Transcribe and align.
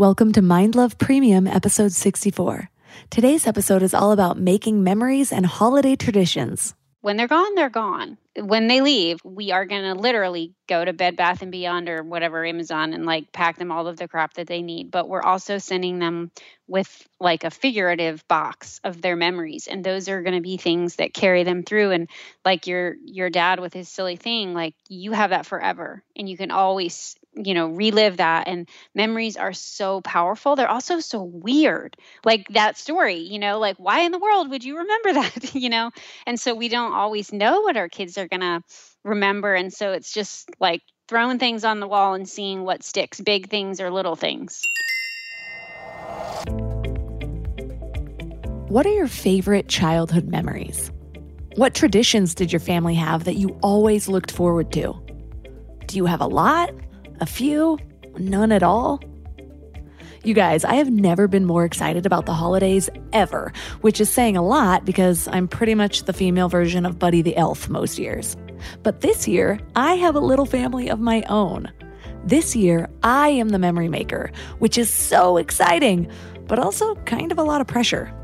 Welcome 0.00 0.32
to 0.32 0.40
Mind 0.40 0.76
Love 0.76 0.96
Premium, 0.96 1.46
episode 1.46 1.92
64. 1.92 2.70
Today's 3.10 3.46
episode 3.46 3.82
is 3.82 3.92
all 3.92 4.12
about 4.12 4.38
making 4.38 4.82
memories 4.82 5.30
and 5.30 5.44
holiday 5.44 5.94
traditions. 5.94 6.74
When 7.02 7.18
they're 7.18 7.28
gone, 7.28 7.54
they're 7.54 7.68
gone. 7.68 8.16
When 8.34 8.66
they 8.66 8.80
leave, 8.80 9.18
we 9.24 9.52
are 9.52 9.66
going 9.66 9.82
to 9.82 10.00
literally 10.00 10.54
go 10.66 10.82
to 10.82 10.94
Bed 10.94 11.18
Bath 11.18 11.42
and 11.42 11.52
Beyond 11.52 11.90
or 11.90 12.02
whatever 12.02 12.46
Amazon 12.46 12.94
and 12.94 13.04
like 13.04 13.30
pack 13.30 13.58
them 13.58 13.70
all 13.70 13.88
of 13.88 13.98
the 13.98 14.08
crap 14.08 14.32
that 14.34 14.46
they 14.46 14.62
need. 14.62 14.90
But 14.90 15.06
we're 15.06 15.20
also 15.20 15.58
sending 15.58 15.98
them 15.98 16.30
with 16.66 17.06
like 17.18 17.44
a 17.44 17.50
figurative 17.50 18.26
box 18.26 18.80
of 18.82 19.02
their 19.02 19.16
memories, 19.16 19.66
and 19.66 19.84
those 19.84 20.08
are 20.08 20.22
going 20.22 20.36
to 20.36 20.40
be 20.40 20.56
things 20.56 20.96
that 20.96 21.12
carry 21.12 21.42
them 21.42 21.62
through. 21.62 21.90
And 21.90 22.08
like 22.42 22.66
your 22.66 22.94
your 23.04 23.28
dad 23.28 23.60
with 23.60 23.74
his 23.74 23.90
silly 23.90 24.16
thing, 24.16 24.54
like 24.54 24.74
you 24.88 25.12
have 25.12 25.28
that 25.28 25.44
forever, 25.44 26.02
and 26.16 26.26
you 26.26 26.38
can 26.38 26.50
always 26.50 27.16
you 27.34 27.54
know 27.54 27.68
relive 27.68 28.16
that 28.16 28.48
and 28.48 28.68
memories 28.94 29.36
are 29.36 29.52
so 29.52 30.00
powerful. 30.00 30.56
They're 30.56 30.70
also 30.70 31.00
so 31.00 31.22
weird 31.22 31.96
like 32.24 32.46
that 32.50 32.76
story 32.76 33.16
you 33.16 33.38
know 33.38 33.58
like 33.58 33.76
why 33.78 34.00
in 34.00 34.12
the 34.12 34.18
world 34.18 34.50
would 34.50 34.64
you 34.64 34.78
remember 34.78 35.12
that? 35.14 35.54
You 35.60 35.68
know? 35.68 35.90
And 36.26 36.40
so 36.40 36.54
we 36.54 36.68
don't 36.68 36.92
always 36.92 37.32
know 37.32 37.60
what 37.60 37.76
our 37.76 37.88
kids 37.88 38.16
are 38.16 38.28
going 38.28 38.40
to 38.40 38.62
remember 39.04 39.54
and 39.54 39.72
so 39.72 39.92
it's 39.92 40.12
just 40.12 40.50
like 40.60 40.82
throwing 41.08 41.38
things 41.38 41.64
on 41.64 41.80
the 41.80 41.88
wall 41.88 42.14
and 42.14 42.28
seeing 42.28 42.62
what 42.62 42.82
sticks 42.82 43.20
big 43.20 43.48
things 43.48 43.80
or 43.80 43.90
little 43.90 44.16
things. 44.16 44.62
What 48.68 48.86
are 48.86 48.94
your 48.94 49.08
favorite 49.08 49.68
childhood 49.68 50.28
memories? 50.28 50.92
What 51.56 51.74
traditions 51.74 52.36
did 52.36 52.52
your 52.52 52.60
family 52.60 52.94
have 52.94 53.24
that 53.24 53.34
you 53.34 53.58
always 53.60 54.06
looked 54.06 54.30
forward 54.30 54.70
to? 54.74 54.94
Do 55.86 55.96
you 55.96 56.06
have 56.06 56.20
a 56.20 56.28
lot 56.28 56.70
a 57.20 57.26
few? 57.26 57.78
None 58.18 58.52
at 58.52 58.62
all? 58.62 59.00
You 60.22 60.34
guys, 60.34 60.64
I 60.64 60.74
have 60.74 60.90
never 60.90 61.28
been 61.28 61.46
more 61.46 61.64
excited 61.64 62.04
about 62.04 62.26
the 62.26 62.34
holidays 62.34 62.90
ever, 63.12 63.52
which 63.80 64.00
is 64.00 64.10
saying 64.10 64.36
a 64.36 64.42
lot 64.42 64.84
because 64.84 65.28
I'm 65.28 65.48
pretty 65.48 65.74
much 65.74 66.04
the 66.04 66.12
female 66.12 66.48
version 66.48 66.84
of 66.84 66.98
Buddy 66.98 67.22
the 67.22 67.36
Elf 67.36 67.70
most 67.70 67.98
years. 67.98 68.36
But 68.82 69.00
this 69.00 69.26
year, 69.26 69.58
I 69.76 69.94
have 69.94 70.14
a 70.14 70.20
little 70.20 70.44
family 70.44 70.90
of 70.90 71.00
my 71.00 71.22
own. 71.30 71.72
This 72.24 72.54
year, 72.54 72.90
I 73.02 73.30
am 73.30 73.48
the 73.48 73.58
memory 73.58 73.88
maker, 73.88 74.30
which 74.58 74.76
is 74.76 74.90
so 74.90 75.38
exciting, 75.38 76.10
but 76.46 76.58
also 76.58 76.94
kind 77.06 77.32
of 77.32 77.38
a 77.38 77.42
lot 77.42 77.62
of 77.62 77.66
pressure. 77.66 78.14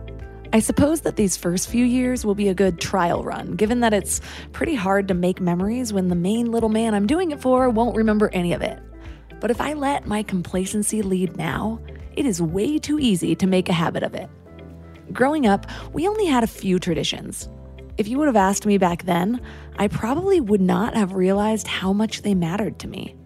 I 0.53 0.61
suppose 0.61 1.01
that 1.03 1.17
these 1.17 1.37
first 1.37 1.69
few 1.69 1.85
years 1.85 2.25
will 2.25 2.35
be 2.35 2.49
a 2.49 2.55
good 2.55 2.81
trial 2.81 3.25
run, 3.25 3.57
given 3.57 3.81
that 3.81 3.93
it's 3.93 4.21
pretty 4.53 4.75
hard 4.75 5.09
to 5.09 5.15
make 5.15 5.41
memories 5.41 5.93
when 5.93 6.09
the 6.09 6.15
main 6.15 6.53
little 6.53 6.69
man 6.69 6.95
I'm 6.95 7.07
doing 7.07 7.31
it 7.31 7.41
for 7.41 7.69
won't 7.69 7.97
remember 7.97 8.31
any 8.33 8.53
of 8.53 8.63
it. 8.63 8.79
But 9.41 9.51
if 9.51 9.61
I 9.61 9.75
let 9.75 10.07
my 10.07 10.23
complacency 10.23 11.03
lead 11.03 11.37
now, 11.37 11.81
it 12.15 12.25
is 12.25 12.41
way 12.41 12.79
too 12.79 12.99
easy 12.99 13.35
to 13.37 13.47
make 13.47 13.69
a 13.69 13.75
habit 13.75 14.03
of 14.03 14.15
it. 14.15 14.31
Growing 15.13 15.47
up, 15.47 15.67
we 15.93 16.09
only 16.09 16.27
had 16.27 16.45
a 16.45 16.49
few 16.49 16.79
traditions. 16.79 17.49
If 17.99 18.09
you 18.09 18.19
would 18.19 18.27
have 18.27 18.37
asked 18.37 18.67
me 18.67 18.79
back 18.79 19.05
then, 19.05 19.41
I 19.79 19.89
probably 19.89 20.41
would 20.41 20.61
not 20.61 20.95
have 20.95 21.15
realized 21.15 21.67
how 21.67 21.93
much 21.93 22.23
they 22.23 22.35
mattered 22.35 22.79
to 22.81 22.89
me. 22.89 23.17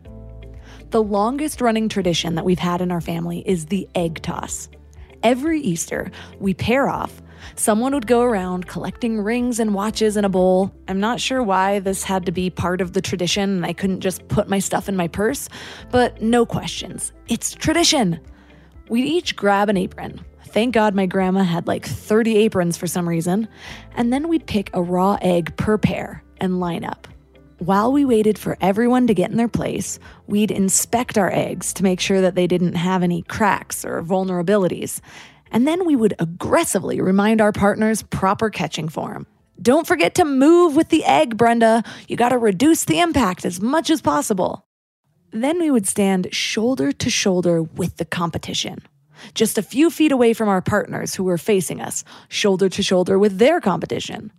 The 0.91 1.03
longest 1.03 1.61
running 1.61 1.89
tradition 1.89 2.35
that 2.35 2.45
we've 2.45 2.59
had 2.59 2.81
in 2.81 2.91
our 2.91 3.01
family 3.01 3.43
is 3.47 3.67
the 3.67 3.89
egg 3.95 4.23
toss. 4.23 4.69
Every 5.23 5.61
Easter, 5.61 6.11
we 6.39 6.55
pair 6.55 6.89
off. 6.89 7.21
Someone 7.57 7.95
would 7.95 8.07
go 8.07 8.23
around 8.23 8.67
collecting 8.67 9.21
rings 9.21 9.61
and 9.61 9.75
watches 9.75 10.17
in 10.17 10.25
a 10.25 10.29
bowl. 10.29 10.73
I'm 10.89 11.01
not 11.01 11.21
sure 11.21 11.43
why 11.43 11.79
this 11.79 12.05
had 12.05 12.27
to 12.27 12.33
be 12.33 12.51
part 12.51 12.81
of 12.81 12.93
the 12.93 13.01
tradition 13.01 13.51
and 13.51 13.67
I 13.67 13.73
couldn't 13.73 14.01
just 14.01 14.27
put 14.29 14.49
my 14.49 14.59
stuff 14.59 14.89
in 14.89 14.97
my 14.97 15.09
purse, 15.09 15.49
but 15.91 16.21
no 16.23 16.47
questions. 16.47 17.13
It's 17.29 17.55
tradition. 17.55 18.21
We'd 18.89 19.05
each 19.07 19.37
grab 19.37 19.69
an 19.69 19.77
apron. 19.77 20.25
Thank 20.47 20.75
God 20.75 20.95
my 20.95 21.07
grandma 21.07 21.45
had 21.45 21.67
like 21.67 21.87
30 21.87 22.37
aprons 22.39 22.77
for 22.77 22.87
some 22.87 23.09
reason. 23.09 23.49
And 23.95 24.13
then 24.13 24.29
we'd 24.29 24.47
pick 24.47 24.71
a 24.75 24.83
raw 24.83 25.17
egg 25.23 25.57
per 25.57 25.79
pair 25.79 26.25
and 26.39 26.61
line 26.61 26.85
up. 26.85 27.07
While 27.61 27.93
we 27.93 28.07
waited 28.07 28.39
for 28.39 28.57
everyone 28.63 29.07
to 29.07 29.13
get 29.13 29.31
in 29.31 29.37
their 29.37 29.47
place, 29.47 29.99
we'd 30.27 30.51
inspect 30.51 31.19
our 31.19 31.31
eggs 31.31 31.75
to 31.75 31.83
make 31.83 32.01
sure 32.01 32.23
that 32.23 32.35
they 32.35 32.47
didn't 32.47 32.73
have 32.73 33.03
any 33.03 33.21
cracks 33.21 33.85
or 33.85 34.03
vulnerabilities. 34.03 35.03
And 35.53 35.69
then 35.69 35.85
we 35.85 35.95
would 35.95 36.15
aggressively 36.19 37.03
remind 37.03 37.43
our 37.43 37.53
partners 37.53 38.03
proper 38.03 38.49
catching 38.49 38.89
form. 38.89 39.27
Don't 39.61 39.87
forget 39.87 40.15
to 40.15 40.25
move 40.25 40.75
with 40.75 40.89
the 40.89 41.05
egg, 41.05 41.37
Brenda. 41.37 41.85
You 42.09 42.17
gotta 42.17 42.39
reduce 42.39 42.87
the 42.87 42.99
impact 42.99 43.45
as 43.45 43.61
much 43.61 43.91
as 43.91 44.01
possible. 44.01 44.65
Then 45.31 45.59
we 45.59 45.71
would 45.71 45.87
stand 45.87 46.33
shoulder 46.33 46.93
to 46.93 47.11
shoulder 47.11 47.63
with 47.63 47.99
the 47.99 48.07
competition. 48.07 48.79
Just 49.35 49.59
a 49.59 49.63
few 49.63 49.91
feet 49.91 50.13
away 50.13 50.33
from 50.33 50.49
our 50.49 50.63
partners 50.63 51.15
who 51.15 51.25
were 51.25 51.37
facing 51.37 51.83
us, 51.83 52.05
shoulder 52.31 52.71
to 52.71 52.83
shoulder 52.83 53.19
with 53.19 53.37
their 53.37 53.61
competition. 53.61 54.33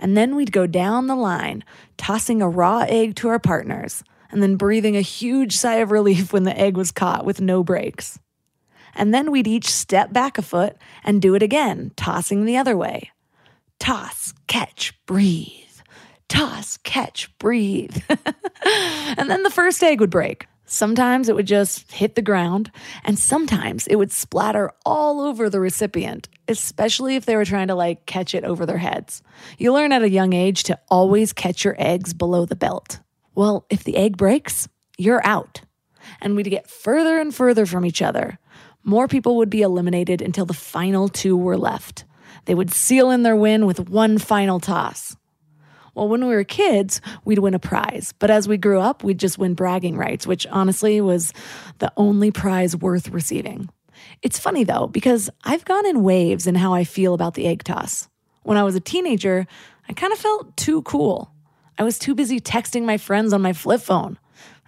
And 0.00 0.16
then 0.16 0.34
we'd 0.34 0.50
go 0.50 0.66
down 0.66 1.06
the 1.06 1.14
line, 1.14 1.62
tossing 1.96 2.42
a 2.42 2.48
raw 2.48 2.80
egg 2.88 3.14
to 3.16 3.28
our 3.28 3.38
partners, 3.38 4.02
and 4.32 4.42
then 4.42 4.56
breathing 4.56 4.96
a 4.96 5.02
huge 5.02 5.56
sigh 5.56 5.76
of 5.76 5.90
relief 5.90 6.32
when 6.32 6.44
the 6.44 6.58
egg 6.58 6.76
was 6.76 6.90
caught 6.90 7.24
with 7.24 7.40
no 7.40 7.62
breaks. 7.62 8.18
And 8.94 9.14
then 9.14 9.30
we'd 9.30 9.46
each 9.46 9.70
step 9.70 10.12
back 10.12 10.38
a 10.38 10.42
foot 10.42 10.76
and 11.04 11.22
do 11.22 11.34
it 11.34 11.42
again, 11.42 11.92
tossing 11.96 12.44
the 12.44 12.56
other 12.56 12.76
way. 12.76 13.10
Toss, 13.78 14.34
catch, 14.46 14.98
breathe. 15.06 15.52
Toss, 16.28 16.78
catch, 16.78 17.36
breathe. 17.38 18.02
and 18.64 19.30
then 19.30 19.42
the 19.42 19.50
first 19.50 19.82
egg 19.82 20.00
would 20.00 20.10
break. 20.10 20.46
Sometimes 20.64 21.28
it 21.28 21.34
would 21.34 21.46
just 21.48 21.90
hit 21.90 22.14
the 22.14 22.22
ground, 22.22 22.70
and 23.04 23.18
sometimes 23.18 23.88
it 23.88 23.96
would 23.96 24.12
splatter 24.12 24.70
all 24.86 25.20
over 25.20 25.50
the 25.50 25.58
recipient, 25.58 26.28
especially 26.50 27.16
if 27.16 27.24
they 27.24 27.36
were 27.36 27.44
trying 27.44 27.68
to 27.68 27.74
like 27.74 28.06
catch 28.06 28.34
it 28.34 28.44
over 28.44 28.66
their 28.66 28.78
heads. 28.78 29.22
You 29.58 29.72
learn 29.72 29.92
at 29.92 30.02
a 30.02 30.10
young 30.10 30.32
age 30.32 30.64
to 30.64 30.78
always 30.88 31.32
catch 31.32 31.64
your 31.64 31.76
eggs 31.78 32.12
below 32.12 32.44
the 32.44 32.56
belt. 32.56 33.00
Well, 33.34 33.64
if 33.70 33.84
the 33.84 33.96
egg 33.96 34.16
breaks, 34.16 34.68
you're 34.98 35.24
out. 35.26 35.62
And 36.20 36.36
we'd 36.36 36.50
get 36.50 36.68
further 36.68 37.18
and 37.18 37.34
further 37.34 37.64
from 37.64 37.86
each 37.86 38.02
other. 38.02 38.38
More 38.82 39.08
people 39.08 39.36
would 39.36 39.50
be 39.50 39.62
eliminated 39.62 40.20
until 40.20 40.46
the 40.46 40.54
final 40.54 41.08
two 41.08 41.36
were 41.36 41.58
left. 41.58 42.04
They 42.46 42.54
would 42.54 42.72
seal 42.72 43.10
in 43.10 43.22
their 43.22 43.36
win 43.36 43.66
with 43.66 43.88
one 43.88 44.18
final 44.18 44.60
toss. 44.60 45.16
Well, 45.94 46.08
when 46.08 46.26
we 46.26 46.34
were 46.34 46.44
kids, 46.44 47.00
we'd 47.24 47.40
win 47.40 47.54
a 47.54 47.58
prize. 47.58 48.14
But 48.18 48.30
as 48.30 48.48
we 48.48 48.56
grew 48.56 48.80
up, 48.80 49.02
we'd 49.02 49.18
just 49.18 49.38
win 49.38 49.54
bragging 49.54 49.96
rights, 49.96 50.26
which 50.26 50.46
honestly 50.46 51.00
was 51.00 51.32
the 51.78 51.92
only 51.96 52.30
prize 52.30 52.76
worth 52.76 53.08
receiving. 53.08 53.68
It's 54.22 54.38
funny 54.38 54.64
though, 54.64 54.86
because 54.86 55.30
I've 55.44 55.64
gone 55.64 55.86
in 55.86 56.02
waves 56.02 56.46
in 56.46 56.54
how 56.54 56.74
I 56.74 56.84
feel 56.84 57.14
about 57.14 57.34
the 57.34 57.46
egg 57.46 57.64
toss. 57.64 58.08
When 58.42 58.56
I 58.56 58.62
was 58.62 58.74
a 58.74 58.80
teenager, 58.80 59.46
I 59.88 59.92
kind 59.92 60.12
of 60.12 60.18
felt 60.18 60.56
too 60.56 60.82
cool. 60.82 61.32
I 61.78 61.82
was 61.82 61.98
too 61.98 62.14
busy 62.14 62.40
texting 62.40 62.84
my 62.84 62.96
friends 62.96 63.32
on 63.32 63.42
my 63.42 63.52
flip 63.52 63.80
phone. 63.80 64.18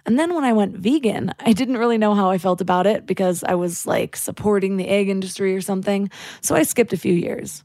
And 0.05 0.19
then 0.19 0.33
when 0.33 0.43
I 0.43 0.53
went 0.53 0.75
vegan, 0.75 1.33
I 1.39 1.53
didn't 1.53 1.77
really 1.77 1.97
know 1.97 2.13
how 2.13 2.29
I 2.29 2.37
felt 2.37 2.59
about 2.59 2.87
it 2.87 3.05
because 3.05 3.43
I 3.43 3.55
was 3.55 3.85
like 3.85 4.15
supporting 4.15 4.77
the 4.77 4.87
egg 4.87 5.09
industry 5.09 5.55
or 5.55 5.61
something. 5.61 6.09
So 6.41 6.55
I 6.55 6.63
skipped 6.63 6.93
a 6.93 6.97
few 6.97 7.13
years. 7.13 7.63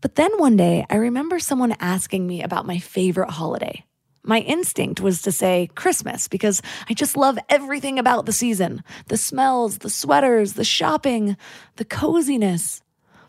But 0.00 0.14
then 0.14 0.30
one 0.36 0.56
day, 0.56 0.84
I 0.90 0.96
remember 0.96 1.38
someone 1.38 1.74
asking 1.80 2.26
me 2.26 2.42
about 2.42 2.66
my 2.66 2.78
favorite 2.78 3.30
holiday. 3.30 3.84
My 4.28 4.40
instinct 4.40 5.00
was 5.00 5.22
to 5.22 5.32
say 5.32 5.70
Christmas 5.74 6.28
because 6.28 6.60
I 6.86 6.92
just 6.92 7.16
love 7.16 7.38
everything 7.48 7.98
about 7.98 8.26
the 8.26 8.32
season 8.32 8.82
the 9.06 9.16
smells, 9.16 9.78
the 9.78 9.88
sweaters, 9.88 10.52
the 10.52 10.64
shopping, 10.64 11.38
the 11.76 11.86
coziness. 11.86 12.82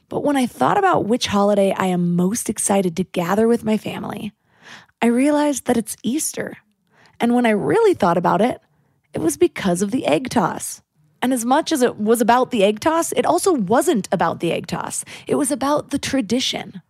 But 0.09 0.25
when 0.25 0.35
I 0.35 0.45
thought 0.45 0.77
about 0.77 1.05
which 1.05 1.27
holiday 1.27 1.71
I 1.71 1.85
am 1.85 2.17
most 2.17 2.49
excited 2.49 2.97
to 2.97 3.05
gather 3.05 3.47
with 3.47 3.63
my 3.63 3.77
family, 3.77 4.33
I 5.01 5.05
realized 5.05 5.67
that 5.67 5.77
it's 5.77 5.95
Easter. 6.03 6.57
And 7.21 7.33
when 7.33 7.45
I 7.45 7.51
really 7.51 7.93
thought 7.93 8.17
about 8.17 8.41
it, 8.41 8.59
it 9.13 9.19
was 9.19 9.37
because 9.37 9.81
of 9.81 9.91
the 9.91 10.05
egg 10.05 10.29
toss. 10.29 10.81
And 11.21 11.31
as 11.31 11.45
much 11.45 11.71
as 11.71 11.81
it 11.81 11.95
was 11.97 12.19
about 12.19 12.51
the 12.51 12.65
egg 12.65 12.81
toss, 12.81 13.13
it 13.13 13.25
also 13.25 13.53
wasn't 13.53 14.09
about 14.11 14.41
the 14.41 14.51
egg 14.51 14.67
toss. 14.67 15.05
It 15.27 15.35
was 15.35 15.49
about 15.49 15.91
the 15.91 15.99
tradition. 15.99 16.81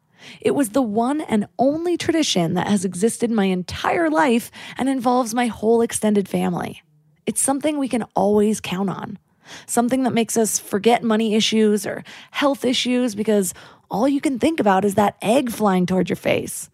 It 0.42 0.52
was 0.52 0.70
the 0.70 0.82
one 0.82 1.22
and 1.22 1.48
only 1.58 1.98
tradition 1.98 2.54
that 2.54 2.68
has 2.68 2.86
existed 2.86 3.32
my 3.32 3.46
entire 3.46 4.10
life 4.10 4.52
and 4.78 4.90
involves 4.90 5.34
my 5.34 5.48
whole 5.48 5.82
extended 5.82 6.28
family. 6.28 6.82
It's 7.26 7.42
something 7.42 7.78
we 7.78 7.88
can 7.88 8.04
always 8.16 8.60
count 8.60 8.90
on. 8.90 9.18
Something 9.66 10.04
that 10.04 10.14
makes 10.14 10.38
us 10.38 10.60
forget 10.60 11.04
money 11.04 11.36
issues 11.36 11.86
or 11.86 12.04
health 12.32 12.66
issues 12.66 13.16
because 13.16 13.54
all 13.90 14.08
you 14.08 14.22
can 14.22 14.40
think 14.40 14.60
about 14.60 14.86
is 14.86 14.96
that 14.96 15.18
egg 15.22 15.52
flying 15.52 15.86
toward 15.86 16.10
your 16.10 16.16
face. 16.16 16.70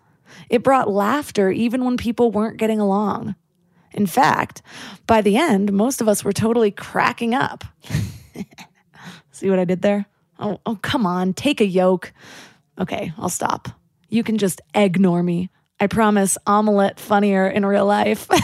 It 0.49 0.63
brought 0.63 0.89
laughter 0.89 1.49
even 1.49 1.85
when 1.85 1.97
people 1.97 2.31
weren't 2.31 2.57
getting 2.57 2.79
along. 2.79 3.35
In 3.93 4.05
fact, 4.05 4.61
by 5.07 5.21
the 5.21 5.37
end, 5.37 5.71
most 5.71 6.01
of 6.01 6.09
us 6.09 6.23
were 6.23 6.33
totally 6.33 6.71
cracking 6.71 7.33
up. 7.33 7.63
See 9.31 9.49
what 9.49 9.59
I 9.59 9.65
did 9.65 9.81
there? 9.81 10.05
Oh, 10.37 10.59
oh, 10.65 10.77
come 10.81 11.05
on, 11.05 11.33
take 11.33 11.61
a 11.61 11.65
yolk. 11.65 12.11
Okay, 12.79 13.13
I'll 13.17 13.29
stop. 13.29 13.69
You 14.09 14.23
can 14.23 14.37
just 14.37 14.61
ignore 14.73 15.23
me. 15.23 15.49
I 15.79 15.87
promise 15.87 16.37
omelette 16.47 16.99
funnier 16.99 17.47
in 17.47 17.65
real 17.65 17.85
life. 17.85 18.27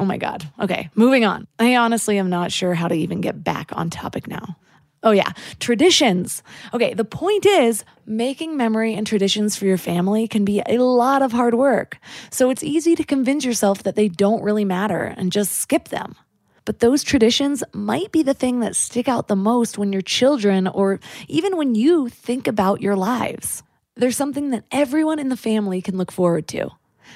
Oh 0.00 0.04
my 0.06 0.16
God. 0.16 0.50
Okay, 0.58 0.88
moving 0.94 1.26
on. 1.26 1.46
I 1.58 1.76
honestly 1.76 2.18
am 2.18 2.30
not 2.30 2.50
sure 2.50 2.72
how 2.72 2.88
to 2.88 2.94
even 2.94 3.20
get 3.20 3.44
back 3.44 3.70
on 3.76 3.90
topic 3.90 4.26
now. 4.26 4.56
Oh, 5.02 5.10
yeah, 5.10 5.32
traditions. 5.58 6.42
Okay, 6.72 6.94
the 6.94 7.04
point 7.04 7.44
is 7.44 7.84
making 8.06 8.56
memory 8.56 8.94
and 8.94 9.06
traditions 9.06 9.56
for 9.56 9.66
your 9.66 9.76
family 9.76 10.26
can 10.26 10.46
be 10.46 10.62
a 10.66 10.78
lot 10.78 11.20
of 11.20 11.32
hard 11.32 11.52
work. 11.52 11.98
So 12.30 12.48
it's 12.48 12.64
easy 12.64 12.94
to 12.96 13.04
convince 13.04 13.44
yourself 13.44 13.82
that 13.82 13.94
they 13.94 14.08
don't 14.08 14.42
really 14.42 14.64
matter 14.64 15.02
and 15.02 15.30
just 15.30 15.52
skip 15.56 15.88
them. 15.88 16.16
But 16.64 16.80
those 16.80 17.02
traditions 17.02 17.64
might 17.72 18.12
be 18.12 18.22
the 18.22 18.34
thing 18.34 18.60
that 18.60 18.76
stick 18.76 19.08
out 19.08 19.28
the 19.28 19.36
most 19.36 19.78
when 19.78 19.92
your 19.92 20.02
children 20.02 20.66
or 20.66 21.00
even 21.28 21.56
when 21.56 21.74
you 21.74 22.08
think 22.08 22.46
about 22.46 22.80
your 22.80 22.96
lives. 22.96 23.62
There's 23.96 24.16
something 24.16 24.50
that 24.50 24.64
everyone 24.70 25.18
in 25.18 25.28
the 25.28 25.36
family 25.36 25.82
can 25.82 25.96
look 25.96 26.12
forward 26.12 26.48
to. 26.48 26.70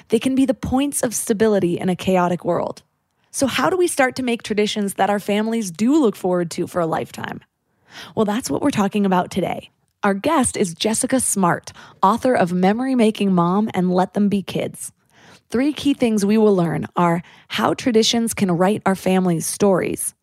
They 0.09 0.19
can 0.19 0.35
be 0.35 0.45
the 0.45 0.53
points 0.53 1.01
of 1.01 1.15
stability 1.15 1.79
in 1.79 1.89
a 1.89 1.95
chaotic 1.95 2.43
world. 2.43 2.83
So, 3.31 3.47
how 3.47 3.69
do 3.69 3.77
we 3.77 3.87
start 3.87 4.15
to 4.17 4.23
make 4.23 4.43
traditions 4.43 4.93
that 4.95 5.09
our 5.09 5.19
families 5.19 5.71
do 5.71 5.99
look 5.99 6.15
forward 6.15 6.51
to 6.51 6.67
for 6.67 6.79
a 6.79 6.85
lifetime? 6.85 7.41
Well, 8.15 8.25
that's 8.25 8.49
what 8.49 8.61
we're 8.61 8.71
talking 8.71 9.05
about 9.05 9.31
today. 9.31 9.71
Our 10.03 10.13
guest 10.13 10.55
is 10.55 10.73
Jessica 10.73 11.19
Smart, 11.19 11.71
author 12.03 12.35
of 12.35 12.53
Memory 12.53 12.95
Making 12.95 13.33
Mom 13.33 13.69
and 13.73 13.91
Let 13.91 14.13
Them 14.13 14.29
Be 14.29 14.43
Kids. 14.43 14.91
Three 15.55 15.71
key 15.71 15.93
things 15.93 16.25
we 16.25 16.37
will 16.37 16.53
learn 16.53 16.85
are 16.97 17.23
how 17.47 17.75
traditions 17.75 18.33
can 18.33 18.51
write 18.51 18.81
our 18.85 18.93
family's 18.93 19.45
stories, 19.45 20.13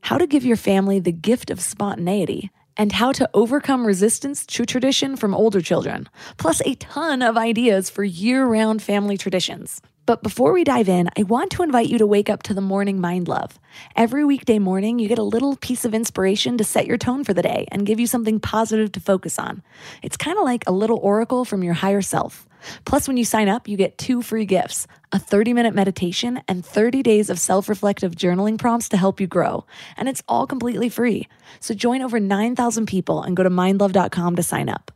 how 0.00 0.18
to 0.18 0.26
give 0.26 0.44
your 0.44 0.56
family 0.56 0.98
the 0.98 1.12
gift 1.12 1.52
of 1.52 1.60
spontaneity, 1.60 2.50
and 2.76 2.90
how 2.90 3.12
to 3.12 3.30
overcome 3.32 3.86
resistance 3.86 4.44
to 4.46 4.66
tradition 4.66 5.14
from 5.14 5.36
older 5.36 5.60
children, 5.60 6.08
plus 6.36 6.60
a 6.62 6.74
ton 6.74 7.22
of 7.22 7.36
ideas 7.36 7.90
for 7.90 8.02
year 8.02 8.44
round 8.44 8.82
family 8.82 9.16
traditions. 9.16 9.80
But 10.04 10.24
before 10.24 10.52
we 10.52 10.64
dive 10.64 10.88
in, 10.88 11.08
I 11.16 11.22
want 11.22 11.52
to 11.52 11.62
invite 11.62 11.86
you 11.86 11.98
to 11.98 12.06
wake 12.08 12.28
up 12.28 12.42
to 12.42 12.54
the 12.54 12.60
morning 12.60 13.00
mind 13.00 13.28
love. 13.28 13.60
Every 13.94 14.24
weekday 14.24 14.58
morning, 14.58 14.98
you 14.98 15.06
get 15.06 15.16
a 15.16 15.22
little 15.22 15.54
piece 15.54 15.84
of 15.84 15.94
inspiration 15.94 16.58
to 16.58 16.64
set 16.64 16.88
your 16.88 16.98
tone 16.98 17.22
for 17.22 17.32
the 17.32 17.42
day 17.42 17.68
and 17.70 17.86
give 17.86 18.00
you 18.00 18.08
something 18.08 18.40
positive 18.40 18.90
to 18.92 19.00
focus 19.00 19.38
on. 19.38 19.62
It's 20.02 20.16
kind 20.16 20.38
of 20.38 20.42
like 20.42 20.64
a 20.66 20.72
little 20.72 20.98
oracle 20.98 21.44
from 21.44 21.62
your 21.62 21.74
higher 21.74 22.02
self. 22.02 22.48
Plus, 22.84 23.08
when 23.08 23.16
you 23.16 23.24
sign 23.24 23.48
up, 23.48 23.68
you 23.68 23.76
get 23.76 23.98
two 23.98 24.22
free 24.22 24.44
gifts 24.44 24.86
a 25.12 25.18
30 25.18 25.52
minute 25.52 25.74
meditation 25.74 26.40
and 26.48 26.64
30 26.64 27.02
days 27.02 27.30
of 27.30 27.38
self 27.38 27.68
reflective 27.68 28.14
journaling 28.14 28.58
prompts 28.58 28.88
to 28.90 28.96
help 28.96 29.20
you 29.20 29.26
grow. 29.26 29.64
And 29.96 30.08
it's 30.08 30.22
all 30.28 30.46
completely 30.46 30.88
free. 30.88 31.28
So 31.60 31.74
join 31.74 32.02
over 32.02 32.18
9,000 32.18 32.86
people 32.86 33.22
and 33.22 33.36
go 33.36 33.42
to 33.42 33.50
mindlove.com 33.50 34.36
to 34.36 34.42
sign 34.42 34.68
up. 34.68 34.90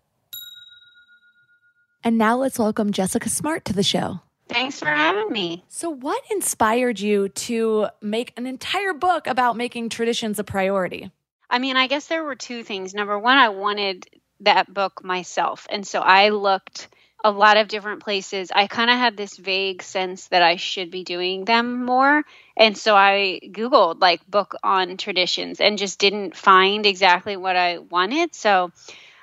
And 2.02 2.18
now 2.18 2.36
let's 2.36 2.58
welcome 2.58 2.92
Jessica 2.92 3.28
Smart 3.28 3.64
to 3.64 3.72
the 3.72 3.82
show. 3.82 4.20
Thanks 4.48 4.78
for 4.78 4.86
having 4.86 5.32
me. 5.32 5.64
So, 5.68 5.90
what 5.90 6.22
inspired 6.30 7.00
you 7.00 7.30
to 7.30 7.88
make 8.00 8.32
an 8.36 8.46
entire 8.46 8.92
book 8.92 9.26
about 9.26 9.56
making 9.56 9.88
traditions 9.88 10.38
a 10.38 10.44
priority? 10.44 11.10
I 11.50 11.58
mean, 11.58 11.76
I 11.76 11.88
guess 11.88 12.06
there 12.06 12.22
were 12.22 12.36
two 12.36 12.62
things. 12.62 12.94
Number 12.94 13.18
one, 13.18 13.38
I 13.38 13.48
wanted 13.48 14.06
that 14.40 14.72
book 14.72 15.02
myself. 15.02 15.66
And 15.70 15.86
so 15.86 16.00
I 16.00 16.30
looked 16.30 16.88
a 17.26 17.30
lot 17.30 17.56
of 17.56 17.66
different 17.66 18.04
places. 18.04 18.52
I 18.54 18.68
kind 18.68 18.88
of 18.88 18.96
had 18.96 19.16
this 19.16 19.36
vague 19.36 19.82
sense 19.82 20.28
that 20.28 20.42
I 20.42 20.54
should 20.54 20.92
be 20.92 21.02
doing 21.02 21.44
them 21.44 21.84
more. 21.84 22.22
And 22.56 22.78
so 22.78 22.94
I 22.94 23.40
Googled 23.42 24.00
like 24.00 24.24
book 24.30 24.54
on 24.62 24.96
traditions 24.96 25.60
and 25.60 25.76
just 25.76 25.98
didn't 25.98 26.36
find 26.36 26.86
exactly 26.86 27.36
what 27.36 27.56
I 27.56 27.78
wanted. 27.78 28.32
So 28.32 28.70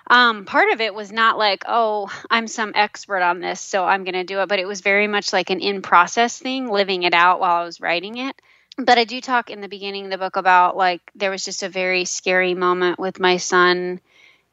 um, 0.08 0.44
part 0.44 0.74
of 0.74 0.82
it 0.82 0.94
was 0.94 1.14
not 1.14 1.38
like, 1.38 1.64
oh, 1.66 2.12
I'm 2.30 2.50
some 2.50 2.74
expert 2.76 3.22
on 3.22 3.40
this, 3.40 3.62
so 3.62 3.86
I'm 3.86 4.04
going 4.04 4.16
to 4.16 4.26
do 4.26 4.42
it, 4.42 4.50
but 4.50 4.60
it 4.60 4.68
was 4.68 4.82
very 4.82 5.08
much 5.08 5.32
like 5.32 5.50
an 5.50 5.62
in 5.62 5.82
process 5.82 6.38
thing, 6.38 6.68
living 6.68 7.04
it 7.04 7.14
out 7.14 7.40
while 7.40 7.56
I 7.56 7.64
was 7.64 7.80
writing 7.80 8.18
it. 8.18 8.36
But 8.78 8.98
I 8.98 9.06
do 9.06 9.22
talk 9.22 9.50
in 9.50 9.62
the 9.62 9.70
beginning 9.70 10.06
of 10.06 10.12
the 10.12 10.18
book 10.18 10.36
about 10.36 10.76
like 10.76 11.10
there 11.16 11.32
was 11.32 11.46
just 11.46 11.64
a 11.64 11.70
very 11.70 12.04
scary 12.04 12.54
moment 12.54 13.00
with 13.00 13.18
my 13.18 13.38
son 13.38 14.02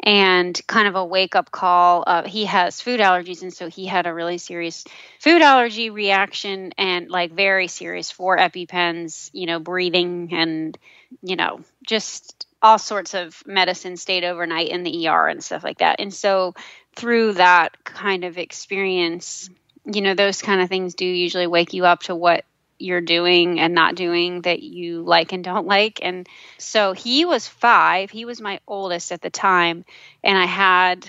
and 0.03 0.61
kind 0.67 0.89
of 0.89 0.95
a 0.95 1.05
wake 1.05 1.37
up 1.37 1.51
call. 1.51 2.05
Uh, 2.07 2.27
he 2.27 2.47
has 2.47 2.81
food 2.81 3.01
allergies, 3.01 3.43
and 3.43 3.53
so 3.53 3.69
he 3.69 3.87
had 3.87 4.07
a 4.07 4.15
really 4.15 4.39
serious 4.39 4.85
food 5.19 5.43
allergy 5.43 5.91
reaction 5.91 6.73
and 6.79 7.11
like 7.11 7.33
very 7.33 7.67
serious 7.69 8.11
four 8.11 8.39
EpiPens, 8.39 9.31
you 9.33 9.47
know, 9.47 9.59
breathing 9.59 10.31
and, 10.33 10.79
you 11.23 11.37
know, 11.37 11.61
just 11.87 12.47
all 12.63 12.79
sorts 12.79 13.15
of 13.15 13.43
medicine 13.47 13.97
stayed 13.97 14.25
overnight 14.25 14.69
in 14.69 14.83
the 14.83 15.09
ER 15.09 15.29
and 15.29 15.43
stuff 15.43 15.65
like 15.65 15.79
that. 15.79 15.97
And 15.99 16.13
so 16.13 16.55
through 16.95 17.35
that 17.35 17.85
kind 17.85 18.25
of 18.25 18.39
experience, 18.39 19.49
you 19.85 20.03
know, 20.03 20.15
those 20.15 20.43
kind 20.43 20.61
of 20.61 20.69
things 20.69 20.95
do 20.95 21.07
usually 21.07 21.47
wake 21.47 21.73
you 21.73 21.87
up 21.87 22.03
to 22.05 22.15
what 22.15 22.45
you're 22.81 23.01
doing 23.01 23.61
and 23.61 23.75
not 23.75 23.95
doing 23.95 24.43
that 24.43 24.63
you 24.63 25.03
like 25.03 25.33
and 25.33 25.45
don't 25.45 25.67
like. 25.67 26.01
And 26.03 26.29
so 26.59 26.93
he 26.93 27.25
was 27.25 27.47
five. 27.47 28.11
He 28.11 28.25
was 28.25 28.41
my 28.41 28.61
oldest 28.67 29.13
at 29.13 29.23
the 29.23 29.31
time. 29.31 29.85
And 30.25 30.37
I 30.37 30.47
had, 30.47 31.09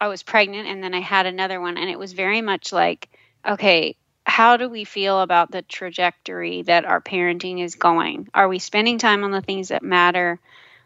I 0.00 0.08
was 0.08 0.22
pregnant 0.22 0.68
and 0.68 0.82
then 0.82 0.94
I 0.94 1.00
had 1.00 1.26
another 1.26 1.60
one. 1.60 1.76
And 1.76 1.88
it 1.90 1.98
was 1.98 2.12
very 2.12 2.40
much 2.40 2.72
like, 2.72 3.08
okay, 3.46 3.96
how 4.26 4.56
do 4.56 4.68
we 4.68 4.84
feel 4.84 5.20
about 5.20 5.50
the 5.50 5.62
trajectory 5.62 6.62
that 6.62 6.84
our 6.84 7.00
parenting 7.00 7.62
is 7.62 7.74
going? 7.74 8.28
Are 8.34 8.48
we 8.48 8.58
spending 8.58 8.98
time 8.98 9.22
on 9.22 9.30
the 9.30 9.42
things 9.42 9.68
that 9.68 9.82
matter? 9.82 10.40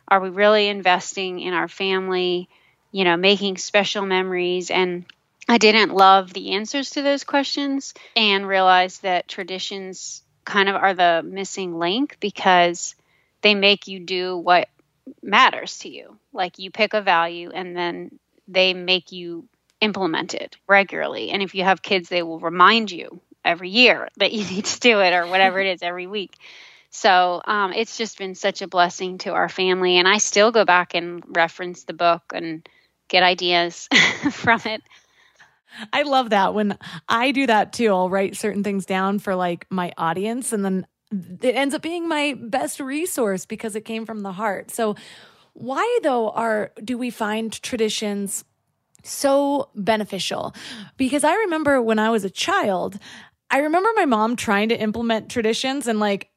Are 0.08 0.20
we 0.20 0.30
really 0.30 0.69
investing 0.69 1.40
in 1.40 1.54
our 1.54 1.69
family? 1.69 2.48
You 2.90 3.04
know, 3.04 3.16
making 3.16 3.58
special 3.58 4.04
memories. 4.04 4.70
And 4.70 5.04
I 5.49 5.56
didn't 5.56 5.95
love 5.95 6.33
the 6.35 6.53
answers 6.53 6.91
to 6.91 7.03
those 7.03 7.25
questions 7.25 7.95
and 8.15 8.47
realized 8.47 9.03
that 9.03 9.29
traditions 9.29 10.23
kind 10.45 10.69
of 10.69 10.77
are 10.77 10.95
the 10.95 11.23
missing 11.25 11.79
link 11.79 12.19
because 12.21 12.95
they 13.41 13.55
make 13.55 13.89
you 13.89 14.00
do 14.00 14.37
what 14.37 14.69
matters 15.23 15.79
to 15.79 15.89
you. 15.89 16.19
Like 16.35 16.59
you 16.59 16.71
pick 16.71 16.93
a 16.93 17.00
value 17.00 17.50
and 17.53 17.75
then 17.75 18.19
they 18.47 18.75
make 18.75 19.11
you 19.11 19.47
implement 19.81 20.35
it 20.35 20.56
regularly. 20.67 21.31
And 21.31 21.43
if 21.43 21.55
you 21.55 21.65
have 21.65 21.81
kids, 21.83 22.09
they 22.09 22.23
will 22.23 22.41
remind 22.41 22.91
you 22.91 23.21
every 23.45 23.71
year 23.71 24.09
that 24.19 24.33
you 24.33 24.45
need 24.50 24.67
to 24.67 24.81
do 24.81 25.00
it 25.00 25.15
or 25.15 25.27
whatever 25.27 25.61
it 25.61 25.67
is 25.67 25.83
every 25.83 26.06
week. 26.06 26.35
So 26.91 27.41
um, 27.47 27.73
it's 27.73 27.97
just 27.97 28.19
been 28.19 28.35
such 28.35 28.61
a 28.61 28.69
blessing 28.69 29.19
to 29.19 29.33
our 29.33 29.49
family. 29.49 29.97
And 29.97 30.09
I 30.09 30.19
still 30.19 30.53
go 30.53 30.65
back 30.65 30.95
and 30.95 31.23
reference 31.29 31.85
the 31.85 31.93
book 31.93 32.23
and 32.35 32.69
get 33.09 33.23
ideas 33.23 33.89
from 34.31 34.61
it. 34.67 34.83
I 35.93 36.03
love 36.03 36.31
that. 36.31 36.55
When 36.55 36.79
I 37.09 37.31
do 37.31 37.47
that 37.47 37.73
too, 37.73 37.88
I'll 37.88 38.11
write 38.11 38.37
certain 38.37 38.65
things 38.65 38.87
down 38.87 39.19
for 39.19 39.35
like 39.35 39.67
my 39.70 39.93
audience 39.97 40.53
and 40.53 40.65
then 40.65 40.87
it 41.11 41.55
ends 41.55 41.75
up 41.75 41.82
being 41.82 42.09
my 42.09 42.35
best 42.38 42.81
resource 42.81 43.47
because 43.47 43.75
it 43.76 43.85
came 43.85 44.05
from 44.05 44.20
the 44.20 44.32
heart. 44.32 44.70
So 44.70 44.97
why 45.55 45.99
though 46.03 46.31
are 46.31 46.73
do 46.82 46.99
we 46.99 47.11
find 47.11 47.52
traditions 47.62 48.45
so 49.02 49.71
beneficial? 49.75 50.54
Because 50.97 51.25
I 51.25 51.35
remember 51.35 51.81
when 51.81 51.99
I 51.99 52.11
was 52.11 52.25
a 52.25 52.31
child, 52.31 52.99
I 53.50 53.59
remember 53.59 53.88
my 53.95 54.04
mom 54.04 54.37
trying 54.37 54.69
to 54.69 54.81
implement 54.81 55.31
traditions 55.31 55.87
and 55.87 55.99
like 55.99 56.31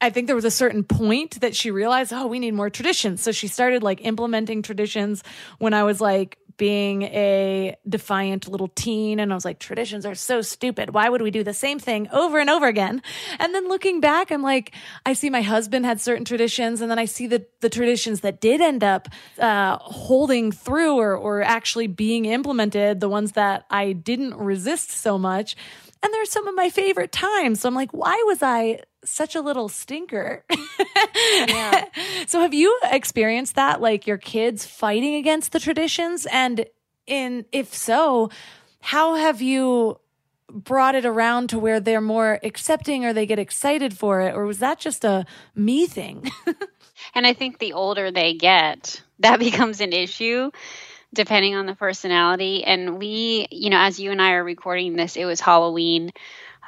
I 0.00 0.10
think 0.10 0.26
there 0.28 0.36
was 0.36 0.44
a 0.44 0.50
certain 0.50 0.84
point 0.84 1.40
that 1.40 1.56
she 1.56 1.72
realized, 1.72 2.12
oh, 2.12 2.28
we 2.28 2.38
need 2.38 2.54
more 2.54 2.70
traditions. 2.70 3.20
So 3.20 3.32
she 3.32 3.48
started 3.48 3.82
like 3.82 4.04
implementing 4.04 4.62
traditions 4.62 5.24
when 5.58 5.74
I 5.74 5.82
was 5.82 6.00
like 6.00 6.38
being 6.58 7.02
a 7.04 7.76
defiant 7.88 8.46
little 8.48 8.68
teen. 8.68 9.18
And 9.18 9.32
I 9.32 9.34
was 9.34 9.44
like, 9.44 9.58
traditions 9.58 10.04
are 10.04 10.14
so 10.14 10.42
stupid. 10.42 10.92
Why 10.92 11.08
would 11.08 11.22
we 11.22 11.30
do 11.30 11.42
the 11.42 11.54
same 11.54 11.78
thing 11.78 12.08
over 12.10 12.38
and 12.38 12.50
over 12.50 12.66
again? 12.66 13.00
And 13.38 13.54
then 13.54 13.68
looking 13.68 14.00
back, 14.00 14.30
I'm 14.30 14.42
like, 14.42 14.74
I 15.06 15.14
see 15.14 15.30
my 15.30 15.40
husband 15.40 15.86
had 15.86 16.00
certain 16.00 16.24
traditions. 16.24 16.82
And 16.82 16.90
then 16.90 16.98
I 16.98 17.06
see 17.06 17.26
the, 17.26 17.46
the 17.60 17.70
traditions 17.70 18.20
that 18.20 18.40
did 18.40 18.60
end 18.60 18.84
up 18.84 19.08
uh, 19.38 19.78
holding 19.78 20.52
through 20.52 20.96
or, 20.96 21.16
or 21.16 21.42
actually 21.42 21.86
being 21.86 22.26
implemented, 22.26 23.00
the 23.00 23.08
ones 23.08 23.32
that 23.32 23.64
I 23.70 23.92
didn't 23.92 24.34
resist 24.34 24.90
so 24.90 25.16
much. 25.16 25.56
And 26.02 26.12
they're 26.12 26.24
some 26.26 26.46
of 26.46 26.54
my 26.54 26.70
favorite 26.70 27.12
times. 27.12 27.60
So 27.60 27.68
I'm 27.68 27.74
like, 27.74 27.92
why 27.92 28.22
was 28.26 28.42
I 28.42 28.80
such 29.04 29.34
a 29.34 29.40
little 29.40 29.68
stinker? 29.68 30.44
yeah. 31.48 31.84
So 32.26 32.40
have 32.40 32.52
you 32.52 32.78
experienced 32.84 33.54
that, 33.54 33.80
like 33.80 34.06
your 34.06 34.18
kids 34.18 34.66
fighting 34.66 35.14
against 35.14 35.52
the 35.52 35.60
traditions? 35.60 36.26
And 36.30 36.66
in 37.06 37.46
if 37.52 37.74
so, 37.74 38.30
how 38.80 39.14
have 39.14 39.40
you 39.40 39.98
brought 40.50 40.94
it 40.94 41.06
around 41.06 41.48
to 41.50 41.58
where 41.58 41.80
they're 41.80 42.00
more 42.00 42.38
accepting 42.42 43.04
or 43.04 43.12
they 43.12 43.26
get 43.26 43.38
excited 43.38 43.96
for 43.96 44.20
it? 44.20 44.34
Or 44.34 44.44
was 44.44 44.58
that 44.58 44.78
just 44.78 45.04
a 45.04 45.26
me 45.54 45.86
thing? 45.86 46.30
and 47.14 47.26
I 47.26 47.32
think 47.32 47.58
the 47.58 47.72
older 47.72 48.10
they 48.10 48.34
get, 48.34 49.02
that 49.20 49.38
becomes 49.40 49.80
an 49.80 49.92
issue 49.92 50.50
depending 51.14 51.54
on 51.54 51.64
the 51.64 51.74
personality. 51.74 52.64
And 52.64 52.98
we, 52.98 53.48
you 53.50 53.70
know, 53.70 53.78
as 53.78 53.98
you 53.98 54.10
and 54.10 54.20
I 54.20 54.32
are 54.32 54.44
recording 54.44 54.94
this, 54.94 55.16
it 55.16 55.24
was 55.24 55.40
Halloween 55.40 56.12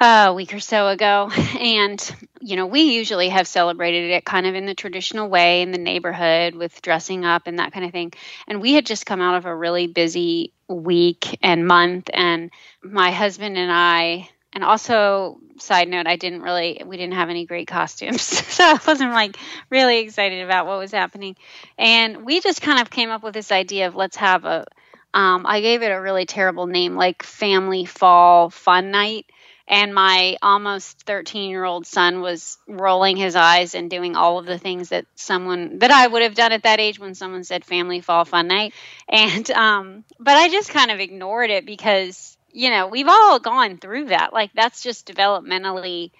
a 0.01 0.33
week 0.33 0.53
or 0.53 0.59
so 0.59 0.87
ago. 0.87 1.29
And, 1.59 2.15
you 2.41 2.55
know, 2.55 2.65
we 2.65 2.81
usually 2.95 3.29
have 3.29 3.47
celebrated 3.47 4.11
it 4.11 4.25
kind 4.25 4.47
of 4.47 4.55
in 4.55 4.65
the 4.65 4.73
traditional 4.73 5.29
way 5.29 5.61
in 5.61 5.71
the 5.71 5.77
neighborhood 5.77 6.55
with 6.55 6.81
dressing 6.81 7.23
up 7.25 7.43
and 7.45 7.59
that 7.59 7.71
kind 7.71 7.85
of 7.85 7.91
thing. 7.91 8.11
And 8.47 8.61
we 8.61 8.73
had 8.73 8.85
just 8.85 9.05
come 9.05 9.21
out 9.21 9.35
of 9.35 9.45
a 9.45 9.55
really 9.55 9.87
busy 9.87 10.53
week 10.67 11.37
and 11.43 11.67
month. 11.67 12.09
And 12.13 12.51
my 12.83 13.11
husband 13.11 13.57
and 13.57 13.71
I 13.71 14.29
And 14.53 14.63
also, 14.65 15.39
side 15.59 15.87
note, 15.87 16.07
I 16.07 16.17
didn't 16.17 16.41
really, 16.41 16.81
we 16.85 16.97
didn't 16.97 17.13
have 17.13 17.29
any 17.29 17.45
great 17.45 17.67
costumes. 17.67 18.21
so 18.53 18.63
I 18.65 18.79
wasn't 18.85 19.13
like 19.13 19.37
really 19.69 19.99
excited 19.99 20.43
about 20.43 20.65
what 20.65 20.79
was 20.79 20.91
happening. 20.91 21.35
And 21.77 22.25
we 22.25 22.41
just 22.41 22.61
kind 22.61 22.81
of 22.81 22.89
came 22.89 23.09
up 23.11 23.23
with 23.23 23.33
this 23.33 23.51
idea 23.51 23.87
of 23.87 23.95
let's 23.95 24.17
have 24.17 24.43
a, 24.45 24.65
um, 25.13 25.45
I 25.45 25.61
gave 25.61 25.83
it 25.83 25.91
a 25.91 25.99
really 26.01 26.25
terrible 26.25 26.67
name, 26.67 26.95
like 26.95 27.23
Family 27.23 27.85
Fall 27.85 28.49
Fun 28.49 28.91
Night. 28.91 29.25
And 29.71 29.95
my 29.95 30.37
almost 30.41 31.01
13 31.03 31.49
year 31.49 31.63
old 31.63 31.87
son 31.87 32.21
was 32.21 32.57
rolling 32.67 33.17
his 33.17 33.35
eyes 33.35 33.73
and 33.73 33.89
doing 33.89 34.15
all 34.15 34.37
of 34.37 34.45
the 34.45 34.59
things 34.59 34.89
that 34.89 35.05
someone 35.15 35.79
that 35.79 35.91
I 35.91 36.05
would 36.05 36.21
have 36.21 36.35
done 36.35 36.51
at 36.51 36.63
that 36.63 36.79
age 36.79 36.99
when 36.99 37.15
someone 37.15 37.43
said 37.43 37.65
Family 37.65 38.01
Fall 38.01 38.25
Fun 38.25 38.47
Night. 38.47 38.73
And, 39.13 39.49
um, 39.51 40.05
but 40.19 40.37
I 40.37 40.47
just 40.47 40.69
kind 40.69 40.89
of 40.89 40.99
ignored 41.01 41.49
it 41.49 41.65
because 41.65 42.37
you 42.53 42.69
know, 42.69 42.87
we've 42.87 43.07
all 43.07 43.39
gone 43.39 43.77
through 43.77 44.05
that. 44.05 44.33
Like 44.33 44.51
that's 44.53 44.83
just 44.83 45.07
developmentally 45.07 46.11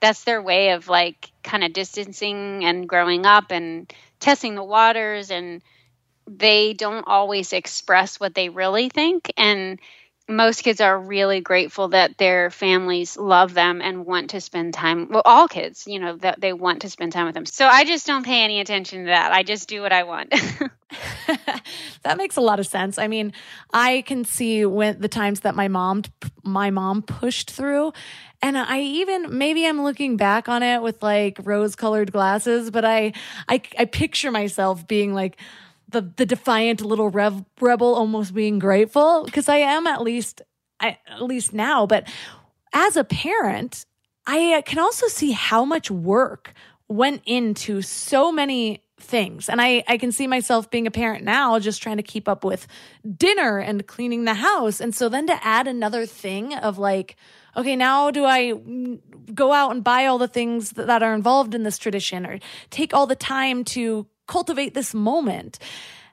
that's 0.00 0.24
their 0.24 0.42
way 0.42 0.70
of 0.70 0.88
like 0.88 1.30
kind 1.44 1.62
of 1.62 1.72
distancing 1.72 2.64
and 2.64 2.88
growing 2.88 3.24
up 3.24 3.52
and 3.52 3.92
testing 4.18 4.56
the 4.56 4.64
waters 4.64 5.30
and 5.30 5.62
they 6.26 6.72
don't 6.72 7.06
always 7.06 7.52
express 7.52 8.18
what 8.18 8.34
they 8.34 8.48
really 8.48 8.88
think 8.88 9.32
and 9.36 9.78
most 10.32 10.62
kids 10.62 10.80
are 10.80 10.98
really 10.98 11.40
grateful 11.40 11.88
that 11.88 12.18
their 12.18 12.50
families 12.50 13.16
love 13.16 13.54
them 13.54 13.80
and 13.80 14.06
want 14.06 14.30
to 14.30 14.40
spend 14.40 14.74
time 14.74 15.08
well 15.10 15.22
all 15.24 15.48
kids 15.48 15.86
you 15.86 15.98
know 15.98 16.16
that 16.16 16.40
they 16.40 16.52
want 16.52 16.82
to 16.82 16.90
spend 16.90 17.12
time 17.12 17.26
with 17.26 17.34
them. 17.34 17.46
So 17.46 17.66
i 17.66 17.84
just 17.84 18.06
don't 18.06 18.24
pay 18.24 18.42
any 18.42 18.60
attention 18.60 19.00
to 19.00 19.06
that. 19.06 19.32
I 19.32 19.42
just 19.42 19.68
do 19.68 19.82
what 19.82 19.92
i 19.92 20.02
want. 20.02 20.34
That 22.02 22.18
makes 22.18 22.36
a 22.36 22.40
lot 22.40 22.58
of 22.58 22.66
sense. 22.66 22.98
I 22.98 23.08
mean 23.08 23.32
i 23.72 24.02
can 24.02 24.24
see 24.24 24.64
when 24.64 25.00
the 25.00 25.08
times 25.08 25.40
that 25.40 25.54
my 25.54 25.68
mom 25.68 26.02
my 26.42 26.70
mom 26.70 27.02
pushed 27.02 27.50
through 27.50 27.92
and 28.42 28.58
i 28.58 28.80
even 28.80 29.38
maybe 29.38 29.66
i'm 29.66 29.82
looking 29.82 30.16
back 30.16 30.48
on 30.48 30.62
it 30.62 30.82
with 30.82 31.02
like 31.02 31.38
rose 31.44 31.76
colored 31.76 32.12
glasses 32.12 32.70
but 32.70 32.84
I, 32.84 33.12
I 33.48 33.62
i 33.78 33.84
picture 33.84 34.30
myself 34.30 34.86
being 34.86 35.14
like 35.14 35.38
the 35.92 36.12
the 36.16 36.26
defiant 36.26 36.80
little 36.80 37.08
rev, 37.08 37.44
rebel 37.60 37.94
almost 37.94 38.34
being 38.34 38.58
grateful 38.58 39.24
because 39.24 39.48
I 39.48 39.56
am 39.56 39.86
at 39.86 40.02
least 40.02 40.42
I, 40.80 40.98
at 41.06 41.22
least 41.22 41.52
now. 41.52 41.86
But 41.86 42.08
as 42.72 42.96
a 42.96 43.04
parent 43.04 43.86
I 44.26 44.54
uh, 44.54 44.62
can 44.62 44.78
also 44.78 45.08
see 45.08 45.32
how 45.32 45.64
much 45.64 45.90
work 45.90 46.54
went 46.88 47.22
into 47.26 47.82
so 47.82 48.30
many 48.30 48.82
things. 48.98 49.48
And 49.48 49.60
I 49.60 49.82
I 49.88 49.98
can 49.98 50.12
see 50.12 50.26
myself 50.26 50.70
being 50.70 50.86
a 50.86 50.90
parent 50.90 51.24
now 51.24 51.58
just 51.58 51.82
trying 51.82 51.96
to 51.96 52.02
keep 52.02 52.28
up 52.28 52.44
with 52.44 52.66
dinner 53.16 53.58
and 53.58 53.86
cleaning 53.86 54.24
the 54.24 54.34
house. 54.34 54.80
And 54.80 54.94
so 54.94 55.08
then 55.08 55.26
to 55.26 55.44
add 55.44 55.66
another 55.66 56.06
thing 56.06 56.54
of 56.54 56.78
like 56.78 57.16
okay 57.56 57.76
now 57.76 58.10
do 58.10 58.24
I 58.24 58.54
go 59.34 59.52
out 59.52 59.72
and 59.72 59.84
buy 59.84 60.06
all 60.06 60.18
the 60.18 60.28
things 60.28 60.70
that 60.72 61.02
are 61.02 61.14
involved 61.14 61.54
in 61.54 61.64
this 61.64 61.78
tradition 61.78 62.24
or 62.26 62.38
take 62.70 62.94
all 62.94 63.06
the 63.06 63.16
time 63.16 63.64
to 63.64 64.06
cultivate 64.26 64.74
this 64.74 64.94
moment. 64.94 65.58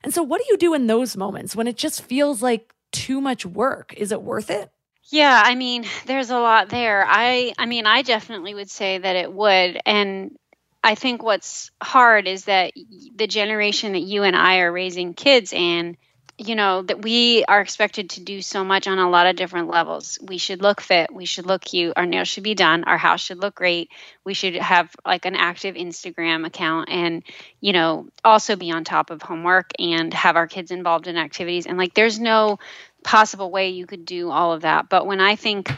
And 0.04 0.14
so, 0.14 0.24
what 0.24 0.40
do 0.40 0.48
you 0.50 0.58
do 0.58 0.74
in 0.74 0.88
those 0.88 1.18
moments 1.18 1.56
when 1.56 1.68
it 1.68 1.78
just 1.78 2.02
feels 2.02 2.42
like 2.42 2.74
too 2.92 3.22
much 3.22 3.46
work? 3.46 3.94
Is 3.98 4.12
it 4.12 4.22
worth 4.22 4.50
it? 4.50 4.72
Yeah, 5.12 5.42
I 5.44 5.56
mean, 5.56 5.86
there's 6.06 6.30
a 6.30 6.40
lot 6.40 6.70
there. 6.70 7.04
I 7.08 7.54
I 7.58 7.66
mean, 7.66 7.86
I 7.86 8.04
definitely 8.04 8.54
would 8.54 8.70
say 8.70 8.98
that 8.98 9.16
it 9.16 9.32
would 9.32 9.80
and 9.86 10.38
I 10.84 10.96
think 10.96 11.22
what's 11.24 11.72
hard 11.82 12.28
is 12.28 12.46
that 12.46 12.72
the 13.16 13.28
generation 13.28 13.94
that 13.94 14.02
you 14.02 14.24
and 14.24 14.36
I 14.36 14.60
are 14.60 14.72
raising 14.72 15.14
kids 15.14 15.52
in 15.52 15.98
you 16.40 16.56
know 16.56 16.82
that 16.84 17.02
we 17.02 17.44
are 17.46 17.60
expected 17.60 18.12
to 18.12 18.22
do 18.22 18.42
so 18.42 18.64
much 18.64 18.88
on 18.88 18.98
a 18.98 19.10
lot 19.10 19.28
of 19.28 19.36
different 19.36 19.68
levels. 19.68 20.18
We 20.22 20.38
should 20.38 20.62
look 20.62 20.80
fit. 20.80 21.14
We 21.14 21.26
should 21.26 21.46
look 21.46 21.62
cute. 21.62 21.94
Our 21.98 22.06
nails 22.06 22.30
should 22.30 22.44
be 22.44 22.56
done. 22.56 22.86
Our 22.86 22.98
house 22.98 23.22
should 23.22 23.40
look 23.40 23.56
great. 23.56 23.90
We 24.24 24.34
should 24.34 24.56
have 24.56 24.96
like 25.06 25.26
an 25.26 25.36
active 25.36 25.76
instagram 25.76 26.48
account 26.48 26.90
and 26.90 27.24
you 27.60 27.74
know 27.74 28.08
also 28.24 28.56
be 28.56 28.72
on 28.72 28.84
top 28.86 29.10
of 29.10 29.22
homework 29.22 29.72
and 29.78 30.14
have 30.14 30.38
our 30.38 30.48
kids 30.48 30.72
involved 30.72 31.08
in 31.08 31.18
activities. 31.18 31.66
And 31.66 31.78
like 31.78 31.94
there's 31.94 32.20
no 32.20 32.60
possible 33.04 33.52
way 33.52 33.70
you 33.70 33.86
could 33.86 34.06
do 34.06 34.32
all 34.32 34.54
of 34.54 34.62
that. 34.62 34.90
But 34.90 35.06
when 35.06 35.20
i 35.20 35.36
think 35.36 35.72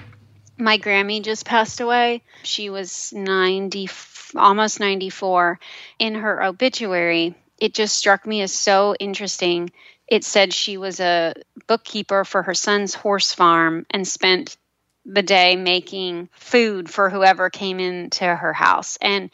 my 0.57 0.77
grammy 0.77 1.23
just 1.23 1.45
passed 1.45 1.81
away 1.81 2.23
she 2.43 2.69
was 2.69 3.11
90 3.13 3.89
almost 4.35 4.79
94 4.79 5.59
in 5.97 6.15
her 6.15 6.43
obituary 6.43 7.35
it 7.61 7.73
just 7.75 7.95
struck 7.95 8.25
me 8.25 8.41
as 8.41 8.51
so 8.51 8.95
interesting 8.99 9.71
it 10.11 10.25
said 10.25 10.53
she 10.53 10.75
was 10.75 10.99
a 10.99 11.33
bookkeeper 11.67 12.25
for 12.25 12.43
her 12.43 12.53
son's 12.53 12.93
horse 12.93 13.33
farm 13.33 13.85
and 13.89 14.05
spent 14.05 14.57
the 15.05 15.23
day 15.23 15.55
making 15.55 16.27
food 16.33 16.89
for 16.89 17.09
whoever 17.09 17.49
came 17.49 17.79
into 17.79 18.25
her 18.25 18.51
house. 18.51 18.97
And 19.01 19.29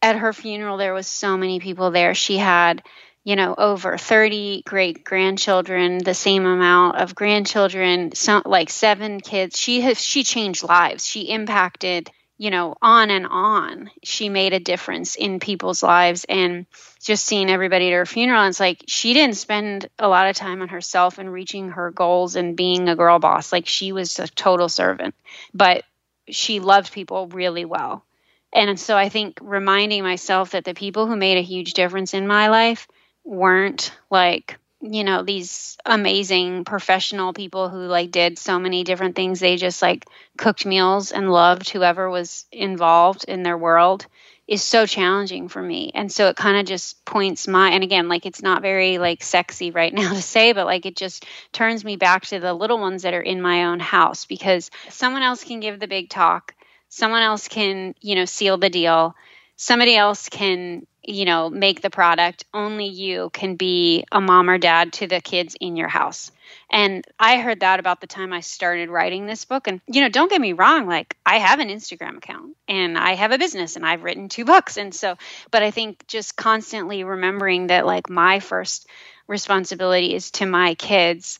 at 0.00 0.16
her 0.16 0.32
funeral, 0.32 0.78
there 0.78 0.94
was 0.94 1.06
so 1.06 1.36
many 1.36 1.60
people 1.60 1.90
there. 1.90 2.14
She 2.14 2.38
had, 2.38 2.82
you 3.22 3.36
know, 3.36 3.54
over 3.56 3.98
30 3.98 4.62
great 4.62 5.04
grandchildren, 5.04 5.98
the 5.98 6.14
same 6.14 6.46
amount 6.46 6.96
of 6.96 7.14
grandchildren, 7.14 8.14
some, 8.14 8.44
like 8.46 8.70
seven 8.70 9.20
kids. 9.20 9.60
She 9.60 9.82
has, 9.82 10.02
she 10.02 10.24
changed 10.24 10.62
lives. 10.64 11.06
She 11.06 11.28
impacted 11.28 12.10
you 12.36 12.50
know, 12.50 12.74
on 12.82 13.10
and 13.10 13.26
on, 13.26 13.90
she 14.02 14.28
made 14.28 14.52
a 14.52 14.60
difference 14.60 15.14
in 15.14 15.40
people's 15.40 15.82
lives. 15.82 16.24
And 16.28 16.66
just 17.00 17.24
seeing 17.24 17.50
everybody 17.50 17.88
at 17.88 17.96
her 17.96 18.06
funeral, 18.06 18.46
it's 18.46 18.60
like 18.60 18.84
she 18.88 19.14
didn't 19.14 19.36
spend 19.36 19.88
a 19.98 20.08
lot 20.08 20.28
of 20.28 20.36
time 20.36 20.62
on 20.62 20.68
herself 20.68 21.18
and 21.18 21.32
reaching 21.32 21.70
her 21.70 21.90
goals 21.90 22.36
and 22.36 22.56
being 22.56 22.88
a 22.88 22.96
girl 22.96 23.18
boss. 23.18 23.52
Like 23.52 23.66
she 23.66 23.92
was 23.92 24.18
a 24.18 24.26
total 24.26 24.68
servant, 24.68 25.14
but 25.52 25.84
she 26.28 26.60
loved 26.60 26.92
people 26.92 27.28
really 27.28 27.64
well. 27.64 28.04
And 28.52 28.78
so 28.78 28.96
I 28.96 29.08
think 29.08 29.38
reminding 29.42 30.02
myself 30.02 30.52
that 30.52 30.64
the 30.64 30.74
people 30.74 31.06
who 31.06 31.16
made 31.16 31.38
a 31.38 31.42
huge 31.42 31.74
difference 31.74 32.14
in 32.14 32.26
my 32.26 32.48
life 32.48 32.86
weren't 33.24 33.92
like 34.10 34.58
you 34.84 35.02
know 35.02 35.22
these 35.22 35.78
amazing 35.86 36.64
professional 36.64 37.32
people 37.32 37.70
who 37.70 37.78
like 37.78 38.10
did 38.10 38.38
so 38.38 38.58
many 38.58 38.84
different 38.84 39.16
things. 39.16 39.40
They 39.40 39.56
just 39.56 39.80
like 39.80 40.04
cooked 40.36 40.66
meals 40.66 41.10
and 41.10 41.32
loved 41.32 41.70
whoever 41.70 42.10
was 42.10 42.44
involved 42.52 43.24
in 43.24 43.42
their 43.42 43.56
world 43.56 44.06
is 44.46 44.62
so 44.62 44.84
challenging 44.84 45.48
for 45.48 45.62
me. 45.62 45.90
And 45.94 46.12
so 46.12 46.28
it 46.28 46.36
kind 46.36 46.58
of 46.58 46.66
just 46.66 47.02
points 47.06 47.48
my 47.48 47.70
and 47.70 47.82
again 47.82 48.08
like 48.08 48.26
it's 48.26 48.42
not 48.42 48.60
very 48.60 48.98
like 48.98 49.22
sexy 49.22 49.70
right 49.70 49.92
now 49.92 50.10
to 50.12 50.20
say 50.20 50.52
but 50.52 50.66
like 50.66 50.84
it 50.84 50.96
just 50.96 51.24
turns 51.52 51.82
me 51.82 51.96
back 51.96 52.26
to 52.26 52.38
the 52.38 52.52
little 52.52 52.78
ones 52.78 53.02
that 53.02 53.14
are 53.14 53.22
in 53.22 53.40
my 53.40 53.64
own 53.64 53.80
house 53.80 54.26
because 54.26 54.70
someone 54.90 55.22
else 55.22 55.44
can 55.44 55.60
give 55.60 55.80
the 55.80 55.88
big 55.88 56.10
talk. 56.10 56.54
Someone 56.90 57.22
else 57.22 57.48
can 57.48 57.94
you 58.02 58.16
know 58.16 58.26
seal 58.26 58.58
the 58.58 58.70
deal. 58.70 59.14
Somebody 59.56 59.96
else 59.96 60.28
can 60.28 60.86
you 61.06 61.24
know, 61.24 61.50
make 61.50 61.80
the 61.80 61.90
product. 61.90 62.44
Only 62.52 62.86
you 62.86 63.30
can 63.32 63.56
be 63.56 64.04
a 64.10 64.20
mom 64.20 64.48
or 64.48 64.58
dad 64.58 64.92
to 64.94 65.06
the 65.06 65.20
kids 65.20 65.56
in 65.60 65.76
your 65.76 65.88
house. 65.88 66.30
And 66.70 67.04
I 67.18 67.38
heard 67.38 67.60
that 67.60 67.80
about 67.80 68.00
the 68.00 68.06
time 68.06 68.32
I 68.32 68.40
started 68.40 68.88
writing 68.88 69.26
this 69.26 69.44
book. 69.44 69.66
And, 69.66 69.80
you 69.86 70.00
know, 70.00 70.08
don't 70.08 70.30
get 70.30 70.40
me 70.40 70.52
wrong, 70.52 70.86
like 70.86 71.16
I 71.24 71.38
have 71.38 71.58
an 71.60 71.68
Instagram 71.68 72.18
account 72.18 72.56
and 72.68 72.98
I 72.98 73.14
have 73.14 73.32
a 73.32 73.38
business 73.38 73.76
and 73.76 73.86
I've 73.86 74.02
written 74.02 74.28
two 74.28 74.44
books. 74.44 74.76
And 74.76 74.94
so, 74.94 75.16
but 75.50 75.62
I 75.62 75.70
think 75.70 76.06
just 76.06 76.36
constantly 76.36 77.04
remembering 77.04 77.68
that, 77.68 77.86
like, 77.86 78.08
my 78.10 78.40
first 78.40 78.86
responsibility 79.26 80.14
is 80.14 80.30
to 80.32 80.46
my 80.46 80.74
kids. 80.74 81.38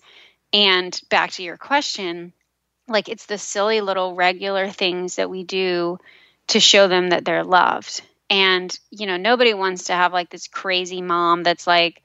And 0.53 0.99
back 1.11 1.33
to 1.33 1.43
your 1.43 1.57
question, 1.57 2.33
like, 2.89 3.09
it's 3.09 3.27
the 3.27 3.39
silly 3.39 3.81
little 3.81 4.15
regular 4.15 4.69
things 4.69 5.17
that 5.17 5.31
we 5.31 5.43
do 5.43 5.99
to 6.49 6.61
show 6.61 6.89
them 6.89 7.11
that 7.11 7.25
they're 7.25 7.45
loved 7.45 8.03
and 8.31 8.77
you 8.91 9.07
know 9.07 9.17
nobody 9.17 9.55
wants 9.55 9.85
to 9.85 9.93
have 9.93 10.13
like 10.13 10.31
this 10.31 10.49
crazy 10.49 11.03
mom 11.03 11.43
that's 11.43 11.67
like 11.67 12.03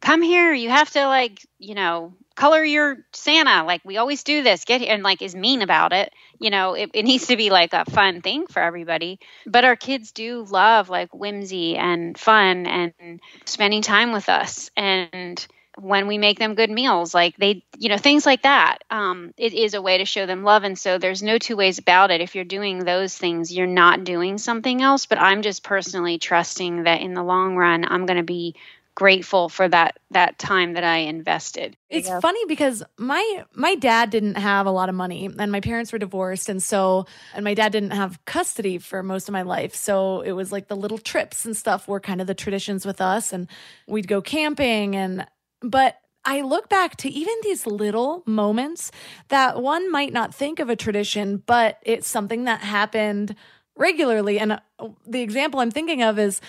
come 0.00 0.22
here 0.22 0.52
you 0.52 0.70
have 0.70 0.90
to 0.90 1.06
like 1.06 1.46
you 1.58 1.74
know 1.74 2.14
color 2.40 2.64
your 2.64 3.04
santa. 3.12 3.64
Like 3.64 3.82
we 3.84 3.98
always 3.98 4.24
do 4.24 4.42
this. 4.42 4.64
Get 4.64 4.80
here 4.80 4.94
and 4.94 5.02
like 5.02 5.20
is 5.20 5.36
mean 5.36 5.60
about 5.60 5.92
it. 5.92 6.12
You 6.38 6.50
know 6.50 6.72
it, 6.72 6.90
it 6.94 7.04
needs 7.04 7.26
to 7.26 7.36
be 7.36 7.50
like 7.50 7.74
a 7.74 7.84
fun 7.84 8.22
thing 8.22 8.46
for 8.46 8.62
everybody. 8.62 9.20
But 9.46 9.66
our 9.66 9.76
kids 9.76 10.12
do 10.12 10.46
love 10.48 10.88
like 10.88 11.14
whimsy 11.14 11.76
and 11.76 12.18
fun 12.18 12.66
and 12.66 13.20
spending 13.44 13.82
time 13.82 14.12
with 14.12 14.30
us. 14.30 14.70
And 14.74 15.46
when 15.78 16.06
we 16.06 16.18
make 16.18 16.38
them 16.38 16.54
good 16.54 16.70
meals 16.70 17.14
like 17.14 17.36
they 17.36 17.64
you 17.78 17.88
know 17.88 17.96
things 17.96 18.26
like 18.26 18.42
that 18.42 18.78
um, 18.90 19.32
it 19.36 19.54
is 19.54 19.74
a 19.74 19.82
way 19.82 19.98
to 19.98 20.04
show 20.04 20.26
them 20.26 20.42
love 20.42 20.64
and 20.64 20.78
so 20.78 20.98
there's 20.98 21.22
no 21.22 21.38
two 21.38 21.56
ways 21.56 21.78
about 21.78 22.10
it 22.10 22.20
if 22.20 22.34
you're 22.34 22.44
doing 22.44 22.80
those 22.80 23.16
things 23.16 23.52
you're 23.52 23.66
not 23.66 24.04
doing 24.04 24.38
something 24.38 24.82
else 24.82 25.06
but 25.06 25.18
i'm 25.18 25.42
just 25.42 25.62
personally 25.62 26.18
trusting 26.18 26.84
that 26.84 27.00
in 27.00 27.14
the 27.14 27.22
long 27.22 27.56
run 27.56 27.84
i'm 27.84 28.06
going 28.06 28.18
to 28.18 28.22
be 28.22 28.54
grateful 28.94 29.48
for 29.48 29.66
that 29.66 29.98
that 30.10 30.38
time 30.38 30.74
that 30.74 30.84
I 30.84 30.98
invested. 30.98 31.74
It's 31.88 32.08
yeah. 32.08 32.20
funny 32.20 32.44
because 32.46 32.82
my 32.98 33.44
my 33.54 33.74
dad 33.74 34.10
didn't 34.10 34.34
have 34.34 34.66
a 34.66 34.70
lot 34.70 34.90
of 34.90 34.94
money 34.94 35.30
and 35.38 35.50
my 35.50 35.60
parents 35.60 35.92
were 35.92 35.98
divorced 35.98 36.50
and 36.50 36.62
so 36.62 37.06
and 37.34 37.42
my 37.42 37.54
dad 37.54 37.72
didn't 37.72 37.92
have 37.92 38.22
custody 38.26 38.76
for 38.76 39.02
most 39.02 39.26
of 39.28 39.32
my 39.32 39.40
life. 39.40 39.74
So 39.74 40.20
it 40.20 40.32
was 40.32 40.52
like 40.52 40.68
the 40.68 40.76
little 40.76 40.98
trips 40.98 41.46
and 41.46 41.56
stuff 41.56 41.88
were 41.88 41.98
kind 41.98 42.20
of 42.20 42.26
the 42.26 42.34
traditions 42.34 42.84
with 42.84 43.00
us 43.00 43.32
and 43.32 43.48
we'd 43.86 44.08
go 44.08 44.20
camping 44.20 44.96
and 44.96 45.26
but 45.62 45.96
I 46.24 46.42
look 46.42 46.68
back 46.68 46.96
to 46.96 47.08
even 47.08 47.34
these 47.42 47.66
little 47.66 48.22
moments 48.26 48.90
that 49.28 49.62
one 49.62 49.90
might 49.90 50.12
not 50.12 50.34
think 50.34 50.58
of 50.58 50.68
a 50.68 50.76
tradition, 50.76 51.42
but 51.46 51.78
it's 51.82 52.06
something 52.06 52.44
that 52.44 52.60
happened 52.60 53.34
regularly. 53.76 54.38
And 54.38 54.52
uh, 54.52 54.88
the 55.06 55.22
example 55.22 55.60
I'm 55.60 55.70
thinking 55.70 56.02
of 56.02 56.18
is 56.18 56.40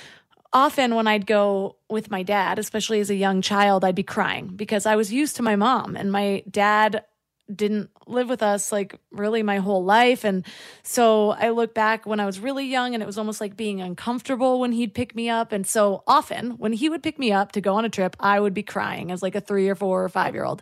often 0.54 0.96
when 0.96 1.08
I'd 1.08 1.26
go 1.26 1.78
with 1.90 2.12
my 2.12 2.24
dad, 2.24 2.60
especially 2.60 3.00
as 3.00 3.10
a 3.10 3.16
young 3.16 3.42
child, 3.42 3.86
I'd 3.86 3.96
be 3.96 4.04
crying 4.04 4.48
because 4.48 4.86
I 4.86 4.96
was 4.96 5.14
used 5.14 5.38
to 5.38 5.44
my 5.44 5.56
mom 5.56 5.96
and 5.96 6.12
my 6.12 6.44
dad 6.50 7.06
didn't 7.56 7.90
live 8.08 8.30
with 8.30 8.44
us 8.44 8.72
like 8.72 9.00
really 9.12 9.44
my 9.44 9.58
whole 9.58 9.84
life. 9.84 10.24
And 10.24 10.46
so 10.84 11.32
I 11.32 11.50
look 11.50 11.74
back 11.74 12.06
when 12.06 12.20
I 12.20 12.26
was 12.26 12.40
really 12.40 12.66
young 12.66 12.94
and 12.94 13.02
it 13.02 13.06
was 13.06 13.18
almost 13.18 13.42
like 13.42 13.56
being 13.56 13.82
uncomfortable 13.82 14.60
when 14.60 14.72
he'd 14.72 14.94
pick 14.94 15.16
me 15.16 15.30
up. 15.30 15.52
And 15.52 15.66
so 15.66 16.04
often 16.08 16.52
when 16.52 16.74
he 16.74 16.90
would 16.90 17.04
pick 17.04 17.18
me 17.20 17.32
up 17.32 17.52
to 17.54 17.62
go 17.62 17.76
on 17.76 17.86
a 17.86 17.90
trip, 17.90 18.16
I 18.20 18.40
would 18.40 18.54
be 18.54 18.64
crying 18.64 19.12
as 19.12 19.22
like 19.22 19.36
a 19.36 19.42
three 19.42 19.70
or 19.70 19.76
four 19.76 20.04
or 20.04 20.10
five 20.10 20.34
year 20.34 20.44
old. 20.44 20.62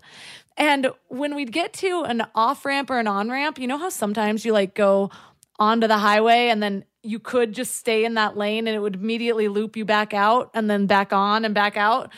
And 0.57 0.91
when 1.07 1.35
we'd 1.35 1.51
get 1.51 1.73
to 1.73 2.03
an 2.03 2.27
off 2.35 2.65
ramp 2.65 2.89
or 2.89 2.99
an 2.99 3.07
on 3.07 3.29
ramp, 3.29 3.59
you 3.59 3.67
know 3.67 3.77
how 3.77 3.89
sometimes 3.89 4.43
you 4.43 4.51
like 4.51 4.75
go 4.75 5.09
onto 5.57 5.87
the 5.87 5.97
highway 5.97 6.49
and 6.49 6.61
then 6.61 6.85
you 7.01 7.19
could 7.19 7.53
just 7.53 7.75
stay 7.75 8.03
in 8.03 8.15
that 8.15 8.37
lane 8.37 8.67
and 8.67 8.75
it 8.75 8.79
would 8.79 8.95
immediately 8.95 9.47
loop 9.47 9.77
you 9.77 9.85
back 9.85 10.13
out 10.13 10.51
and 10.53 10.69
then 10.69 10.85
back 10.85 11.13
on 11.13 11.45
and 11.45 11.55
back 11.55 11.77
out. 11.77 12.11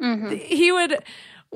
Mm-hmm. 0.00 0.34
He 0.36 0.72
would 0.72 1.02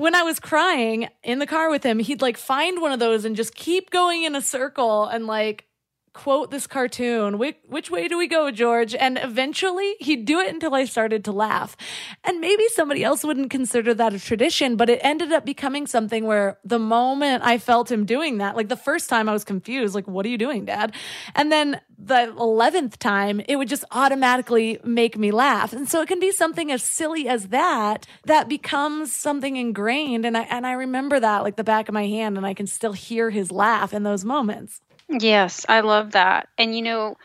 when 0.01 0.15
I 0.15 0.23
was 0.23 0.39
crying 0.39 1.09
in 1.23 1.37
the 1.37 1.45
car 1.45 1.69
with 1.69 1.83
him, 1.83 1.99
he'd 1.99 2.23
like 2.23 2.35
find 2.35 2.81
one 2.81 2.91
of 2.91 2.99
those 2.99 3.23
and 3.23 3.35
just 3.35 3.53
keep 3.53 3.91
going 3.91 4.23
in 4.23 4.35
a 4.35 4.41
circle 4.41 5.05
and 5.05 5.27
like 5.27 5.65
quote 6.13 6.51
this 6.51 6.67
cartoon. 6.67 7.37
Which, 7.37 7.57
which 7.67 7.89
way 7.89 8.07
do 8.07 8.17
we 8.17 8.27
go, 8.27 8.51
George? 8.51 8.93
And 8.93 9.17
eventually 9.21 9.95
he'd 9.99 10.25
do 10.25 10.39
it 10.39 10.53
until 10.53 10.75
I 10.75 10.85
started 10.85 11.23
to 11.25 11.31
laugh. 11.31 11.77
And 12.23 12.39
maybe 12.39 12.67
somebody 12.69 13.03
else 13.03 13.23
wouldn't 13.23 13.49
consider 13.49 13.93
that 13.93 14.13
a 14.13 14.19
tradition, 14.19 14.75
but 14.75 14.89
it 14.89 14.99
ended 15.03 15.31
up 15.31 15.45
becoming 15.45 15.87
something 15.87 16.25
where 16.25 16.59
the 16.63 16.79
moment 16.79 17.43
I 17.43 17.57
felt 17.57 17.91
him 17.91 18.05
doing 18.05 18.39
that, 18.39 18.55
like 18.55 18.69
the 18.69 18.75
first 18.75 19.09
time 19.09 19.29
I 19.29 19.33
was 19.33 19.43
confused, 19.43 19.95
like, 19.95 20.07
what 20.07 20.25
are 20.25 20.29
you 20.29 20.37
doing, 20.37 20.65
dad? 20.65 20.93
And 21.35 21.51
then 21.51 21.79
the 21.97 22.33
11th 22.37 22.97
time, 22.97 23.41
it 23.47 23.55
would 23.55 23.67
just 23.67 23.85
automatically 23.91 24.79
make 24.83 25.17
me 25.17 25.31
laugh. 25.31 25.71
And 25.71 25.87
so 25.87 26.01
it 26.01 26.07
can 26.07 26.19
be 26.19 26.31
something 26.31 26.71
as 26.71 26.83
silly 26.83 27.27
as 27.27 27.49
that 27.49 28.07
that 28.25 28.49
becomes 28.49 29.15
something 29.15 29.55
ingrained. 29.55 30.25
And 30.25 30.37
I, 30.37 30.41
and 30.43 30.65
I 30.65 30.73
remember 30.73 31.19
that 31.19 31.43
like 31.43 31.55
the 31.55 31.63
back 31.63 31.87
of 31.87 31.93
my 31.93 32.07
hand 32.07 32.37
and 32.37 32.45
I 32.45 32.53
can 32.53 32.67
still 32.67 32.93
hear 32.93 33.29
his 33.29 33.51
laugh 33.51 33.93
in 33.93 34.03
those 34.03 34.25
moments. 34.25 34.81
Yes, 35.19 35.65
I 35.67 35.81
love 35.81 36.11
that. 36.13 36.47
And 36.57 36.75
you 36.75 36.81
know, 36.81 37.17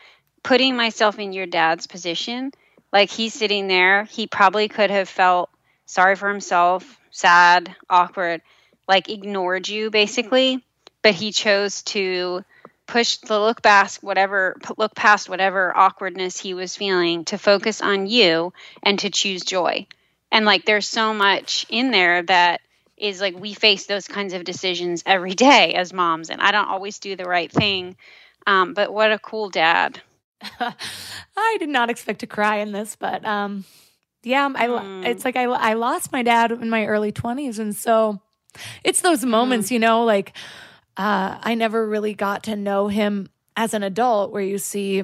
putting 0.43 0.75
myself 0.75 1.19
in 1.19 1.33
your 1.33 1.45
dad's 1.47 1.87
position, 1.87 2.51
like 2.91 3.09
he's 3.09 3.33
sitting 3.33 3.67
there, 3.67 4.03
he 4.05 4.27
probably 4.27 4.67
could 4.67 4.89
have 4.91 5.09
felt 5.09 5.49
sorry 5.85 6.15
for 6.15 6.29
himself, 6.29 6.99
sad, 7.11 7.75
awkward, 7.89 8.41
like 8.87 9.09
ignored 9.09 9.67
you 9.67 9.89
basically, 9.89 10.63
but 11.01 11.13
he 11.15 11.31
chose 11.31 11.83
to 11.83 12.43
push 12.87 13.17
the 13.17 13.39
look 13.39 13.61
past 13.61 14.01
whatever 14.01 14.55
look 14.77 14.95
past 14.95 15.29
whatever 15.29 15.75
awkwardness 15.75 16.39
he 16.39 16.53
was 16.53 16.75
feeling 16.75 17.25
to 17.25 17.37
focus 17.37 17.81
on 17.81 18.07
you 18.07 18.53
and 18.83 18.99
to 18.99 19.09
choose 19.09 19.43
joy. 19.43 19.85
And 20.31 20.45
like 20.45 20.65
there's 20.65 20.87
so 20.87 21.13
much 21.13 21.65
in 21.69 21.91
there 21.91 22.23
that 22.23 22.61
is 22.97 23.21
like 23.21 23.39
we 23.39 23.53
face 23.53 23.85
those 23.85 24.07
kinds 24.07 24.33
of 24.33 24.43
decisions 24.43 25.03
every 25.05 25.33
day 25.33 25.73
as 25.73 25.93
moms 25.93 26.29
and 26.29 26.41
i 26.41 26.51
don't 26.51 26.67
always 26.67 26.99
do 26.99 27.15
the 27.15 27.25
right 27.25 27.51
thing 27.51 27.95
um, 28.45 28.73
but 28.73 28.93
what 28.93 29.11
a 29.11 29.19
cool 29.19 29.49
dad 29.49 30.01
i 30.59 31.57
did 31.59 31.69
not 31.69 31.89
expect 31.89 32.19
to 32.19 32.27
cry 32.27 32.57
in 32.57 32.71
this 32.71 32.95
but 32.95 33.25
um, 33.25 33.65
yeah 34.23 34.49
I, 34.53 34.67
mm. 34.67 35.05
it's 35.05 35.25
like 35.25 35.35
I, 35.35 35.43
I 35.43 35.73
lost 35.73 36.11
my 36.11 36.23
dad 36.23 36.51
in 36.51 36.69
my 36.69 36.85
early 36.85 37.11
20s 37.11 37.59
and 37.59 37.75
so 37.75 38.21
it's 38.83 39.01
those 39.01 39.23
moments 39.25 39.69
mm. 39.69 39.71
you 39.71 39.79
know 39.79 40.03
like 40.03 40.33
uh, 40.95 41.37
i 41.41 41.55
never 41.55 41.87
really 41.87 42.13
got 42.13 42.43
to 42.43 42.55
know 42.55 42.87
him 42.87 43.29
as 43.55 43.73
an 43.73 43.83
adult 43.83 44.31
where 44.31 44.43
you 44.43 44.57
see 44.57 45.03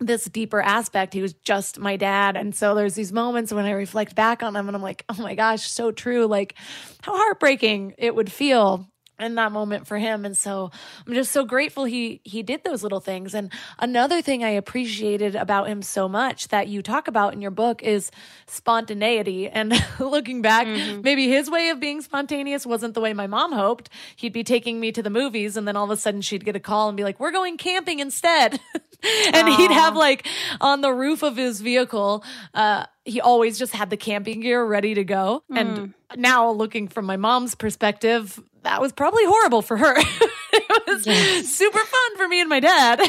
this 0.00 0.24
deeper 0.24 0.60
aspect. 0.60 1.14
He 1.14 1.22
was 1.22 1.34
just 1.34 1.78
my 1.78 1.96
dad. 1.96 2.36
And 2.36 2.54
so 2.54 2.74
there's 2.74 2.94
these 2.94 3.12
moments 3.12 3.52
when 3.52 3.66
I 3.66 3.72
reflect 3.72 4.14
back 4.14 4.42
on 4.42 4.56
him 4.56 4.66
and 4.66 4.76
I'm 4.76 4.82
like, 4.82 5.04
oh 5.08 5.22
my 5.22 5.34
gosh, 5.34 5.70
so 5.70 5.92
true. 5.92 6.26
Like 6.26 6.54
how 7.02 7.16
heartbreaking 7.16 7.94
it 7.98 8.14
would 8.14 8.32
feel 8.32 8.86
in 9.22 9.34
that 9.34 9.52
moment 9.52 9.86
for 9.86 9.98
him 9.98 10.24
and 10.24 10.36
so 10.36 10.70
i'm 11.06 11.14
just 11.14 11.32
so 11.32 11.44
grateful 11.44 11.84
he 11.84 12.20
he 12.24 12.42
did 12.42 12.62
those 12.64 12.82
little 12.82 13.00
things 13.00 13.34
and 13.34 13.52
another 13.78 14.22
thing 14.22 14.44
i 14.44 14.48
appreciated 14.48 15.34
about 15.34 15.68
him 15.68 15.82
so 15.82 16.08
much 16.08 16.48
that 16.48 16.68
you 16.68 16.82
talk 16.82 17.08
about 17.08 17.32
in 17.32 17.40
your 17.40 17.50
book 17.50 17.82
is 17.82 18.10
spontaneity 18.46 19.48
and 19.48 19.72
looking 20.00 20.42
back 20.42 20.66
mm-hmm. 20.66 21.00
maybe 21.02 21.28
his 21.28 21.50
way 21.50 21.68
of 21.70 21.80
being 21.80 22.00
spontaneous 22.00 22.66
wasn't 22.66 22.94
the 22.94 23.00
way 23.00 23.12
my 23.12 23.26
mom 23.26 23.52
hoped 23.52 23.88
he'd 24.16 24.32
be 24.32 24.44
taking 24.44 24.80
me 24.80 24.92
to 24.92 25.02
the 25.02 25.10
movies 25.10 25.56
and 25.56 25.66
then 25.66 25.76
all 25.76 25.84
of 25.84 25.90
a 25.90 25.96
sudden 25.96 26.20
she'd 26.20 26.44
get 26.44 26.56
a 26.56 26.60
call 26.60 26.88
and 26.88 26.96
be 26.96 27.04
like 27.04 27.18
we're 27.20 27.32
going 27.32 27.56
camping 27.56 28.00
instead 28.00 28.60
and 28.74 29.48
Aww. 29.48 29.56
he'd 29.56 29.70
have 29.70 29.96
like 29.96 30.26
on 30.60 30.80
the 30.80 30.92
roof 30.92 31.22
of 31.22 31.36
his 31.36 31.60
vehicle 31.60 32.24
uh 32.54 32.84
he 33.04 33.20
always 33.20 33.58
just 33.58 33.72
had 33.72 33.90
the 33.90 33.96
camping 33.96 34.40
gear 34.40 34.64
ready 34.64 34.94
to 34.94 35.04
go. 35.04 35.42
Mm. 35.50 35.58
And 35.58 35.94
now 36.16 36.50
looking 36.50 36.88
from 36.88 37.06
my 37.06 37.16
mom's 37.16 37.54
perspective, 37.54 38.40
that 38.62 38.80
was 38.80 38.92
probably 38.92 39.24
horrible 39.24 39.62
for 39.62 39.76
her. 39.76 39.94
it 40.52 40.86
was 40.86 41.06
yes. 41.06 41.48
super 41.48 41.78
fun 41.78 42.16
for 42.16 42.28
me 42.28 42.40
and 42.40 42.48
my 42.48 42.60
dad. 42.60 43.00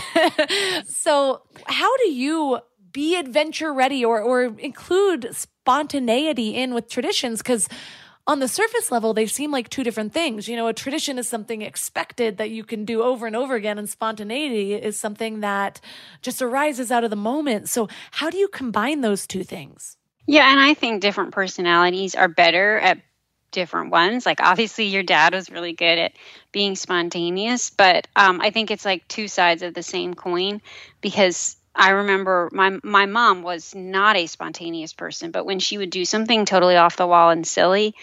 so, 0.88 1.42
how 1.66 1.98
do 1.98 2.12
you 2.12 2.60
be 2.92 3.18
adventure 3.18 3.74
ready 3.74 4.04
or 4.04 4.22
or 4.22 4.44
include 4.60 5.30
spontaneity 5.36 6.56
in 6.56 6.74
with 6.74 6.90
traditions 6.90 7.42
cuz 7.42 7.68
on 8.28 8.40
the 8.40 8.48
surface 8.48 8.92
level, 8.92 9.14
they 9.14 9.26
seem 9.26 9.52
like 9.52 9.70
two 9.70 9.84
different 9.84 10.14
things. 10.14 10.48
You 10.48 10.56
know, 10.56 10.68
a 10.68 10.74
tradition 10.74 11.18
is 11.18 11.28
something 11.28 11.62
expected 11.62 12.38
that 12.38 12.52
you 12.52 12.64
can 12.64 12.86
do 12.86 13.02
over 13.02 13.26
and 13.26 13.36
over 13.36 13.56
again, 13.56 13.78
and 13.78 13.90
spontaneity 13.90 14.74
is 14.74 15.00
something 15.00 15.40
that 15.40 15.82
just 16.22 16.42
arises 16.42 16.92
out 16.92 17.04
of 17.04 17.10
the 17.10 17.16
moment. 17.16 17.68
So, 17.68 17.90
how 18.12 18.30
do 18.30 18.38
you 18.38 18.48
combine 18.48 19.02
those 19.02 19.26
two 19.26 19.44
things? 19.44 19.98
Yeah, 20.28 20.52
and 20.52 20.60
I 20.60 20.76
think 20.76 21.02
different 21.02 21.32
personalities 21.32 22.16
are 22.16 22.28
better 22.28 22.78
at 22.78 23.00
different 23.52 23.92
ones. 23.92 24.26
Like, 24.26 24.42
obviously, 24.42 24.86
your 24.86 25.04
dad 25.04 25.34
was 25.34 25.52
really 25.52 25.74
good 25.74 26.00
at 26.00 26.14
being 26.52 26.76
spontaneous, 26.76 27.70
but 27.70 28.08
um, 28.16 28.42
I 28.42 28.52
think 28.52 28.72
it's 28.72 28.86
like 28.86 29.08
two 29.08 29.28
sides 29.28 29.62
of 29.62 29.74
the 29.74 29.84
same 29.84 30.14
coin 30.14 30.62
because 31.02 31.58
I 31.76 31.92
remember 31.92 32.50
my 32.52 32.78
my 32.84 33.06
mom 33.06 33.44
was 33.44 33.74
not 33.74 34.18
a 34.18 34.28
spontaneous 34.28 34.94
person, 34.94 35.32
but 35.32 35.46
when 35.46 35.60
she 35.60 35.78
would 35.78 35.90
do 35.90 36.04
something 36.04 36.46
totally 36.46 36.76
off 36.76 36.98
the 36.98 37.08
wall 37.08 37.30
and 37.30 37.48
silly, 37.48 37.96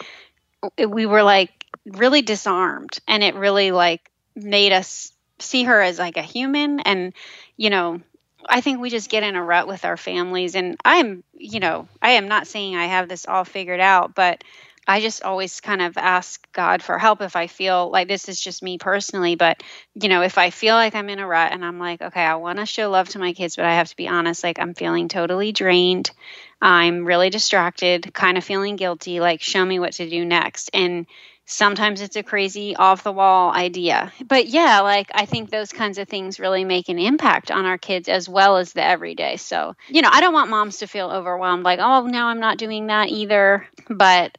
we 0.77 1.05
were 1.05 1.23
like 1.23 1.65
really 1.85 2.21
disarmed, 2.21 2.99
and 3.07 3.23
it 3.23 3.35
really 3.35 3.71
like 3.71 4.09
made 4.35 4.71
us 4.71 5.11
see 5.37 5.63
her 5.63 5.81
as 5.81 5.99
like 5.99 6.17
a 6.17 6.23
human. 6.23 6.79
And 6.79 7.13
you 7.57 7.69
know, 7.69 8.01
I 8.47 8.61
think 8.61 8.79
we 8.79 8.89
just 8.89 9.09
get 9.09 9.23
in 9.23 9.35
a 9.35 9.43
rut 9.43 9.67
with 9.67 9.85
our 9.85 9.97
families, 9.97 10.55
and 10.55 10.75
I'm 10.83 11.23
you 11.33 11.59
know 11.59 11.87
I 12.01 12.11
am 12.11 12.27
not 12.27 12.47
saying 12.47 12.75
I 12.75 12.87
have 12.87 13.07
this 13.07 13.27
all 13.27 13.45
figured 13.45 13.79
out, 13.79 14.15
but 14.15 14.43
I 14.89 15.01
just 15.01 15.21
always 15.21 15.61
kind 15.61 15.83
of 15.83 15.97
ask 15.97 16.51
God 16.51 16.81
for 16.81 16.97
help 16.97 17.21
if 17.21 17.35
I 17.35 17.45
feel 17.45 17.91
like 17.91 18.07
this 18.07 18.27
is 18.27 18.41
just 18.41 18.63
me 18.63 18.79
personally. 18.79 19.35
But, 19.35 19.61
you 19.93 20.09
know, 20.09 20.23
if 20.23 20.39
I 20.39 20.49
feel 20.49 20.73
like 20.73 20.95
I'm 20.95 21.09
in 21.09 21.19
a 21.19 21.27
rut 21.27 21.51
and 21.51 21.63
I'm 21.63 21.77
like, 21.77 22.01
okay, 22.01 22.23
I 22.23 22.35
want 22.35 22.57
to 22.57 22.65
show 22.65 22.89
love 22.89 23.07
to 23.09 23.19
my 23.19 23.33
kids, 23.33 23.55
but 23.55 23.65
I 23.65 23.75
have 23.75 23.89
to 23.89 23.95
be 23.95 24.07
honest, 24.07 24.43
like 24.43 24.59
I'm 24.59 24.73
feeling 24.73 25.07
totally 25.07 25.51
drained. 25.51 26.09
I'm 26.59 27.05
really 27.05 27.29
distracted, 27.29 28.11
kind 28.15 28.35
of 28.35 28.43
feeling 28.43 28.77
guilty, 28.77 29.19
like 29.19 29.41
show 29.41 29.63
me 29.63 29.77
what 29.77 29.93
to 29.93 30.09
do 30.09 30.25
next. 30.25 30.71
And 30.73 31.05
sometimes 31.45 32.01
it's 32.01 32.15
a 32.15 32.23
crazy 32.23 32.75
off 32.75 33.03
the 33.03 33.11
wall 33.11 33.51
idea. 33.51 34.11
But 34.27 34.47
yeah, 34.47 34.79
like 34.79 35.11
I 35.13 35.27
think 35.27 35.51
those 35.51 35.71
kinds 35.71 35.99
of 35.99 36.07
things 36.07 36.39
really 36.39 36.65
make 36.65 36.89
an 36.89 36.97
impact 36.97 37.51
on 37.51 37.67
our 37.67 37.77
kids 37.77 38.09
as 38.09 38.27
well 38.27 38.57
as 38.57 38.73
the 38.73 38.83
everyday. 38.83 39.37
So, 39.37 39.75
you 39.87 40.01
know, 40.01 40.09
I 40.11 40.19
don't 40.19 40.33
want 40.33 40.49
moms 40.49 40.79
to 40.79 40.87
feel 40.87 41.11
overwhelmed 41.11 41.63
like, 41.63 41.77
oh, 41.79 42.07
no, 42.07 42.25
I'm 42.25 42.39
not 42.39 42.57
doing 42.57 42.87
that 42.87 43.09
either. 43.09 43.67
But 43.87 44.35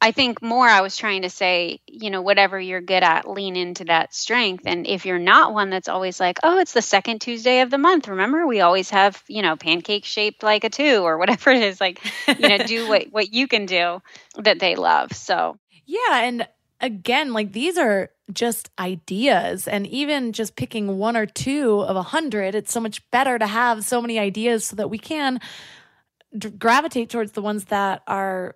I 0.00 0.12
think 0.12 0.40
more 0.40 0.66
I 0.66 0.80
was 0.80 0.96
trying 0.96 1.22
to 1.22 1.30
say, 1.30 1.80
you 1.88 2.10
know, 2.10 2.22
whatever 2.22 2.58
you're 2.58 2.80
good 2.80 3.02
at, 3.02 3.28
lean 3.28 3.56
into 3.56 3.84
that 3.86 4.14
strength. 4.14 4.62
And 4.64 4.86
if 4.86 5.04
you're 5.04 5.18
not 5.18 5.52
one 5.52 5.70
that's 5.70 5.88
always 5.88 6.20
like, 6.20 6.38
oh, 6.44 6.60
it's 6.60 6.72
the 6.72 6.82
second 6.82 7.20
Tuesday 7.20 7.62
of 7.62 7.70
the 7.70 7.78
month, 7.78 8.06
remember 8.06 8.46
we 8.46 8.60
always 8.60 8.90
have, 8.90 9.20
you 9.26 9.42
know, 9.42 9.56
pancake 9.56 10.04
shaped 10.04 10.44
like 10.44 10.62
a 10.62 10.70
two 10.70 11.00
or 11.00 11.18
whatever 11.18 11.50
it 11.50 11.62
is, 11.62 11.80
like, 11.80 12.00
you 12.38 12.48
know, 12.48 12.58
do 12.58 12.88
what, 12.88 13.06
what 13.10 13.32
you 13.32 13.48
can 13.48 13.66
do 13.66 14.00
that 14.36 14.60
they 14.60 14.76
love. 14.76 15.12
So, 15.12 15.58
yeah. 15.84 16.22
And 16.22 16.46
again, 16.80 17.32
like 17.32 17.52
these 17.52 17.76
are 17.76 18.10
just 18.32 18.70
ideas. 18.78 19.66
And 19.66 19.84
even 19.88 20.32
just 20.32 20.54
picking 20.54 20.98
one 20.98 21.16
or 21.16 21.26
two 21.26 21.80
of 21.80 21.96
a 21.96 22.02
hundred, 22.02 22.54
it's 22.54 22.72
so 22.72 22.80
much 22.80 23.08
better 23.10 23.36
to 23.36 23.46
have 23.48 23.84
so 23.84 24.00
many 24.00 24.18
ideas 24.18 24.66
so 24.66 24.76
that 24.76 24.90
we 24.90 24.98
can 24.98 25.40
gravitate 26.58 27.10
towards 27.10 27.32
the 27.32 27.42
ones 27.42 27.64
that 27.66 28.02
are 28.06 28.54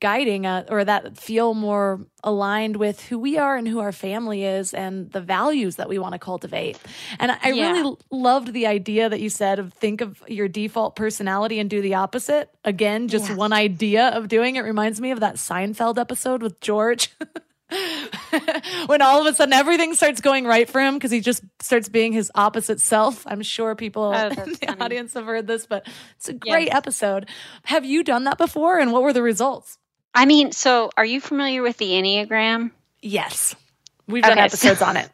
guiding 0.00 0.46
uh, 0.46 0.64
or 0.68 0.84
that 0.84 1.16
feel 1.16 1.54
more 1.54 2.00
aligned 2.22 2.76
with 2.76 3.00
who 3.04 3.18
we 3.18 3.38
are 3.38 3.56
and 3.56 3.66
who 3.66 3.78
our 3.80 3.92
family 3.92 4.44
is 4.44 4.74
and 4.74 5.10
the 5.12 5.20
values 5.20 5.76
that 5.76 5.88
we 5.88 5.98
want 5.98 6.12
to 6.12 6.18
cultivate. 6.18 6.78
And 7.18 7.32
I 7.32 7.50
yeah. 7.50 7.72
really 7.72 7.96
loved 8.10 8.52
the 8.52 8.66
idea 8.66 9.08
that 9.08 9.20
you 9.20 9.30
said 9.30 9.58
of 9.58 9.72
think 9.72 10.00
of 10.00 10.22
your 10.28 10.46
default 10.46 10.94
personality 10.94 11.58
and 11.58 11.70
do 11.70 11.80
the 11.80 11.94
opposite. 11.94 12.50
Again, 12.64 13.08
just 13.08 13.30
yeah. 13.30 13.36
one 13.36 13.52
idea 13.52 14.08
of 14.08 14.28
doing 14.28 14.56
it 14.56 14.60
reminds 14.60 15.00
me 15.00 15.10
of 15.10 15.20
that 15.20 15.36
Seinfeld 15.36 15.98
episode 15.98 16.42
with 16.42 16.60
George. 16.60 17.10
when 18.86 19.02
all 19.02 19.20
of 19.20 19.26
a 19.26 19.34
sudden 19.34 19.52
everything 19.52 19.94
starts 19.94 20.20
going 20.20 20.44
right 20.44 20.68
for 20.68 20.80
him 20.80 20.94
because 20.94 21.10
he 21.10 21.20
just 21.20 21.42
starts 21.60 21.88
being 21.88 22.12
his 22.12 22.30
opposite 22.34 22.80
self. 22.80 23.26
I'm 23.26 23.42
sure 23.42 23.74
people 23.74 24.12
oh, 24.14 24.28
in 24.28 24.34
the 24.34 24.58
funny. 24.66 24.80
audience 24.80 25.14
have 25.14 25.26
heard 25.26 25.46
this, 25.46 25.66
but 25.66 25.86
it's 26.16 26.28
a 26.28 26.34
great 26.34 26.68
yes. 26.68 26.76
episode. 26.76 27.28
Have 27.64 27.84
you 27.84 28.04
done 28.04 28.24
that 28.24 28.38
before 28.38 28.78
and 28.78 28.92
what 28.92 29.02
were 29.02 29.12
the 29.12 29.22
results? 29.22 29.78
I 30.14 30.26
mean, 30.26 30.52
so 30.52 30.90
are 30.96 31.04
you 31.04 31.20
familiar 31.20 31.62
with 31.62 31.78
the 31.78 31.90
Enneagram? 31.90 32.70
Yes. 33.00 33.56
We've 34.06 34.22
done 34.22 34.38
episodes 34.38 34.80
so, 34.80 34.86
on 34.86 34.96
it. 34.96 35.08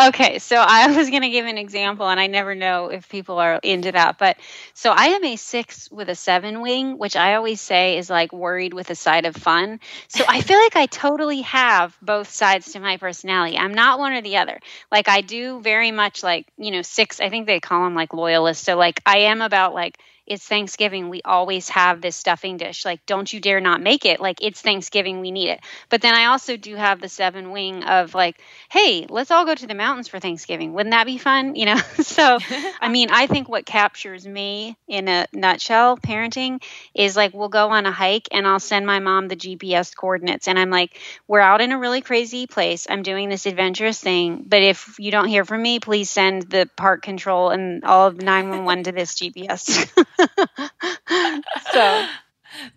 Okay, 0.00 0.38
so 0.38 0.56
I 0.56 0.86
was 0.96 1.10
going 1.10 1.22
to 1.22 1.30
give 1.30 1.46
an 1.46 1.58
example, 1.58 2.08
and 2.08 2.18
I 2.20 2.26
never 2.26 2.54
know 2.54 2.86
if 2.88 3.08
people 3.08 3.38
are 3.38 3.60
into 3.62 3.92
that. 3.92 4.18
But 4.18 4.36
so 4.74 4.90
I 4.90 5.06
am 5.06 5.24
a 5.24 5.36
six 5.36 5.90
with 5.90 6.08
a 6.08 6.14
seven 6.14 6.60
wing, 6.60 6.98
which 6.98 7.16
I 7.16 7.34
always 7.34 7.60
say 7.60 7.98
is 7.98 8.10
like 8.10 8.32
worried 8.32 8.74
with 8.74 8.90
a 8.90 8.94
side 8.94 9.24
of 9.26 9.36
fun. 9.36 9.80
So 10.08 10.24
I 10.28 10.40
feel 10.40 10.58
like 10.58 10.76
I 10.76 10.86
totally 10.86 11.42
have 11.42 11.96
both 12.02 12.30
sides 12.30 12.72
to 12.72 12.80
my 12.80 12.96
personality. 12.96 13.56
I'm 13.58 13.74
not 13.74 13.98
one 13.98 14.12
or 14.12 14.22
the 14.22 14.38
other. 14.38 14.58
Like 14.90 15.08
I 15.08 15.20
do 15.20 15.60
very 15.60 15.90
much 15.90 16.22
like, 16.22 16.46
you 16.56 16.70
know, 16.70 16.82
six, 16.82 17.20
I 17.20 17.28
think 17.28 17.46
they 17.46 17.60
call 17.60 17.84
them 17.84 17.94
like 17.94 18.12
loyalists. 18.12 18.64
So 18.64 18.76
like 18.76 19.00
I 19.06 19.18
am 19.18 19.42
about 19.42 19.74
like, 19.74 19.98
it's 20.26 20.46
Thanksgiving. 20.46 21.08
We 21.08 21.20
always 21.24 21.68
have 21.70 22.00
this 22.00 22.16
stuffing 22.16 22.56
dish. 22.56 22.84
Like, 22.84 23.04
don't 23.06 23.32
you 23.32 23.40
dare 23.40 23.60
not 23.60 23.80
make 23.80 24.04
it. 24.04 24.20
Like, 24.20 24.38
it's 24.40 24.60
Thanksgiving. 24.60 25.20
We 25.20 25.30
need 25.30 25.48
it. 25.48 25.60
But 25.88 26.00
then 26.00 26.14
I 26.14 26.26
also 26.26 26.56
do 26.56 26.76
have 26.76 27.00
the 27.00 27.08
seven 27.08 27.50
wing 27.50 27.82
of 27.82 28.14
like, 28.14 28.40
hey, 28.70 29.06
let's 29.08 29.30
all 29.30 29.44
go 29.44 29.54
to 29.54 29.66
the 29.66 29.74
mountains 29.74 30.08
for 30.08 30.20
Thanksgiving. 30.20 30.72
Wouldn't 30.74 30.92
that 30.92 31.06
be 31.06 31.18
fun? 31.18 31.56
You 31.56 31.66
know? 31.66 31.76
so, 32.02 32.38
I 32.80 32.88
mean, 32.88 33.08
I 33.10 33.26
think 33.26 33.48
what 33.48 33.66
captures 33.66 34.26
me 34.26 34.76
in 34.86 35.08
a 35.08 35.26
nutshell, 35.32 35.96
parenting, 35.96 36.62
is 36.94 37.16
like, 37.16 37.34
we'll 37.34 37.48
go 37.48 37.70
on 37.70 37.86
a 37.86 37.92
hike 37.92 38.28
and 38.30 38.46
I'll 38.46 38.60
send 38.60 38.86
my 38.86 39.00
mom 39.00 39.28
the 39.28 39.36
GPS 39.36 39.94
coordinates. 39.94 40.46
And 40.46 40.58
I'm 40.58 40.70
like, 40.70 40.98
we're 41.26 41.40
out 41.40 41.60
in 41.60 41.72
a 41.72 41.78
really 41.78 42.00
crazy 42.00 42.46
place. 42.46 42.86
I'm 42.88 43.02
doing 43.02 43.28
this 43.28 43.46
adventurous 43.46 44.00
thing. 44.00 44.44
But 44.46 44.62
if 44.62 44.96
you 44.98 45.10
don't 45.10 45.28
hear 45.28 45.44
from 45.44 45.62
me, 45.62 45.80
please 45.80 46.10
send 46.10 46.42
the 46.42 46.68
park 46.76 47.02
control 47.02 47.50
and 47.50 47.84
all 47.84 48.06
of 48.06 48.20
911 48.22 48.84
to 48.84 48.92
this 48.92 49.14
GPS. 49.14 49.90
so 51.72 52.06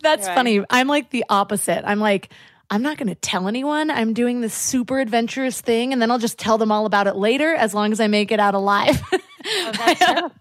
that's 0.01 0.27
right. 0.27 0.35
funny. 0.35 0.61
I'm 0.69 0.87
like 0.87 1.09
the 1.09 1.25
opposite. 1.29 1.83
I'm 1.85 1.99
like, 1.99 2.29
I'm 2.69 2.81
not 2.81 2.97
going 2.97 3.09
to 3.09 3.15
tell 3.15 3.47
anyone 3.47 3.91
I'm 3.91 4.13
doing 4.13 4.41
this 4.41 4.53
super 4.53 4.99
adventurous 4.99 5.61
thing, 5.61 5.93
and 5.93 6.01
then 6.01 6.09
I'll 6.09 6.19
just 6.19 6.39
tell 6.39 6.57
them 6.57 6.71
all 6.71 6.85
about 6.85 7.07
it 7.07 7.15
later 7.15 7.53
as 7.53 7.73
long 7.73 7.91
as 7.91 7.99
I 7.99 8.07
make 8.07 8.31
it 8.31 8.39
out 8.39 8.55
alive. 8.55 9.01
oh, 9.13 9.71
that's 9.77 9.99
terrifying. 9.99 10.31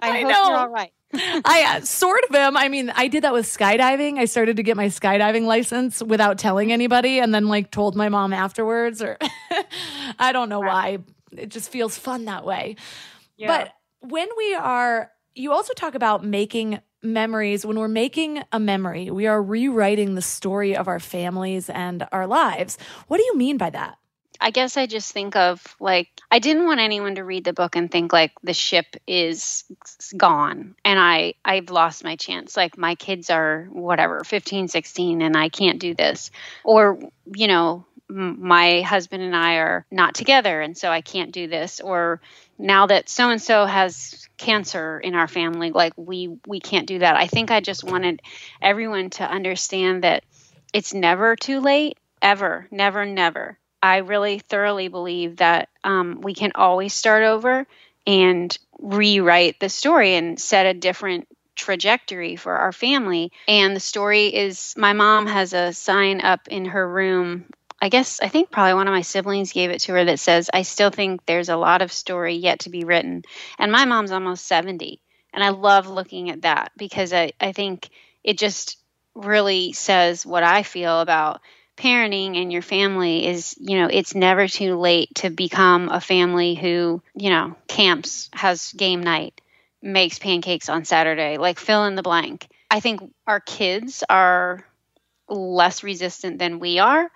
I, 0.00 0.10
I 0.10 0.20
hope 0.20 0.30
know. 0.30 0.48
you're 0.48 0.56
all 0.56 0.68
right. 0.68 0.92
I 1.14 1.76
uh, 1.76 1.80
sort 1.82 2.24
of 2.28 2.34
am. 2.34 2.56
I 2.56 2.68
mean, 2.68 2.90
I 2.90 3.08
did 3.08 3.24
that 3.24 3.32
with 3.32 3.46
skydiving. 3.46 4.18
I 4.18 4.24
started 4.24 4.56
to 4.56 4.62
get 4.62 4.76
my 4.76 4.86
skydiving 4.86 5.44
license 5.44 6.02
without 6.02 6.38
telling 6.38 6.72
anybody 6.72 7.18
and 7.18 7.34
then 7.34 7.48
like 7.48 7.70
told 7.70 7.96
my 7.96 8.08
mom 8.08 8.32
afterwards 8.32 9.02
or 9.02 9.18
I 10.18 10.32
don't 10.32 10.48
know 10.48 10.60
why. 10.60 10.98
It 11.36 11.50
just 11.50 11.70
feels 11.70 11.98
fun 11.98 12.26
that 12.26 12.44
way. 12.46 12.76
Yeah. 13.36 13.46
But 13.46 13.74
when 14.08 14.28
we 14.36 14.54
are 14.54 15.10
you 15.34 15.52
also 15.52 15.72
talk 15.74 15.94
about 15.94 16.24
making 16.24 16.80
memories. 17.02 17.66
When 17.66 17.78
we're 17.78 17.88
making 17.88 18.42
a 18.52 18.60
memory, 18.60 19.10
we 19.10 19.26
are 19.26 19.42
rewriting 19.42 20.14
the 20.14 20.22
story 20.22 20.76
of 20.76 20.88
our 20.88 21.00
families 21.00 21.68
and 21.68 22.06
our 22.12 22.26
lives. 22.26 22.78
What 23.08 23.18
do 23.18 23.24
you 23.24 23.36
mean 23.36 23.58
by 23.58 23.70
that? 23.70 23.98
I 24.42 24.50
guess 24.50 24.76
I 24.76 24.86
just 24.86 25.12
think 25.12 25.36
of 25.36 25.76
like 25.78 26.08
I 26.30 26.40
didn't 26.40 26.64
want 26.64 26.80
anyone 26.80 27.14
to 27.14 27.24
read 27.24 27.44
the 27.44 27.52
book 27.52 27.76
and 27.76 27.88
think 27.88 28.12
like 28.12 28.32
the 28.42 28.52
ship 28.52 28.96
is 29.06 29.64
gone 30.16 30.74
and 30.84 30.98
I 30.98 31.34
I've 31.44 31.70
lost 31.70 32.02
my 32.02 32.16
chance 32.16 32.56
like 32.56 32.76
my 32.76 32.96
kids 32.96 33.30
are 33.30 33.68
whatever 33.70 34.24
15 34.24 34.66
16 34.66 35.22
and 35.22 35.36
I 35.36 35.48
can't 35.48 35.78
do 35.78 35.94
this 35.94 36.32
or 36.64 36.98
you 37.32 37.46
know 37.46 37.86
my 38.12 38.82
husband 38.82 39.22
and 39.22 39.34
I 39.34 39.54
are 39.54 39.86
not 39.90 40.14
together 40.14 40.60
and 40.60 40.76
so 40.76 40.90
I 40.90 41.00
can't 41.00 41.32
do 41.32 41.48
this. 41.48 41.80
Or 41.80 42.20
now 42.58 42.86
that 42.86 43.08
so 43.08 43.30
and 43.30 43.40
so 43.40 43.64
has 43.66 44.28
cancer 44.36 44.98
in 44.98 45.14
our 45.14 45.28
family 45.28 45.70
like 45.70 45.92
we 45.96 46.36
we 46.46 46.60
can't 46.60 46.86
do 46.86 46.98
that. 46.98 47.16
I 47.16 47.26
think 47.26 47.50
i 47.50 47.60
just 47.60 47.84
wanted 47.84 48.22
everyone 48.60 49.10
to 49.10 49.24
understand 49.24 50.04
that 50.04 50.24
it's 50.72 50.94
never 50.94 51.36
too 51.36 51.60
late 51.60 51.98
ever 52.20 52.66
never 52.70 53.04
never. 53.04 53.58
I 53.82 53.98
really 53.98 54.38
thoroughly 54.38 54.88
believe 54.88 55.36
that 55.36 55.68
um, 55.82 56.20
we 56.20 56.34
can 56.34 56.52
always 56.54 56.94
start 56.94 57.24
over 57.24 57.66
and 58.06 58.56
rewrite 58.78 59.58
the 59.58 59.68
story 59.68 60.14
and 60.14 60.40
set 60.40 60.66
a 60.66 60.74
different 60.74 61.26
trajectory 61.54 62.36
for 62.36 62.54
our 62.56 62.72
family. 62.72 63.32
And 63.46 63.76
the 63.76 63.80
story 63.80 64.34
is 64.34 64.74
my 64.76 64.92
mom 64.92 65.26
has 65.26 65.52
a 65.52 65.72
sign 65.72 66.20
up 66.20 66.48
in 66.48 66.66
her 66.66 66.88
room 66.88 67.46
I 67.82 67.88
guess 67.88 68.20
I 68.22 68.28
think 68.28 68.52
probably 68.52 68.74
one 68.74 68.86
of 68.86 68.94
my 68.94 69.00
siblings 69.00 69.52
gave 69.52 69.70
it 69.70 69.80
to 69.80 69.92
her 69.94 70.04
that 70.04 70.20
says, 70.20 70.48
I 70.54 70.62
still 70.62 70.90
think 70.90 71.26
there's 71.26 71.48
a 71.48 71.56
lot 71.56 71.82
of 71.82 71.92
story 71.92 72.36
yet 72.36 72.60
to 72.60 72.70
be 72.70 72.84
written. 72.84 73.24
And 73.58 73.72
my 73.72 73.86
mom's 73.86 74.12
almost 74.12 74.46
70. 74.46 75.02
And 75.34 75.42
I 75.42 75.48
love 75.48 75.88
looking 75.88 76.30
at 76.30 76.42
that 76.42 76.70
because 76.76 77.12
I, 77.12 77.32
I 77.40 77.50
think 77.50 77.90
it 78.22 78.38
just 78.38 78.78
really 79.16 79.72
says 79.72 80.24
what 80.24 80.44
I 80.44 80.62
feel 80.62 81.00
about 81.00 81.40
parenting 81.76 82.40
and 82.40 82.52
your 82.52 82.62
family 82.62 83.26
is, 83.26 83.56
you 83.58 83.76
know, 83.80 83.88
it's 83.90 84.14
never 84.14 84.46
too 84.46 84.76
late 84.76 85.12
to 85.16 85.30
become 85.30 85.88
a 85.88 86.00
family 86.00 86.54
who, 86.54 87.02
you 87.16 87.30
know, 87.30 87.56
camps, 87.66 88.30
has 88.32 88.72
game 88.74 89.02
night, 89.02 89.40
makes 89.82 90.20
pancakes 90.20 90.68
on 90.68 90.84
Saturday, 90.84 91.36
like 91.36 91.58
fill 91.58 91.86
in 91.86 91.96
the 91.96 92.02
blank. 92.02 92.46
I 92.70 92.78
think 92.78 93.12
our 93.26 93.40
kids 93.40 94.04
are 94.08 94.64
less 95.28 95.82
resistant 95.82 96.38
than 96.38 96.60
we 96.60 96.78
are 96.78 97.10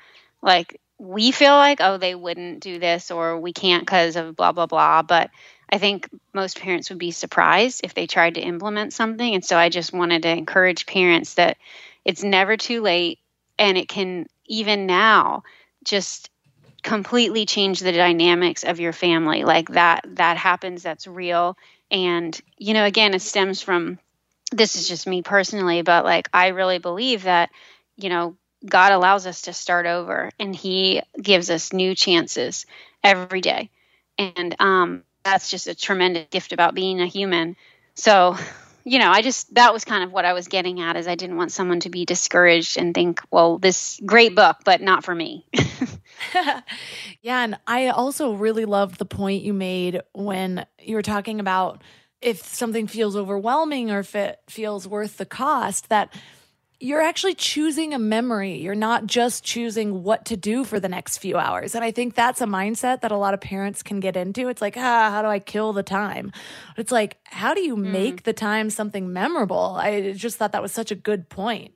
like 0.46 0.80
we 0.98 1.32
feel 1.32 1.52
like 1.52 1.80
oh 1.82 1.98
they 1.98 2.14
wouldn't 2.14 2.60
do 2.60 2.78
this 2.78 3.10
or 3.10 3.38
we 3.38 3.52
can't 3.52 3.82
because 3.84 4.16
of 4.16 4.36
blah 4.36 4.52
blah 4.52 4.66
blah. 4.66 5.02
But 5.02 5.30
i 5.70 5.78
think 5.78 6.08
most 6.32 6.60
parents 6.60 6.88
would 6.88 6.98
be 6.98 7.10
surprised 7.10 7.82
if 7.84 7.92
they 7.94 8.06
tried 8.06 8.34
to 8.36 8.40
implement 8.40 8.94
something. 8.94 9.34
And 9.34 9.44
so 9.44 9.58
i 9.58 9.68
just 9.68 9.92
wanted 9.92 10.22
to 10.22 10.30
encourage 10.30 10.86
parents 10.86 11.34
that 11.34 11.58
it's 12.04 12.22
never 12.24 12.56
too 12.56 12.80
late 12.80 13.18
and 13.58 13.76
it 13.76 13.88
can 13.88 14.26
even 14.46 14.86
now 14.86 15.42
just 15.84 16.30
completely 16.82 17.46
change 17.46 17.80
the 17.80 17.92
dynamics 17.92 18.62
of 18.62 18.78
your 18.80 18.92
family. 18.92 19.44
Like 19.44 19.70
that 19.70 20.06
that 20.16 20.36
happens 20.36 20.82
that's 20.82 21.06
real. 21.08 21.58
And 21.90 22.40
you 22.56 22.72
know 22.74 22.84
again 22.86 23.12
it 23.14 23.22
stems 23.22 23.60
from 23.60 23.98
this 24.52 24.76
is 24.76 24.86
just 24.88 25.08
me 25.08 25.22
personally 25.22 25.82
but 25.82 26.04
like 26.04 26.28
i 26.32 26.48
really 26.48 26.78
believe 26.78 27.24
that 27.24 27.50
you 27.96 28.08
know 28.08 28.36
God 28.68 28.92
allows 28.92 29.26
us 29.26 29.42
to 29.42 29.52
start 29.52 29.86
over 29.86 30.30
and 30.38 30.54
He 30.54 31.02
gives 31.20 31.50
us 31.50 31.72
new 31.72 31.94
chances 31.94 32.66
every 33.02 33.40
day. 33.40 33.70
And 34.18 34.54
um, 34.60 35.04
that's 35.24 35.50
just 35.50 35.66
a 35.66 35.74
tremendous 35.74 36.26
gift 36.30 36.52
about 36.52 36.74
being 36.74 37.00
a 37.00 37.06
human. 37.06 37.56
So, 37.94 38.36
you 38.84 38.98
know, 38.98 39.10
I 39.10 39.22
just, 39.22 39.54
that 39.54 39.72
was 39.72 39.84
kind 39.84 40.04
of 40.04 40.12
what 40.12 40.24
I 40.24 40.32
was 40.32 40.48
getting 40.48 40.80
at 40.80 40.96
is 40.96 41.08
I 41.08 41.14
didn't 41.14 41.36
want 41.36 41.52
someone 41.52 41.80
to 41.80 41.90
be 41.90 42.04
discouraged 42.04 42.78
and 42.78 42.94
think, 42.94 43.20
well, 43.30 43.58
this 43.58 44.00
great 44.04 44.34
book, 44.34 44.58
but 44.64 44.80
not 44.80 45.04
for 45.04 45.14
me. 45.14 45.46
yeah. 46.34 47.42
And 47.42 47.58
I 47.66 47.88
also 47.88 48.34
really 48.34 48.64
loved 48.64 48.98
the 48.98 49.04
point 49.04 49.42
you 49.42 49.52
made 49.52 50.00
when 50.12 50.66
you 50.78 50.94
were 50.94 51.02
talking 51.02 51.40
about 51.40 51.82
if 52.22 52.44
something 52.44 52.86
feels 52.86 53.16
overwhelming 53.16 53.90
or 53.90 54.00
if 54.00 54.14
it 54.14 54.40
feels 54.48 54.88
worth 54.88 55.16
the 55.16 55.26
cost, 55.26 55.88
that 55.88 56.12
you're 56.78 57.00
actually 57.00 57.34
choosing 57.34 57.94
a 57.94 57.98
memory. 57.98 58.56
You're 58.58 58.74
not 58.74 59.06
just 59.06 59.42
choosing 59.42 60.02
what 60.02 60.26
to 60.26 60.36
do 60.36 60.62
for 60.62 60.78
the 60.78 60.88
next 60.88 61.18
few 61.18 61.38
hours. 61.38 61.74
And 61.74 61.82
I 61.82 61.90
think 61.90 62.14
that's 62.14 62.40
a 62.40 62.46
mindset 62.46 63.00
that 63.00 63.12
a 63.12 63.16
lot 63.16 63.32
of 63.32 63.40
parents 63.40 63.82
can 63.82 63.98
get 63.98 64.16
into. 64.16 64.48
It's 64.48 64.60
like, 64.60 64.76
ah, 64.76 65.10
how 65.10 65.22
do 65.22 65.28
I 65.28 65.38
kill 65.38 65.72
the 65.72 65.82
time? 65.82 66.32
But 66.74 66.82
it's 66.82 66.92
like, 66.92 67.16
how 67.24 67.54
do 67.54 67.62
you 67.62 67.76
mm. 67.76 67.90
make 67.90 68.24
the 68.24 68.34
time 68.34 68.68
something 68.68 69.10
memorable? 69.10 69.76
I 69.78 70.12
just 70.12 70.36
thought 70.36 70.52
that 70.52 70.62
was 70.62 70.72
such 70.72 70.90
a 70.90 70.94
good 70.94 71.30
point. 71.30 71.72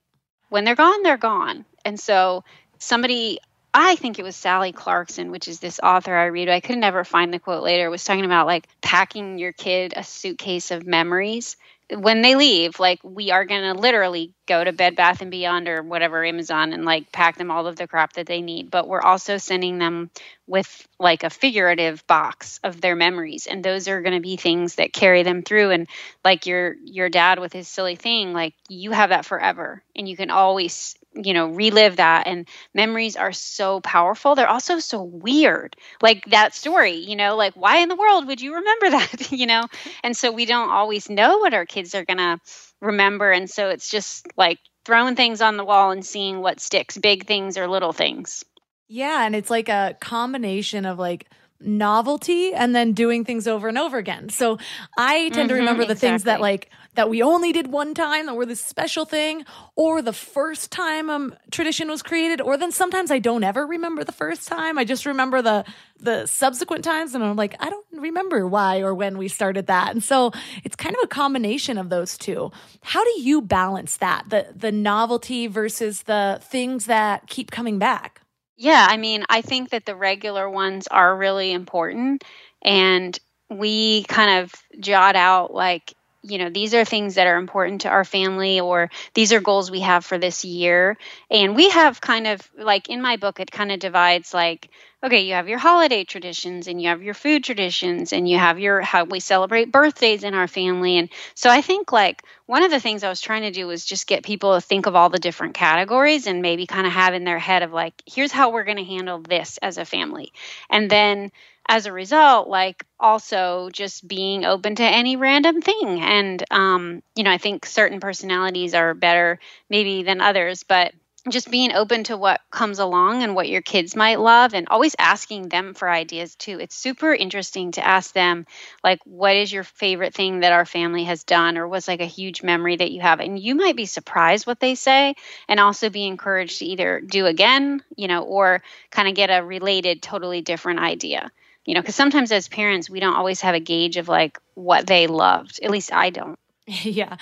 When 0.50 0.64
they're 0.64 0.74
gone, 0.74 1.02
they're 1.02 1.16
gone. 1.16 1.64
And 1.84 1.98
so 1.98 2.44
somebody, 2.78 3.38
I 3.72 3.96
think 3.96 4.18
it 4.18 4.22
was 4.22 4.36
Sally 4.36 4.72
Clarkson, 4.72 5.30
which 5.30 5.48
is 5.48 5.60
this 5.60 5.80
author 5.82 6.14
I 6.14 6.26
read. 6.26 6.50
I 6.50 6.60
could 6.60 6.76
never 6.76 7.04
find 7.04 7.32
the 7.32 7.38
quote 7.38 7.62
later. 7.62 7.88
Was 7.88 8.04
talking 8.04 8.26
about 8.26 8.46
like 8.46 8.68
packing 8.82 9.38
your 9.38 9.52
kid 9.52 9.94
a 9.96 10.04
suitcase 10.04 10.70
of 10.70 10.86
memories 10.86 11.56
when 11.92 12.22
they 12.22 12.34
leave, 12.36 12.78
like 12.78 13.00
we 13.02 13.30
are 13.30 13.44
going 13.44 13.62
to 13.62 13.80
literally 13.80 14.32
go 14.46 14.62
to 14.62 14.72
Bed 14.72 14.96
Bath 14.96 15.20
and 15.22 15.30
Beyond 15.30 15.68
or 15.68 15.82
whatever 15.82 16.24
Amazon 16.24 16.72
and 16.72 16.84
like 16.84 17.12
pack 17.12 17.36
them 17.36 17.50
all 17.50 17.66
of 17.66 17.76
the 17.76 17.88
crap 17.88 18.12
that 18.14 18.26
they 18.26 18.42
need. 18.42 18.70
But 18.70 18.88
we're 18.88 19.00
also 19.00 19.38
sending 19.38 19.78
them 19.78 20.10
with 20.46 20.86
like 20.98 21.24
a 21.24 21.30
figurative 21.30 22.06
box 22.06 22.60
of 22.62 22.80
their 22.80 22.96
memories, 22.96 23.46
and 23.46 23.64
those 23.64 23.88
are 23.88 24.02
going 24.02 24.14
to 24.14 24.20
be 24.20 24.36
things 24.36 24.76
that 24.76 24.92
carry 24.92 25.22
them 25.22 25.42
through. 25.42 25.70
And 25.70 25.88
like 26.24 26.46
your 26.46 26.74
your 26.84 27.08
dad 27.08 27.38
with 27.38 27.52
his 27.52 27.68
silly 27.68 27.96
thing, 27.96 28.32
like 28.32 28.54
you 28.68 28.92
have 28.92 29.10
that 29.10 29.24
forever, 29.26 29.82
and 29.96 30.08
you 30.08 30.16
can 30.16 30.30
always 30.30 30.96
you 31.14 31.34
know 31.34 31.48
relive 31.48 31.96
that 31.96 32.26
and 32.26 32.48
memories 32.74 33.16
are 33.16 33.32
so 33.32 33.80
powerful. 33.80 34.34
They're 34.34 34.48
also 34.48 34.78
so 34.78 35.02
weird 35.02 35.76
like 36.02 36.24
that 36.26 36.54
story 36.54 36.94
you 36.94 37.16
know 37.16 37.36
like 37.36 37.54
why 37.54 37.78
in 37.78 37.88
the 37.88 37.96
world 37.96 38.26
would 38.26 38.40
you 38.40 38.54
remember 38.54 38.90
that? 38.98 39.32
You 39.40 39.46
know? 39.46 39.64
And 40.04 40.16
so 40.16 40.30
we 40.32 40.44
don't 40.46 40.70
always 40.70 41.08
know 41.08 41.38
what 41.38 41.54
our 41.54 41.66
kids 41.66 41.94
are 41.94 42.04
going 42.04 42.18
to 42.18 42.38
remember 42.80 43.30
and 43.30 43.48
so 43.48 43.68
it's 43.70 43.90
just 43.90 44.26
like 44.36 44.58
throwing 44.84 45.16
things 45.16 45.40
on 45.40 45.56
the 45.56 45.64
wall 45.64 45.90
and 45.90 46.04
seeing 46.04 46.40
what 46.40 46.60
sticks 46.60 46.96
big 46.98 47.26
things 47.26 47.56
or 47.56 47.68
little 47.68 47.92
things. 47.92 48.44
Yeah 48.88 49.24
and 49.24 49.34
it's 49.36 49.50
like 49.50 49.68
a 49.68 49.96
combination 50.00 50.84
of 50.84 50.98
like 50.98 51.26
novelty 51.60 52.52
and 52.54 52.74
then 52.74 52.92
doing 52.92 53.24
things 53.24 53.46
over 53.46 53.68
and 53.68 53.78
over 53.78 53.98
again. 53.98 54.28
So 54.28 54.58
I 54.96 55.28
tend 55.30 55.34
mm-hmm, 55.34 55.48
to 55.48 55.54
remember 55.54 55.84
the 55.84 55.92
exactly. 55.92 56.08
things 56.08 56.24
that 56.24 56.40
like 56.40 56.70
that 56.94 57.08
we 57.08 57.22
only 57.22 57.52
did 57.52 57.68
one 57.68 57.94
time 57.94 58.26
that 58.26 58.34
were 58.34 58.46
this 58.46 58.60
special 58.60 59.04
thing 59.04 59.44
or 59.76 60.02
the 60.02 60.12
first 60.12 60.72
time 60.72 61.08
um 61.10 61.34
tradition 61.50 61.88
was 61.88 62.02
created 62.02 62.40
or 62.40 62.56
then 62.56 62.72
sometimes 62.72 63.10
I 63.10 63.18
don't 63.18 63.44
ever 63.44 63.66
remember 63.66 64.04
the 64.04 64.12
first 64.12 64.48
time. 64.48 64.78
I 64.78 64.84
just 64.84 65.06
remember 65.06 65.42
the 65.42 65.64
the 65.98 66.26
subsequent 66.26 66.84
times 66.84 67.14
and 67.14 67.22
I'm 67.22 67.36
like 67.36 67.54
I 67.60 67.68
don't 67.70 67.86
remember 67.92 68.46
why 68.46 68.80
or 68.80 68.94
when 68.94 69.18
we 69.18 69.28
started 69.28 69.66
that. 69.66 69.90
And 69.92 70.02
so 70.02 70.32
it's 70.64 70.76
kind 70.76 70.94
of 70.94 71.00
a 71.04 71.08
combination 71.08 71.78
of 71.78 71.90
those 71.90 72.16
two. 72.16 72.50
How 72.82 73.04
do 73.04 73.20
you 73.20 73.42
balance 73.42 73.98
that? 73.98 74.30
The 74.30 74.46
the 74.54 74.72
novelty 74.72 75.46
versus 75.46 76.02
the 76.04 76.40
things 76.42 76.86
that 76.86 77.26
keep 77.28 77.50
coming 77.50 77.78
back? 77.78 78.22
Yeah, 78.62 78.86
I 78.90 78.98
mean, 78.98 79.24
I 79.30 79.40
think 79.40 79.70
that 79.70 79.86
the 79.86 79.96
regular 79.96 80.48
ones 80.50 80.86
are 80.88 81.16
really 81.16 81.50
important. 81.52 82.24
And 82.62 83.18
we 83.48 84.04
kind 84.04 84.42
of 84.44 84.52
jot 84.78 85.16
out 85.16 85.52
like 85.54 85.94
you 86.22 86.38
know 86.38 86.50
these 86.50 86.74
are 86.74 86.84
things 86.84 87.14
that 87.14 87.26
are 87.26 87.36
important 87.36 87.82
to 87.82 87.88
our 87.88 88.04
family 88.04 88.60
or 88.60 88.90
these 89.14 89.32
are 89.32 89.40
goals 89.40 89.70
we 89.70 89.80
have 89.80 90.04
for 90.04 90.18
this 90.18 90.44
year. 90.44 90.96
And 91.30 91.56
we 91.56 91.70
have 91.70 92.00
kind 92.00 92.26
of 92.26 92.40
like 92.58 92.88
in 92.88 93.00
my 93.02 93.16
book 93.16 93.40
it 93.40 93.50
kind 93.50 93.72
of 93.72 93.78
divides 93.80 94.34
like 94.34 94.68
okay 95.02 95.20
you 95.22 95.32
have 95.34 95.48
your 95.48 95.58
holiday 95.58 96.04
traditions 96.04 96.66
and 96.68 96.80
you 96.80 96.88
have 96.88 97.02
your 97.02 97.14
food 97.14 97.42
traditions 97.42 98.12
and 98.12 98.28
you 98.28 98.38
have 98.38 98.58
your 98.58 98.82
how 98.82 99.04
we 99.04 99.20
celebrate 99.20 99.72
birthdays 99.72 100.24
in 100.24 100.34
our 100.34 100.48
family. 100.48 100.98
And 100.98 101.08
so 101.34 101.50
i 101.50 101.62
think 101.62 101.92
like 101.92 102.22
one 102.46 102.62
of 102.62 102.70
the 102.70 102.80
things 102.80 103.02
i 103.02 103.08
was 103.08 103.20
trying 103.20 103.42
to 103.42 103.50
do 103.50 103.66
was 103.66 103.84
just 103.84 104.06
get 104.06 104.22
people 104.24 104.54
to 104.54 104.60
think 104.60 104.86
of 104.86 104.94
all 104.96 105.08
the 105.08 105.18
different 105.18 105.54
categories 105.54 106.26
and 106.26 106.42
maybe 106.42 106.66
kind 106.66 106.86
of 106.86 106.92
have 106.92 107.14
in 107.14 107.24
their 107.24 107.38
head 107.38 107.62
of 107.62 107.72
like 107.72 107.94
here's 108.06 108.32
how 108.32 108.50
we're 108.50 108.64
going 108.64 108.76
to 108.76 108.84
handle 108.84 109.20
this 109.20 109.58
as 109.58 109.78
a 109.78 109.84
family. 109.84 110.32
And 110.68 110.90
then 110.90 111.32
as 111.68 111.86
a 111.86 111.92
result, 111.92 112.48
like 112.48 112.84
also 112.98 113.70
just 113.72 114.06
being 114.06 114.44
open 114.44 114.74
to 114.76 114.82
any 114.82 115.16
random 115.16 115.62
thing. 115.62 116.00
And, 116.02 116.42
um, 116.50 117.02
you 117.14 117.22
know, 117.22 117.30
I 117.30 117.38
think 117.38 117.64
certain 117.66 118.00
personalities 118.00 118.74
are 118.74 118.94
better 118.94 119.38
maybe 119.68 120.02
than 120.02 120.20
others, 120.20 120.64
but 120.64 120.92
just 121.28 121.50
being 121.50 121.72
open 121.72 122.02
to 122.04 122.16
what 122.16 122.40
comes 122.50 122.78
along 122.78 123.22
and 123.22 123.34
what 123.34 123.48
your 123.48 123.60
kids 123.60 123.94
might 123.94 124.18
love 124.18 124.54
and 124.54 124.66
always 124.68 124.96
asking 124.98 125.48
them 125.50 125.74
for 125.74 125.88
ideas 125.88 126.34
too. 126.34 126.58
It's 126.58 126.74
super 126.74 127.14
interesting 127.14 127.72
to 127.72 127.86
ask 127.86 128.14
them 128.14 128.46
like 128.82 129.00
what 129.04 129.36
is 129.36 129.52
your 129.52 129.62
favorite 129.64 130.14
thing 130.14 130.40
that 130.40 130.52
our 130.52 130.64
family 130.64 131.04
has 131.04 131.22
done 131.24 131.58
or 131.58 131.68
was 131.68 131.86
like 131.86 132.00
a 132.00 132.06
huge 132.06 132.42
memory 132.42 132.76
that 132.76 132.90
you 132.90 133.02
have 133.02 133.20
and 133.20 133.38
you 133.38 133.54
might 133.54 133.76
be 133.76 133.84
surprised 133.86 134.46
what 134.46 134.60
they 134.60 134.74
say 134.74 135.14
and 135.46 135.60
also 135.60 135.90
be 135.90 136.06
encouraged 136.06 136.60
to 136.60 136.64
either 136.64 137.00
do 137.00 137.26
again, 137.26 137.82
you 137.96 138.08
know, 138.08 138.22
or 138.22 138.62
kind 138.90 139.08
of 139.08 139.14
get 139.14 139.28
a 139.30 139.44
related 139.44 140.02
totally 140.02 140.40
different 140.40 140.80
idea 140.80 141.30
you 141.70 141.74
know 141.74 141.80
because 141.82 141.94
sometimes 141.94 142.32
as 142.32 142.48
parents 142.48 142.90
we 142.90 142.98
don't 142.98 143.14
always 143.14 143.40
have 143.42 143.54
a 143.54 143.60
gauge 143.60 143.96
of 143.96 144.08
like 144.08 144.40
what 144.54 144.88
they 144.88 145.06
loved. 145.06 145.60
At 145.62 145.70
least 145.70 145.92
i 145.92 146.10
don't. 146.10 146.36
Yeah. 146.66 147.16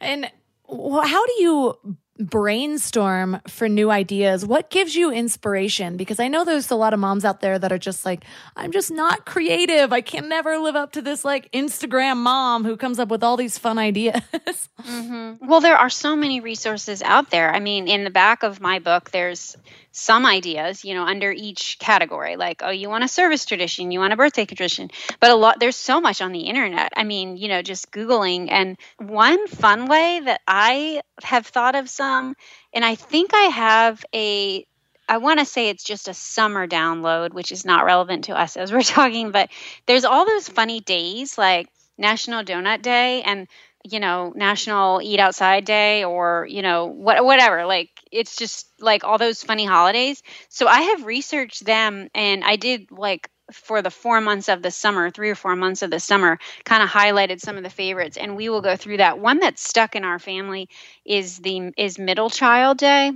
And 0.00 0.30
how 0.68 1.26
do 1.26 1.32
you 1.38 1.96
brainstorm 2.18 3.40
for 3.46 3.68
new 3.68 3.90
ideas? 3.90 4.44
What 4.44 4.70
gives 4.70 4.94
you 4.94 5.10
inspiration? 5.10 5.96
Because 5.96 6.20
I 6.20 6.28
know 6.28 6.44
there's 6.44 6.70
a 6.70 6.76
lot 6.76 6.94
of 6.94 7.00
moms 7.00 7.24
out 7.24 7.40
there 7.40 7.58
that 7.58 7.72
are 7.72 7.78
just 7.78 8.04
like, 8.04 8.24
I'm 8.56 8.72
just 8.72 8.90
not 8.90 9.26
creative. 9.26 9.92
I 9.92 10.00
can 10.00 10.28
never 10.28 10.58
live 10.58 10.76
up 10.76 10.92
to 10.92 11.02
this 11.02 11.24
like 11.24 11.50
Instagram 11.52 12.18
mom 12.18 12.64
who 12.64 12.76
comes 12.76 12.98
up 12.98 13.08
with 13.08 13.22
all 13.22 13.36
these 13.36 13.58
fun 13.58 13.78
ideas. 13.78 14.20
Mm-hmm. 14.78 15.46
Well, 15.46 15.60
there 15.60 15.76
are 15.76 15.90
so 15.90 16.14
many 16.14 16.40
resources 16.40 17.02
out 17.02 17.30
there. 17.30 17.52
I 17.52 17.58
mean, 17.58 17.88
in 17.88 18.04
the 18.04 18.10
back 18.10 18.44
of 18.44 18.60
my 18.60 18.78
book, 18.78 19.10
there's 19.10 19.56
some 19.98 20.24
ideas, 20.24 20.84
you 20.84 20.94
know, 20.94 21.04
under 21.04 21.32
each 21.32 21.78
category. 21.80 22.36
Like, 22.36 22.62
oh, 22.62 22.70
you 22.70 22.88
want 22.88 23.04
a 23.04 23.08
service 23.08 23.44
tradition, 23.44 23.90
you 23.90 23.98
want 23.98 24.12
a 24.12 24.16
birthday 24.16 24.44
tradition. 24.44 24.90
But 25.18 25.30
a 25.30 25.34
lot, 25.34 25.58
there's 25.58 25.76
so 25.76 26.00
much 26.00 26.22
on 26.22 26.32
the 26.32 26.42
internet. 26.42 26.92
I 26.96 27.02
mean, 27.02 27.36
you 27.36 27.48
know, 27.48 27.62
just 27.62 27.90
Googling. 27.90 28.48
And 28.50 28.76
one 28.98 29.48
fun 29.48 29.86
way 29.86 30.20
that 30.24 30.40
I 30.46 31.02
have 31.22 31.46
thought 31.46 31.74
of 31.74 31.90
some, 31.90 32.07
Um, 32.08 32.34
and 32.72 32.84
I 32.84 32.94
think 32.94 33.32
I 33.34 33.44
have 33.44 34.04
a 34.14 34.66
I 35.08 35.18
want 35.18 35.38
to 35.40 35.46
say 35.46 35.70
it's 35.70 35.84
just 35.84 36.08
a 36.08 36.14
summer 36.14 36.66
download, 36.66 37.32
which 37.32 37.50
is 37.50 37.64
not 37.64 37.86
relevant 37.86 38.24
to 38.24 38.38
us 38.38 38.56
as 38.56 38.72
we're 38.72 38.82
talking, 38.98 39.30
but 39.30 39.50
there's 39.86 40.04
all 40.04 40.26
those 40.26 40.48
funny 40.48 40.80
days 40.80 41.38
like 41.38 41.68
National 41.96 42.44
Donut 42.44 42.82
Day 42.82 43.22
and 43.22 43.48
you 43.84 44.00
know 44.00 44.32
National 44.34 45.00
Eat 45.02 45.20
Outside 45.20 45.64
Day 45.64 46.04
or 46.04 46.46
you 46.48 46.62
know 46.62 46.86
what 46.86 47.24
whatever 47.24 47.64
like 47.66 47.90
it's 48.12 48.36
just 48.36 48.68
like 48.80 49.04
all 49.04 49.18
those 49.18 49.42
funny 49.42 49.64
holidays. 49.64 50.22
So 50.48 50.66
I 50.66 50.82
have 50.82 51.06
researched 51.06 51.64
them 51.64 52.08
and 52.14 52.44
I 52.44 52.56
did 52.56 52.90
like 52.90 53.30
for 53.52 53.82
the 53.82 53.90
four 53.90 54.20
months 54.20 54.48
of 54.48 54.62
the 54.62 54.70
summer, 54.70 55.10
three 55.10 55.30
or 55.30 55.34
four 55.34 55.56
months 55.56 55.82
of 55.82 55.90
the 55.90 56.00
summer, 56.00 56.38
kind 56.64 56.82
of 56.82 56.88
highlighted 56.88 57.40
some 57.40 57.56
of 57.56 57.62
the 57.62 57.70
favorites, 57.70 58.16
and 58.16 58.36
we 58.36 58.48
will 58.48 58.60
go 58.60 58.76
through 58.76 58.98
that. 58.98 59.18
One 59.18 59.38
that's 59.38 59.66
stuck 59.66 59.96
in 59.96 60.04
our 60.04 60.18
family 60.18 60.68
is 61.04 61.38
the 61.38 61.72
is 61.76 61.98
Middle 61.98 62.30
Child 62.30 62.78
Day, 62.78 63.12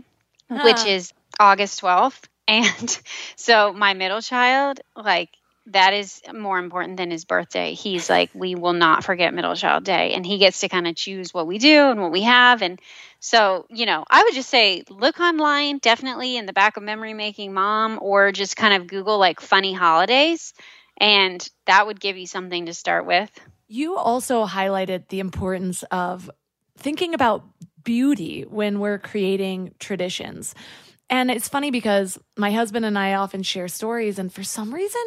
huh. 0.51 0.61
which 0.65 0.79
ah. 0.79 0.89
is 0.89 1.13
August 1.39 1.81
twelfth, 1.81 2.29
and 2.49 3.01
so 3.37 3.73
my 3.73 3.95
middle 3.95 4.21
child, 4.21 4.81
like 4.97 5.31
that 5.67 5.95
is 5.95 6.21
more 6.35 6.59
important 6.59 6.97
than 6.97 7.11
his 7.11 7.25
birthday. 7.25 7.75
He's 7.75 8.11
like, 8.11 8.31
we 8.35 8.55
will 8.55 8.73
not 8.73 9.05
forget 9.05 9.33
Middle 9.33 9.55
Child 9.55 9.85
Day, 9.85 10.13
and 10.15 10.27
he 10.27 10.39
gets 10.39 10.61
to 10.61 10.69
kind 10.69 10.87
of 10.87 10.97
choose 10.97 11.33
what 11.33 11.47
we 11.47 11.59
do 11.59 11.91
and 11.91 12.01
what 12.01 12.13
we 12.13 12.23
have, 12.23 12.63
and 12.63 12.81
so, 13.25 13.67
you 13.71 13.87
know, 13.87 14.05
I 14.11 14.25
would 14.25 14.35
just 14.35 14.51
say 14.51 14.83
look 14.91 15.21
online, 15.21 15.79
definitely 15.79 16.37
in 16.37 16.47
the 16.47 16.53
back 16.53 16.77
of 16.77 16.83
Memory 16.83 17.15
Making 17.15 17.53
Mom, 17.53 18.01
or 18.03 18.33
just 18.33 18.57
kind 18.57 18.75
of 18.75 18.89
Google 18.89 19.19
like 19.19 19.41
funny 19.41 19.73
holidays, 19.73 20.53
and 20.97 21.49
that 21.67 21.87
would 21.87 22.01
give 22.01 22.17
you 22.17 22.27
something 22.27 22.67
to 22.67 22.75
start 22.75 23.07
with. 23.07 23.31
You 23.69 23.97
also 23.97 24.45
highlighted 24.45 25.09
the 25.09 25.21
importance 25.21 25.85
of 25.85 26.29
thinking 26.77 27.15
about 27.15 27.45
beauty 27.85 28.43
when 28.43 28.81
we're 28.81 28.99
creating 28.99 29.75
traditions. 29.79 30.55
And 31.09 31.31
it's 31.31 31.49
funny 31.49 31.71
because 31.71 32.19
my 32.37 32.51
husband 32.53 32.85
and 32.85 32.99
I 32.99 33.15
often 33.15 33.43
share 33.43 33.69
stories, 33.69 34.19
and 34.19 34.33
for 34.33 34.43
some 34.43 34.75
reason, 34.75 35.03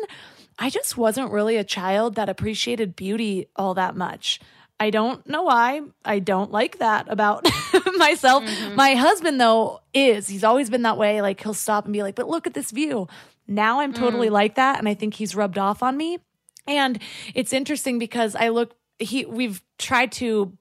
I 0.58 0.70
just 0.70 0.98
wasn't 0.98 1.32
really 1.32 1.58
a 1.58 1.64
child 1.64 2.16
that 2.16 2.30
appreciated 2.30 2.96
beauty 2.96 3.48
all 3.56 3.74
that 3.74 3.96
much. 3.96 4.40
I 4.80 4.90
don't 4.90 5.26
know 5.28 5.44
why. 5.44 5.82
I 6.04 6.20
don't 6.20 6.52
like 6.52 6.80
that 6.80 7.08
about 7.10 7.46
myself. 7.98 8.44
Mm-hmm. 8.44 8.76
My 8.76 8.96
husband, 8.96 9.40
though, 9.40 9.82
is. 9.94 10.28
He's 10.28 10.44
always 10.44 10.70
been 10.70 10.82
that 10.82 10.98
way. 10.98 11.22
Like, 11.22 11.42
he'll 11.42 11.54
stop 11.54 11.86
and 11.86 11.94
be 11.94 12.04
like, 12.04 12.16
but 12.16 12.28
look 12.28 12.46
at 12.46 12.54
this 12.54 12.72
view. 12.72 13.08
Now 13.48 13.80
I'm 13.80 13.94
totally 13.94 14.28
mm. 14.28 14.32
like 14.32 14.56
that. 14.56 14.80
And 14.80 14.90
I 14.90 14.94
think 14.94 15.14
he's 15.14 15.36
rubbed 15.36 15.58
off 15.58 15.84
on 15.84 15.96
me. 15.96 16.20
And 16.68 17.00
it's 17.34 17.54
interesting 17.54 18.00
because 18.00 18.36
I 18.36 18.50
look, 18.50 18.76
he, 18.98 19.26
we've 19.26 19.62
tried 19.78 20.12
to 20.14 20.58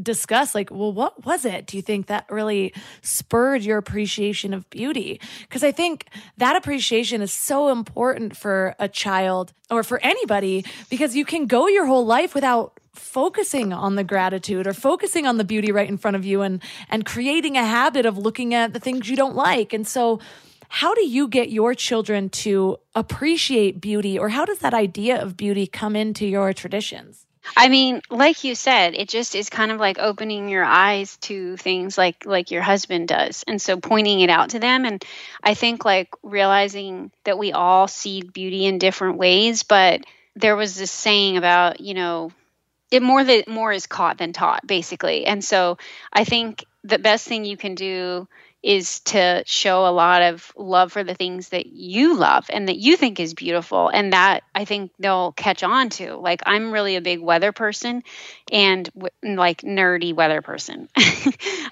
discuss 0.00 0.54
like 0.54 0.70
well 0.70 0.92
what 0.92 1.24
was 1.24 1.44
it 1.44 1.66
do 1.66 1.76
you 1.76 1.82
think 1.82 2.06
that 2.06 2.24
really 2.30 2.72
spurred 3.02 3.62
your 3.62 3.78
appreciation 3.78 4.54
of 4.54 4.68
beauty? 4.70 5.20
Because 5.42 5.64
i 5.64 5.72
think 5.72 6.06
that 6.36 6.56
appreciation 6.56 7.20
is 7.20 7.32
so 7.32 7.68
important 7.68 8.36
for 8.36 8.74
a 8.78 8.88
child 8.88 9.52
or 9.70 9.82
for 9.82 9.98
anybody 10.02 10.64
because 10.88 11.16
you 11.16 11.24
can 11.24 11.46
go 11.46 11.66
your 11.66 11.86
whole 11.86 12.06
life 12.06 12.34
without 12.34 12.78
focusing 12.98 13.72
on 13.72 13.94
the 13.94 14.04
gratitude 14.04 14.66
or 14.66 14.72
focusing 14.72 15.26
on 15.26 15.36
the 15.36 15.44
beauty 15.44 15.70
right 15.72 15.88
in 15.88 15.96
front 15.96 16.16
of 16.16 16.24
you 16.24 16.42
and 16.42 16.62
and 16.88 17.04
creating 17.04 17.56
a 17.56 17.64
habit 17.64 18.06
of 18.06 18.18
looking 18.18 18.54
at 18.54 18.72
the 18.72 18.80
things 18.80 19.08
you 19.08 19.16
don't 19.16 19.36
like. 19.36 19.72
And 19.72 19.86
so 19.86 20.20
how 20.68 20.94
do 20.94 21.06
you 21.06 21.28
get 21.28 21.50
your 21.50 21.74
children 21.74 22.28
to 22.28 22.78
appreciate 22.94 23.80
beauty 23.80 24.18
or 24.18 24.28
how 24.28 24.44
does 24.44 24.58
that 24.58 24.74
idea 24.74 25.20
of 25.20 25.36
beauty 25.36 25.66
come 25.66 25.94
into 25.94 26.26
your 26.26 26.52
traditions 26.52 27.25
I 27.56 27.68
mean, 27.68 28.00
like 28.10 28.44
you 28.44 28.54
said, 28.54 28.94
it 28.94 29.08
just 29.08 29.34
is 29.34 29.50
kind 29.50 29.70
of 29.70 29.78
like 29.78 29.98
opening 29.98 30.48
your 30.48 30.64
eyes 30.64 31.16
to 31.18 31.56
things 31.56 31.98
like 31.98 32.24
like 32.24 32.50
your 32.50 32.62
husband 32.62 33.08
does. 33.08 33.44
And 33.46 33.60
so 33.60 33.78
pointing 33.78 34.20
it 34.20 34.30
out 34.30 34.50
to 34.50 34.58
them 34.58 34.84
and 34.84 35.04
I 35.42 35.54
think 35.54 35.84
like 35.84 36.08
realizing 36.22 37.10
that 37.24 37.38
we 37.38 37.52
all 37.52 37.88
see 37.88 38.22
beauty 38.22 38.66
in 38.66 38.78
different 38.78 39.18
ways, 39.18 39.62
but 39.62 40.02
there 40.34 40.56
was 40.56 40.76
this 40.76 40.90
saying 40.90 41.36
about, 41.36 41.80
you 41.80 41.94
know, 41.94 42.30
it 42.90 43.02
more 43.02 43.22
that 43.22 43.48
more 43.48 43.72
is 43.72 43.86
caught 43.86 44.18
than 44.18 44.32
taught 44.32 44.66
basically 44.66 45.26
and 45.26 45.44
so 45.44 45.76
i 46.12 46.24
think 46.24 46.64
the 46.84 46.98
best 46.98 47.26
thing 47.26 47.44
you 47.44 47.56
can 47.56 47.74
do 47.74 48.28
is 48.66 48.98
to 49.00 49.44
show 49.46 49.86
a 49.86 49.92
lot 49.92 50.22
of 50.22 50.52
love 50.56 50.90
for 50.90 51.04
the 51.04 51.14
things 51.14 51.50
that 51.50 51.66
you 51.66 52.16
love 52.16 52.46
and 52.50 52.66
that 52.68 52.76
you 52.76 52.96
think 52.96 53.20
is 53.20 53.32
beautiful. 53.32 53.88
And 53.88 54.12
that 54.12 54.42
i 54.54 54.64
think 54.64 54.90
they'll 54.98 55.32
catch 55.32 55.62
on 55.62 55.88
to. 55.90 56.16
Like 56.16 56.42
i'm 56.46 56.72
really 56.72 56.96
a 56.96 57.00
big 57.00 57.20
weather 57.20 57.52
person 57.52 58.02
and 58.50 58.90
w- 58.94 59.36
like 59.38 59.62
nerdy 59.62 60.12
weather 60.14 60.42
person. 60.42 60.88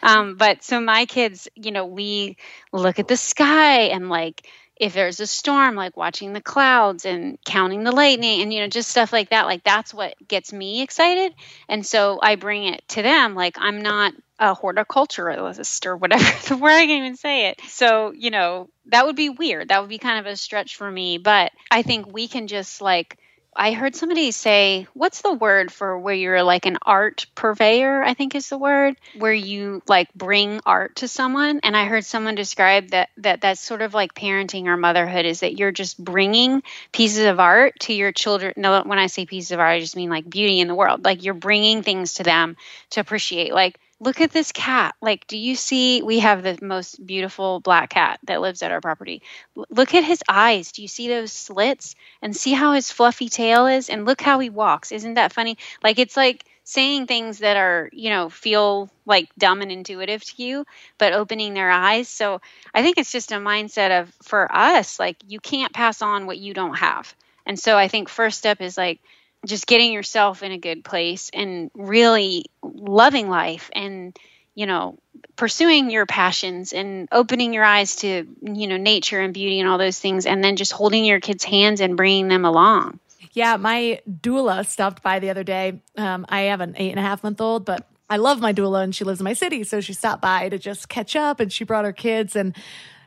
Um, 0.02 0.36
but 0.36 0.62
so 0.62 0.80
my 0.80 1.06
kids 1.06 1.48
you 1.54 1.72
know 1.72 1.86
we 1.86 2.36
look 2.72 2.98
at 2.98 3.08
the 3.08 3.16
sky 3.16 3.84
and 3.94 4.10
like 4.10 4.46
if 4.76 4.92
there's 4.92 5.20
a 5.20 5.26
storm 5.26 5.76
like 5.76 5.96
watching 5.96 6.32
the 6.32 6.42
clouds 6.42 7.06
and 7.06 7.38
counting 7.44 7.84
the 7.84 7.92
lightning 7.92 8.42
and 8.42 8.52
you 8.52 8.60
know 8.60 8.68
just 8.68 8.90
stuff 8.90 9.12
like 9.12 9.30
that 9.30 9.46
like 9.46 9.64
that's 9.64 9.94
what 9.94 10.14
gets 10.28 10.52
me 10.52 10.82
excited. 10.82 11.34
And 11.68 11.84
so 11.86 12.18
i 12.22 12.36
bring 12.36 12.64
it 12.64 12.86
to 12.88 13.02
them 13.02 13.34
like 13.34 13.56
i'm 13.58 13.80
not 13.82 14.12
a 14.38 14.54
horticulturalist 14.54 15.86
or 15.86 15.96
whatever 15.96 16.24
the 16.48 16.56
word 16.56 16.70
i 16.70 16.86
can 16.86 16.98
even 16.98 17.16
say 17.16 17.48
it 17.48 17.60
so 17.68 18.12
you 18.12 18.30
know 18.30 18.68
that 18.86 19.06
would 19.06 19.16
be 19.16 19.28
weird 19.28 19.68
that 19.68 19.80
would 19.80 19.90
be 19.90 19.98
kind 19.98 20.18
of 20.18 20.32
a 20.32 20.36
stretch 20.36 20.76
for 20.76 20.90
me 20.90 21.18
but 21.18 21.52
i 21.70 21.82
think 21.82 22.12
we 22.12 22.28
can 22.28 22.46
just 22.46 22.80
like 22.80 23.18
I 23.56 23.72
heard 23.72 23.94
somebody 23.94 24.32
say, 24.32 24.88
what's 24.94 25.22
the 25.22 25.32
word 25.32 25.70
for 25.70 25.98
where 25.98 26.14
you're 26.14 26.42
like 26.42 26.66
an 26.66 26.78
art 26.82 27.26
purveyor? 27.34 28.02
I 28.02 28.14
think 28.14 28.34
is 28.34 28.48
the 28.48 28.58
word 28.58 28.96
where 29.16 29.32
you 29.32 29.80
like 29.86 30.12
bring 30.14 30.60
art 30.66 30.96
to 30.96 31.08
someone. 31.08 31.60
And 31.62 31.76
I 31.76 31.84
heard 31.84 32.04
someone 32.04 32.34
describe 32.34 32.88
that 32.88 33.10
that 33.18 33.40
that's 33.40 33.60
sort 33.60 33.82
of 33.82 33.94
like 33.94 34.14
parenting 34.14 34.66
or 34.66 34.76
motherhood 34.76 35.24
is 35.24 35.40
that 35.40 35.56
you're 35.56 35.72
just 35.72 36.02
bringing 36.02 36.62
pieces 36.92 37.26
of 37.26 37.38
art 37.38 37.78
to 37.80 37.94
your 37.94 38.10
children. 38.10 38.54
No, 38.56 38.82
when 38.82 38.98
I 38.98 39.06
say 39.06 39.24
pieces 39.24 39.52
of 39.52 39.60
art, 39.60 39.70
I 39.70 39.80
just 39.80 39.96
mean 39.96 40.10
like 40.10 40.28
beauty 40.28 40.58
in 40.58 40.68
the 40.68 40.74
world. 40.74 41.04
Like 41.04 41.22
you're 41.22 41.34
bringing 41.34 41.82
things 41.82 42.14
to 42.14 42.24
them 42.24 42.56
to 42.90 43.00
appreciate. 43.00 43.54
Like 43.54 43.78
look 44.04 44.20
at 44.20 44.30
this 44.30 44.52
cat. 44.52 44.94
Like, 45.00 45.26
do 45.26 45.36
you 45.36 45.56
see? 45.56 46.02
We 46.02 46.20
have 46.20 46.42
the 46.42 46.58
most 46.62 47.04
beautiful 47.04 47.60
black 47.60 47.90
cat 47.90 48.20
that 48.24 48.40
lives 48.40 48.62
at 48.62 48.70
our 48.70 48.80
property. 48.80 49.22
L- 49.56 49.66
look 49.70 49.94
at 49.94 50.04
his 50.04 50.22
eyes. 50.28 50.72
Do 50.72 50.82
you 50.82 50.88
see 50.88 51.08
those 51.08 51.32
slits? 51.32 51.96
And 52.22 52.36
see 52.36 52.52
how 52.52 52.72
his 52.72 52.90
fluffy 52.90 53.28
tail 53.28 53.66
is? 53.66 53.90
And 53.90 54.04
look 54.04 54.20
how 54.20 54.38
he 54.38 54.50
walks. 54.50 54.92
Isn't 54.92 55.14
that 55.14 55.32
funny? 55.32 55.56
Like, 55.82 55.98
it's 55.98 56.16
like 56.16 56.44
saying 56.64 57.06
things 57.06 57.38
that 57.38 57.56
are, 57.56 57.90
you 57.92 58.10
know, 58.10 58.30
feel 58.30 58.88
like 59.04 59.28
dumb 59.36 59.60
and 59.60 59.70
intuitive 59.70 60.24
to 60.24 60.42
you, 60.42 60.64
but 60.98 61.12
opening 61.12 61.54
their 61.54 61.70
eyes. 61.70 62.08
So 62.08 62.40
I 62.72 62.82
think 62.82 62.98
it's 62.98 63.12
just 63.12 63.32
a 63.32 63.36
mindset 63.36 64.00
of, 64.00 64.12
for 64.22 64.50
us, 64.54 64.98
like, 64.98 65.16
you 65.26 65.40
can't 65.40 65.72
pass 65.72 66.00
on 66.02 66.26
what 66.26 66.38
you 66.38 66.54
don't 66.54 66.78
have. 66.78 67.14
And 67.46 67.58
so 67.58 67.76
I 67.76 67.88
think 67.88 68.08
first 68.08 68.38
step 68.38 68.60
is 68.60 68.78
like, 68.78 69.00
just 69.44 69.66
getting 69.66 69.92
yourself 69.92 70.42
in 70.42 70.52
a 70.52 70.58
good 70.58 70.84
place 70.84 71.30
and 71.32 71.70
really 71.74 72.46
loving 72.62 73.28
life 73.28 73.70
and 73.74 74.16
you 74.54 74.66
know 74.66 74.98
pursuing 75.36 75.90
your 75.90 76.06
passions 76.06 76.72
and 76.72 77.08
opening 77.12 77.52
your 77.52 77.64
eyes 77.64 77.96
to 77.96 78.26
you 78.42 78.66
know 78.66 78.76
nature 78.76 79.20
and 79.20 79.34
beauty 79.34 79.60
and 79.60 79.68
all 79.68 79.78
those 79.78 79.98
things 79.98 80.26
and 80.26 80.42
then 80.42 80.56
just 80.56 80.72
holding 80.72 81.04
your 81.04 81.20
kids 81.20 81.44
hands 81.44 81.80
and 81.80 81.96
bringing 81.96 82.28
them 82.28 82.44
along. 82.44 82.98
Yeah 83.32 83.56
my 83.56 84.00
doula 84.08 84.66
stopped 84.66 85.02
by 85.02 85.18
the 85.18 85.30
other 85.30 85.44
day. 85.44 85.80
Um, 85.96 86.26
i 86.28 86.42
have 86.42 86.60
an 86.60 86.74
eight 86.78 86.90
and 86.90 86.98
a 86.98 87.02
half 87.02 87.22
month 87.22 87.40
old 87.40 87.64
but 87.64 87.88
i 88.08 88.16
love 88.16 88.40
my 88.40 88.52
doula 88.52 88.82
and 88.82 88.94
she 88.94 89.04
lives 89.04 89.20
in 89.20 89.24
my 89.24 89.34
city. 89.34 89.64
So 89.64 89.80
she 89.80 89.92
stopped 89.92 90.22
by 90.22 90.48
to 90.48 90.58
just 90.58 90.88
catch 90.88 91.16
up 91.16 91.40
and 91.40 91.52
she 91.52 91.64
brought 91.64 91.84
her 91.84 91.92
kids 91.92 92.36
and 92.36 92.54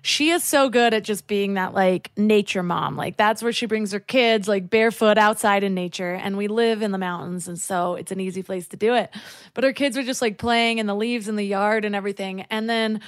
she 0.01 0.29
is 0.29 0.43
so 0.43 0.69
good 0.69 0.93
at 0.93 1.03
just 1.03 1.27
being 1.27 1.55
that 1.55 1.73
like 1.73 2.11
nature 2.17 2.63
mom. 2.63 2.95
Like 2.95 3.17
that's 3.17 3.43
where 3.43 3.51
she 3.51 3.65
brings 3.65 3.91
her 3.91 3.99
kids 3.99 4.47
like 4.47 4.69
barefoot 4.69 5.17
outside 5.17 5.63
in 5.63 5.73
nature. 5.73 6.13
And 6.13 6.37
we 6.37 6.47
live 6.47 6.81
in 6.81 6.91
the 6.91 6.97
mountains. 6.97 7.47
And 7.47 7.59
so 7.59 7.95
it's 7.95 8.11
an 8.11 8.19
easy 8.19 8.43
place 8.43 8.67
to 8.69 8.77
do 8.77 8.93
it. 8.93 9.13
But 9.53 9.63
her 9.63 9.73
kids 9.73 9.97
are 9.97 10.03
just 10.03 10.21
like 10.21 10.37
playing 10.37 10.77
in 10.77 10.85
the 10.85 10.95
leaves 10.95 11.27
in 11.27 11.35
the 11.35 11.45
yard 11.45 11.85
and 11.85 11.95
everything. 11.95 12.41
And 12.49 12.69
then 12.69 13.01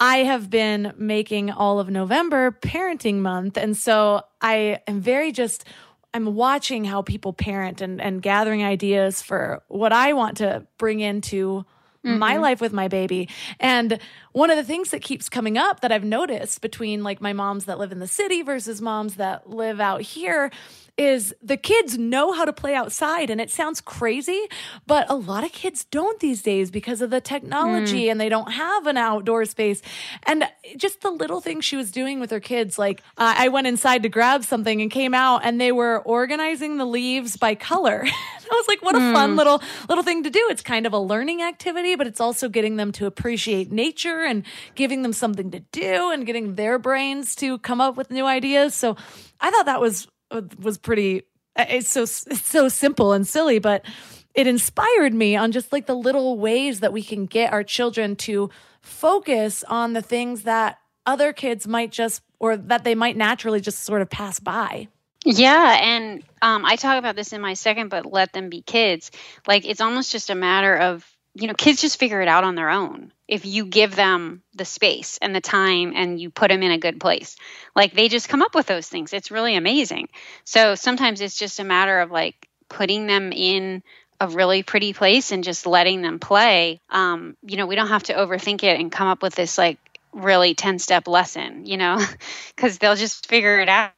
I 0.00 0.18
have 0.18 0.50
been 0.50 0.92
making 0.96 1.50
all 1.50 1.80
of 1.80 1.88
November 1.88 2.50
parenting 2.50 3.16
month. 3.16 3.56
And 3.56 3.76
so 3.76 4.22
I 4.40 4.80
am 4.86 5.00
very 5.00 5.32
just 5.32 5.64
I'm 6.12 6.36
watching 6.36 6.84
how 6.84 7.02
people 7.02 7.32
parent 7.32 7.80
and, 7.80 8.00
and 8.00 8.22
gathering 8.22 8.64
ideas 8.64 9.20
for 9.20 9.64
what 9.66 9.92
I 9.92 10.12
want 10.12 10.36
to 10.36 10.64
bring 10.78 11.00
into 11.00 11.66
mm-hmm. 12.04 12.18
my 12.18 12.36
life 12.36 12.60
with 12.60 12.72
my 12.72 12.88
baby. 12.88 13.28
And 13.58 13.98
one 14.32 14.50
of 14.50 14.56
the 14.56 14.64
things 14.64 14.90
that 14.90 15.02
keeps 15.02 15.28
coming 15.28 15.56
up 15.56 15.80
that 15.80 15.92
I've 15.92 16.04
noticed 16.04 16.60
between 16.60 17.02
like 17.02 17.20
my 17.20 17.32
moms 17.32 17.64
that 17.64 17.78
live 17.78 17.92
in 17.92 18.00
the 18.00 18.08
city 18.08 18.42
versus 18.42 18.80
moms 18.80 19.16
that 19.16 19.48
live 19.48 19.80
out 19.80 20.02
here 20.02 20.50
is 20.96 21.34
the 21.42 21.56
kids 21.56 21.98
know 21.98 22.32
how 22.32 22.44
to 22.44 22.52
play 22.52 22.74
outside 22.74 23.28
and 23.28 23.40
it 23.40 23.50
sounds 23.50 23.80
crazy 23.80 24.40
but 24.86 25.08
a 25.10 25.14
lot 25.14 25.42
of 25.42 25.50
kids 25.50 25.84
don't 25.86 26.20
these 26.20 26.40
days 26.40 26.70
because 26.70 27.00
of 27.00 27.10
the 27.10 27.20
technology 27.20 28.04
mm. 28.04 28.10
and 28.12 28.20
they 28.20 28.28
don't 28.28 28.52
have 28.52 28.86
an 28.86 28.96
outdoor 28.96 29.44
space 29.44 29.82
and 30.24 30.44
just 30.76 31.00
the 31.00 31.10
little 31.10 31.40
things 31.40 31.64
she 31.64 31.76
was 31.76 31.90
doing 31.90 32.20
with 32.20 32.30
her 32.30 32.38
kids 32.38 32.78
like 32.78 33.02
uh, 33.18 33.34
i 33.36 33.48
went 33.48 33.66
inside 33.66 34.04
to 34.04 34.08
grab 34.08 34.44
something 34.44 34.80
and 34.80 34.90
came 34.90 35.14
out 35.14 35.44
and 35.44 35.60
they 35.60 35.72
were 35.72 36.00
organizing 36.02 36.76
the 36.76 36.84
leaves 36.84 37.36
by 37.36 37.56
color 37.56 38.04
i 38.06 38.48
was 38.52 38.68
like 38.68 38.82
what 38.82 38.94
a 38.94 38.98
mm. 38.98 39.12
fun 39.12 39.34
little 39.34 39.60
little 39.88 40.04
thing 40.04 40.22
to 40.22 40.30
do 40.30 40.46
it's 40.48 40.62
kind 40.62 40.86
of 40.86 40.92
a 40.92 40.98
learning 40.98 41.42
activity 41.42 41.96
but 41.96 42.06
it's 42.06 42.20
also 42.20 42.48
getting 42.48 42.76
them 42.76 42.92
to 42.92 43.06
appreciate 43.06 43.72
nature 43.72 44.22
and 44.24 44.44
giving 44.76 45.02
them 45.02 45.12
something 45.12 45.50
to 45.50 45.58
do 45.72 46.12
and 46.12 46.24
getting 46.24 46.54
their 46.54 46.78
brains 46.78 47.34
to 47.34 47.58
come 47.58 47.80
up 47.80 47.96
with 47.96 48.12
new 48.12 48.26
ideas 48.26 48.74
so 48.74 48.96
I 49.40 49.50
thought 49.50 49.66
that 49.66 49.80
was 49.80 50.08
was 50.30 50.78
pretty 50.78 51.22
it's 51.56 51.90
so 51.90 52.02
it's 52.02 52.46
so 52.46 52.68
simple 52.68 53.12
and 53.12 53.26
silly 53.26 53.58
but 53.58 53.84
it 54.34 54.46
inspired 54.46 55.14
me 55.14 55.36
on 55.36 55.52
just 55.52 55.72
like 55.72 55.86
the 55.86 55.94
little 55.94 56.38
ways 56.38 56.80
that 56.80 56.92
we 56.92 57.02
can 57.02 57.26
get 57.26 57.52
our 57.52 57.62
children 57.62 58.16
to 58.16 58.50
focus 58.80 59.62
on 59.64 59.92
the 59.92 60.02
things 60.02 60.42
that 60.42 60.78
other 61.06 61.32
kids 61.32 61.66
might 61.66 61.92
just 61.92 62.22
or 62.40 62.56
that 62.56 62.84
they 62.84 62.94
might 62.94 63.16
naturally 63.16 63.60
just 63.60 63.84
sort 63.84 64.02
of 64.02 64.10
pass 64.10 64.40
by 64.40 64.88
yeah, 65.24 65.78
and 65.80 66.22
um, 66.42 66.66
I 66.66 66.76
talk 66.76 66.98
about 66.98 67.16
this 67.16 67.32
in 67.32 67.40
my 67.40 67.54
second, 67.54 67.88
but 67.88 68.04
let 68.04 68.34
them 68.34 68.50
be 68.50 68.60
kids. 68.60 69.10
Like 69.46 69.64
it's 69.64 69.80
almost 69.80 70.12
just 70.12 70.28
a 70.28 70.34
matter 70.34 70.76
of 70.76 71.13
you 71.34 71.48
know, 71.48 71.54
kids 71.54 71.80
just 71.80 71.98
figure 71.98 72.22
it 72.22 72.28
out 72.28 72.44
on 72.44 72.54
their 72.54 72.70
own 72.70 73.12
if 73.26 73.44
you 73.44 73.66
give 73.66 73.96
them 73.96 74.42
the 74.54 74.64
space 74.64 75.18
and 75.20 75.34
the 75.34 75.40
time 75.40 75.92
and 75.96 76.20
you 76.20 76.30
put 76.30 76.48
them 76.48 76.62
in 76.62 76.70
a 76.70 76.78
good 76.78 77.00
place. 77.00 77.36
Like 77.74 77.92
they 77.92 78.08
just 78.08 78.28
come 78.28 78.42
up 78.42 78.54
with 78.54 78.66
those 78.66 78.88
things. 78.88 79.12
It's 79.12 79.30
really 79.30 79.56
amazing. 79.56 80.08
So 80.44 80.74
sometimes 80.74 81.20
it's 81.20 81.36
just 81.36 81.58
a 81.58 81.64
matter 81.64 82.00
of 82.00 82.10
like 82.10 82.48
putting 82.68 83.06
them 83.06 83.32
in 83.32 83.82
a 84.20 84.28
really 84.28 84.62
pretty 84.62 84.92
place 84.92 85.32
and 85.32 85.42
just 85.42 85.66
letting 85.66 86.02
them 86.02 86.20
play. 86.20 86.80
Um, 86.88 87.36
you 87.42 87.56
know, 87.56 87.66
we 87.66 87.74
don't 87.74 87.88
have 87.88 88.04
to 88.04 88.14
overthink 88.14 88.62
it 88.62 88.78
and 88.78 88.92
come 88.92 89.08
up 89.08 89.22
with 89.22 89.34
this 89.34 89.58
like 89.58 89.78
really 90.12 90.54
10 90.54 90.78
step 90.78 91.08
lesson, 91.08 91.66
you 91.66 91.76
know, 91.76 91.98
because 92.54 92.78
they'll 92.78 92.94
just 92.94 93.26
figure 93.26 93.58
it 93.58 93.68
out. 93.68 93.92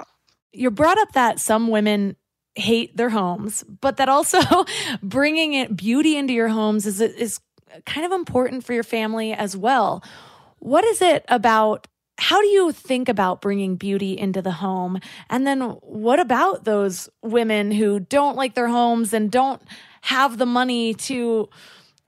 You 0.52 0.70
brought 0.70 0.98
up 0.98 1.12
that 1.12 1.38
some 1.38 1.68
women 1.68 2.16
hate 2.56 2.96
their 2.96 3.10
homes, 3.10 3.64
but 3.80 3.98
that 3.98 4.08
also 4.08 4.40
bringing 5.02 5.52
it 5.52 5.76
beauty 5.76 6.16
into 6.16 6.32
your 6.32 6.48
homes 6.48 6.86
is 6.86 7.00
is 7.00 7.40
kind 7.84 8.06
of 8.06 8.12
important 8.12 8.64
for 8.64 8.72
your 8.72 8.82
family 8.82 9.32
as 9.32 9.56
well. 9.56 10.02
What 10.58 10.84
is 10.84 11.02
it 11.02 11.24
about 11.28 11.86
how 12.18 12.40
do 12.40 12.46
you 12.46 12.72
think 12.72 13.08
about 13.10 13.42
bringing 13.42 13.76
beauty 13.76 14.18
into 14.18 14.40
the 14.40 14.52
home? 14.52 15.00
And 15.28 15.46
then 15.46 15.60
what 15.60 16.18
about 16.18 16.64
those 16.64 17.10
women 17.22 17.70
who 17.70 18.00
don't 18.00 18.36
like 18.36 18.54
their 18.54 18.68
homes 18.68 19.12
and 19.12 19.30
don't 19.30 19.60
have 20.00 20.38
the 20.38 20.46
money 20.46 20.94
to 20.94 21.50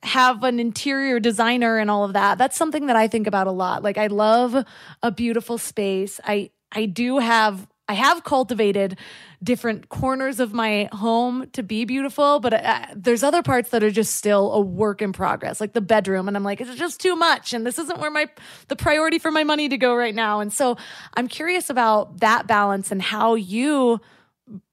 have 0.03 0.45
an 0.45 0.61
interior 0.61 1.21
designer 1.21 1.77
and 1.77 1.91
all 1.91 2.05
of 2.05 2.15
that? 2.15 2.39
That's 2.39 2.57
something 2.57 2.87
that 2.87 2.97
I 2.97 3.07
think 3.07 3.27
about 3.27 3.49
a 3.49 3.53
lot. 3.53 3.83
Like 3.83 3.99
I 3.99 4.07
love 4.07 4.65
a 5.03 5.13
beautiful 5.13 5.59
space. 5.59 6.21
I 6.25 6.51
I 6.73 6.87
do 6.87 7.19
have 7.19 7.67
I 7.89 7.95
have 7.95 8.23
cultivated 8.23 8.99
different 9.43 9.89
corners 9.89 10.41
of 10.41 10.53
my 10.53 10.91
home 10.93 11.49
to 11.53 11.63
be 11.63 11.87
beautiful, 11.87 12.39
but 12.39 12.53
uh, 12.53 12.87
there's 12.95 13.23
other 13.23 13.43
parts 13.43 13.71
that 13.71 13.83
are 13.83 13.91
just 13.91 14.17
still 14.17 14.53
a 14.53 14.61
work 14.61 15.01
in 15.01 15.13
progress, 15.13 15.61
like 15.61 15.73
the 15.73 15.81
bedroom. 15.81 16.29
And 16.29 16.37
I'm 16.37 16.45
like, 16.45 16.61
it's 16.61 16.75
just 16.75 17.01
too 17.01 17.17
much. 17.17 17.55
And 17.55 17.67
this 17.67 17.79
isn't 17.79 17.99
where 17.99 18.11
my, 18.11 18.27
the 18.69 18.77
priority 18.77 19.19
for 19.19 19.31
my 19.31 19.45
money 19.45 19.69
to 19.71 19.79
go 19.79 19.95
right 19.97 20.15
now. 20.15 20.41
And 20.41 20.53
so 20.53 20.77
I'm 21.15 21.29
curious 21.29 21.71
about 21.71 22.21
that 22.21 22.47
balance 22.47 22.93
and 22.93 23.01
how 23.01 23.37
you 23.37 24.01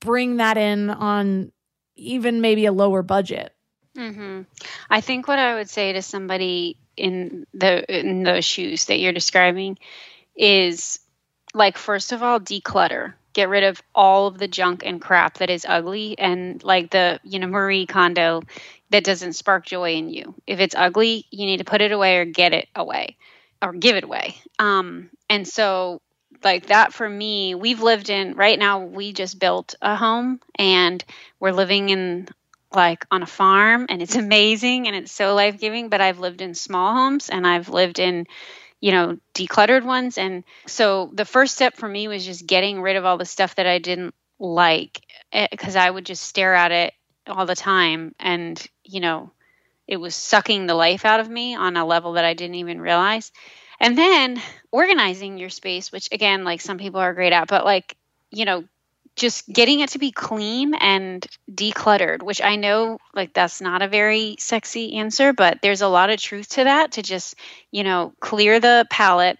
bring 0.01 0.37
that 0.37 0.57
in 0.57 0.89
on 0.89 1.51
even 1.95 2.41
maybe 2.41 2.65
a 2.65 2.73
lower 2.73 3.01
budget. 3.01 3.53
Mm-hmm. 3.97 4.41
I 4.89 5.01
think 5.01 5.27
what 5.27 5.39
I 5.39 5.55
would 5.55 5.69
say 5.69 5.93
to 5.93 6.01
somebody 6.01 6.77
in 6.97 7.45
the 7.53 7.99
in 7.99 8.23
those 8.23 8.43
shoes 8.43 8.85
that 8.85 8.99
you're 8.99 9.13
describing 9.13 9.77
is 10.35 10.99
like 11.55 11.77
first 11.77 12.11
of 12.11 12.21
all 12.21 12.39
declutter. 12.39 13.13
Get 13.33 13.49
rid 13.49 13.63
of 13.63 13.81
all 13.93 14.27
of 14.27 14.37
the 14.37 14.47
junk 14.47 14.83
and 14.85 15.01
crap 15.01 15.39
that 15.39 15.49
is 15.49 15.65
ugly 15.67 16.17
and 16.19 16.63
like 16.63 16.91
the 16.91 17.19
you 17.23 17.39
know 17.39 17.47
marie 17.47 17.85
kondo 17.85 18.43
that 18.91 19.03
doesn't 19.03 19.33
spark 19.33 19.65
joy 19.65 19.93
in 19.95 20.09
you. 20.09 20.35
If 20.45 20.59
it's 20.59 20.75
ugly 20.75 21.25
you 21.31 21.45
need 21.45 21.57
to 21.57 21.65
put 21.65 21.81
it 21.81 21.91
away 21.91 22.17
or 22.17 22.25
get 22.25 22.53
it 22.53 22.67
away 22.75 23.17
or 23.61 23.73
give 23.73 23.95
it 23.95 24.03
away. 24.03 24.35
Um 24.59 25.09
and 25.29 25.47
so 25.47 26.01
like 26.43 26.67
that 26.67 26.93
for 26.93 27.09
me 27.09 27.55
we've 27.55 27.81
lived 27.81 28.09
in 28.09 28.35
right 28.35 28.59
now 28.59 28.79
we 28.79 29.13
just 29.13 29.39
built 29.39 29.75
a 29.81 29.95
home 29.95 30.39
and 30.55 31.03
we're 31.39 31.51
living 31.51 31.89
in 31.89 32.27
like 32.73 33.05
on 33.09 33.23
a 33.23 33.25
farm 33.25 33.85
and 33.89 34.01
it's 34.01 34.15
amazing 34.25 34.87
and 34.87 34.95
it's 34.95 35.11
so 35.11 35.33
life-giving 35.33 35.87
but 35.89 36.01
i've 36.01 36.19
lived 36.19 36.41
in 36.41 36.53
small 36.53 36.93
homes 36.93 37.29
and 37.29 37.47
i've 37.47 37.69
lived 37.69 37.99
in 37.99 38.27
you 38.85 38.91
know 38.91 39.17
decluttered 39.33 39.83
ones. 39.83 40.19
And 40.19 40.43
so 40.67 41.09
the 41.11 41.25
first 41.25 41.55
step 41.55 41.75
for 41.75 41.89
me 41.89 42.07
was 42.07 42.23
just 42.23 42.45
getting 42.45 42.79
rid 42.79 42.97
of 42.97 43.03
all 43.03 43.17
the 43.17 43.25
stuff 43.25 43.55
that 43.55 43.65
i 43.65 43.79
didn't 43.79 44.13
like 44.37 45.01
because 45.49 45.75
eh, 45.75 45.81
i 45.83 45.89
would 45.89 46.05
just 46.05 46.21
stare 46.21 46.53
at 46.53 46.71
it 46.71 46.93
all 47.25 47.47
the 47.47 47.55
time. 47.55 48.13
And 48.19 48.63
you 48.83 48.99
know 48.99 49.31
it 49.87 49.97
was 49.97 50.13
sucking 50.13 50.67
the 50.67 50.75
life 50.75 51.03
out 51.03 51.19
of 51.19 51.27
me 51.27 51.55
on 51.55 51.77
a 51.77 51.85
level 51.85 52.13
that 52.13 52.25
i 52.25 52.35
didn't 52.35 52.61
even 52.63 52.79
realize. 52.79 53.31
And 53.79 53.97
then 53.97 54.39
organizing 54.71 55.39
your 55.39 55.49
space 55.49 55.91
which 55.91 56.07
again 56.11 56.43
like 56.43 56.61
some 56.61 56.77
people 56.77 56.99
are 56.99 57.15
great 57.15 57.33
at 57.33 57.47
but 57.47 57.65
like 57.65 57.97
you 58.29 58.45
know 58.45 58.65
just 59.15 59.47
getting 59.47 59.79
it 59.79 59.89
to 59.89 59.99
be 59.99 60.11
clean 60.11 60.73
and 60.75 61.25
decluttered, 61.49 62.21
which 62.21 62.41
I 62.41 62.55
know 62.57 62.97
like 63.13 63.33
that's 63.33 63.61
not 63.61 63.81
a 63.81 63.87
very 63.87 64.35
sexy 64.39 64.95
answer, 64.95 65.33
but 65.33 65.59
there's 65.61 65.81
a 65.81 65.87
lot 65.87 66.09
of 66.09 66.19
truth 66.19 66.49
to 66.49 66.65
that 66.65 66.93
to 66.93 67.01
just, 67.01 67.35
you 67.71 67.83
know, 67.83 68.13
clear 68.19 68.59
the 68.59 68.85
palette 68.89 69.39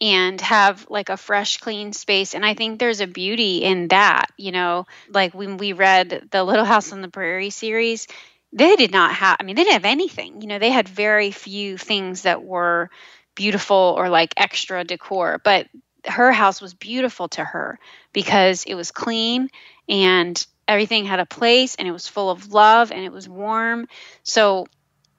and 0.00 0.40
have 0.42 0.86
like 0.90 1.08
a 1.08 1.16
fresh 1.16 1.56
clean 1.58 1.92
space. 1.92 2.34
And 2.34 2.44
i 2.44 2.54
think 2.54 2.78
there's 2.78 3.00
a 3.00 3.06
beauty 3.06 3.64
in 3.64 3.88
that 3.88 4.26
you 4.36 4.52
know 4.52 4.84
like 5.08 5.32
when 5.34 5.56
we 5.56 5.72
read 5.72 6.28
the 6.30 6.44
little 6.44 6.66
house 6.66 6.92
on 6.92 7.00
the 7.00 7.08
prairie 7.08 7.50
series 7.50 8.06
they 8.52 8.76
did 8.76 8.92
not 8.92 9.12
have 9.14 9.38
i 9.40 9.42
mean 9.42 9.56
they 9.56 9.64
didn't 9.64 9.82
have 9.82 9.84
anything. 9.86 10.42
You 10.42 10.48
know 10.48 10.58
they 10.58 10.70
had 10.70 10.88
very 10.88 11.30
few 11.30 11.78
things 11.78 12.22
that 12.22 12.44
were 12.44 12.90
beautiful 13.34 13.94
or 13.96 14.08
like 14.08 14.34
extra 14.36 14.82
decor. 14.84 15.40
But 15.44 15.68
her 16.06 16.32
house 16.32 16.60
was 16.60 16.74
beautiful 16.74 17.28
to 17.28 17.44
her 17.44 17.78
because 18.12 18.64
it 18.64 18.74
was 18.74 18.90
clean 18.90 19.48
and 19.88 20.46
everything 20.68 21.04
had 21.04 21.20
a 21.20 21.26
place 21.26 21.76
and 21.76 21.86
it 21.86 21.92
was 21.92 22.08
full 22.08 22.30
of 22.30 22.52
love 22.52 22.92
and 22.92 23.04
it 23.04 23.12
was 23.12 23.28
warm. 23.28 23.88
So, 24.22 24.66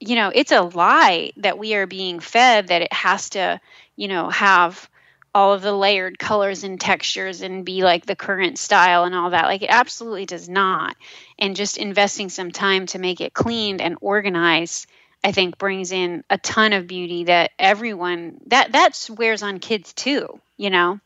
you 0.00 0.14
know, 0.14 0.30
it's 0.34 0.52
a 0.52 0.62
lie 0.62 1.32
that 1.38 1.58
we 1.58 1.74
are 1.74 1.86
being 1.86 2.20
fed 2.20 2.68
that 2.68 2.82
it 2.82 2.92
has 2.92 3.30
to, 3.30 3.60
you 3.96 4.08
know, 4.08 4.28
have 4.28 4.88
all 5.34 5.52
of 5.52 5.62
the 5.62 5.72
layered 5.72 6.18
colors 6.18 6.64
and 6.64 6.80
textures 6.80 7.42
and 7.42 7.64
be 7.64 7.82
like 7.82 8.06
the 8.06 8.16
current 8.16 8.58
style 8.58 9.04
and 9.04 9.14
all 9.14 9.30
that. 9.30 9.44
Like 9.44 9.62
it 9.62 9.70
absolutely 9.70 10.26
does 10.26 10.48
not. 10.48 10.96
And 11.38 11.56
just 11.56 11.76
investing 11.76 12.28
some 12.28 12.50
time 12.50 12.86
to 12.86 12.98
make 12.98 13.20
it 13.20 13.34
cleaned 13.34 13.80
and 13.80 13.96
organized 14.00 14.86
I 15.24 15.32
think 15.32 15.58
brings 15.58 15.92
in 15.92 16.24
a 16.30 16.38
ton 16.38 16.72
of 16.72 16.86
beauty 16.86 17.24
that 17.24 17.50
everyone 17.58 18.40
that 18.46 18.72
that 18.72 19.08
wears 19.10 19.42
on 19.42 19.58
kids 19.58 19.92
too, 19.92 20.40
you 20.56 20.70
know, 20.70 21.00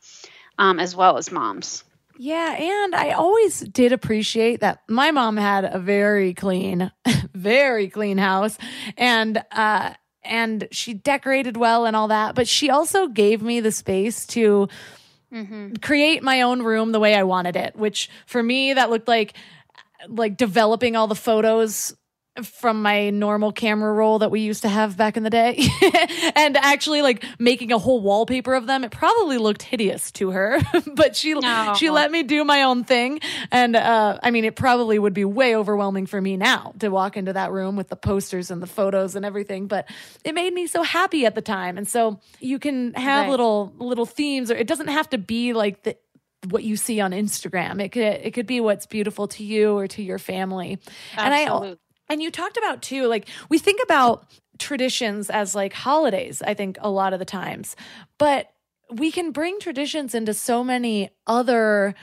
um, 0.57 0.79
as 0.79 0.95
well 0.95 1.17
as 1.17 1.31
moms. 1.31 1.83
Yeah, 2.17 2.53
and 2.53 2.95
I 2.95 3.11
always 3.11 3.59
did 3.59 3.91
appreciate 3.91 4.59
that 4.59 4.81
my 4.87 5.11
mom 5.11 5.35
had 5.35 5.65
a 5.65 5.79
very 5.79 6.33
clean, 6.35 6.91
very 7.33 7.89
clean 7.89 8.19
house, 8.19 8.57
and 8.97 9.43
uh, 9.51 9.93
and 10.23 10.67
she 10.71 10.93
decorated 10.93 11.57
well 11.57 11.85
and 11.85 11.95
all 11.95 12.09
that. 12.09 12.35
But 12.35 12.47
she 12.47 12.69
also 12.69 13.07
gave 13.07 13.41
me 13.41 13.61
the 13.61 13.71
space 13.71 14.27
to 14.27 14.69
mm-hmm. 15.33 15.73
create 15.81 16.21
my 16.21 16.43
own 16.43 16.61
room 16.61 16.91
the 16.91 16.99
way 16.99 17.15
I 17.15 17.23
wanted 17.23 17.55
it. 17.55 17.75
Which 17.75 18.11
for 18.27 18.43
me, 18.43 18.73
that 18.73 18.91
looked 18.91 19.07
like 19.07 19.33
like 20.07 20.37
developing 20.37 20.95
all 20.95 21.07
the 21.07 21.15
photos 21.15 21.95
from 22.41 22.81
my 22.81 23.11
normal 23.11 23.51
camera 23.51 23.93
roll 23.93 24.19
that 24.19 24.31
we 24.31 24.39
used 24.39 24.63
to 24.63 24.67
have 24.67 24.97
back 24.97 25.17
in 25.17 25.23
the 25.23 25.29
day 25.29 25.67
and 26.35 26.57
actually 26.57 27.03
like 27.03 27.23
making 27.37 27.71
a 27.71 27.77
whole 27.77 28.01
wallpaper 28.01 28.55
of 28.55 28.65
them 28.65 28.83
it 28.83 28.89
probably 28.89 29.37
looked 29.37 29.61
hideous 29.61 30.11
to 30.11 30.31
her 30.31 30.59
but 30.95 31.15
she 31.15 31.35
no. 31.35 31.75
she 31.77 31.91
let 31.91 32.09
me 32.09 32.23
do 32.23 32.43
my 32.43 32.63
own 32.63 32.83
thing 32.83 33.19
and 33.51 33.75
uh, 33.75 34.17
i 34.23 34.31
mean 34.31 34.45
it 34.45 34.55
probably 34.55 34.97
would 34.97 35.13
be 35.13 35.23
way 35.23 35.55
overwhelming 35.55 36.07
for 36.07 36.19
me 36.19 36.35
now 36.35 36.73
to 36.79 36.89
walk 36.89 37.17
into 37.17 37.33
that 37.33 37.51
room 37.51 37.75
with 37.75 37.89
the 37.89 37.95
posters 37.95 38.49
and 38.49 38.63
the 38.63 38.67
photos 38.67 39.15
and 39.15 39.25
everything 39.25 39.67
but 39.67 39.87
it 40.23 40.33
made 40.33 40.53
me 40.53 40.65
so 40.65 40.81
happy 40.81 41.27
at 41.27 41.35
the 41.35 41.41
time 41.41 41.77
and 41.77 41.87
so 41.87 42.19
you 42.39 42.57
can 42.57 42.95
have 42.95 43.23
right. 43.23 43.29
little 43.29 43.71
little 43.77 44.07
themes 44.07 44.49
or 44.49 44.55
it 44.55 44.65
doesn't 44.65 44.87
have 44.87 45.07
to 45.07 45.19
be 45.19 45.53
like 45.53 45.83
the 45.83 45.95
what 46.49 46.63
you 46.63 46.75
see 46.75 46.99
on 46.99 47.11
Instagram. 47.11 47.81
It 47.81 47.89
could 47.89 48.01
it 48.01 48.33
could 48.33 48.47
be 48.47 48.59
what's 48.59 48.85
beautiful 48.85 49.27
to 49.29 49.43
you 49.43 49.77
or 49.77 49.87
to 49.87 50.03
your 50.03 50.19
family. 50.19 50.79
Absolutely. 51.15 51.69
And 51.69 51.73
I 51.73 51.75
and 52.09 52.21
you 52.21 52.31
talked 52.31 52.57
about 52.57 52.81
too, 52.81 53.07
like 53.07 53.27
we 53.49 53.57
think 53.57 53.81
about 53.83 54.25
traditions 54.59 55.29
as 55.29 55.55
like 55.55 55.73
holidays, 55.73 56.41
I 56.41 56.53
think 56.53 56.77
a 56.81 56.89
lot 56.89 57.13
of 57.13 57.19
the 57.19 57.25
times, 57.25 57.75
but 58.17 58.51
we 58.89 59.11
can 59.11 59.31
bring 59.31 59.59
traditions 59.59 60.13
into 60.13 60.33
so 60.33 60.63
many 60.63 61.09
other 61.25 61.95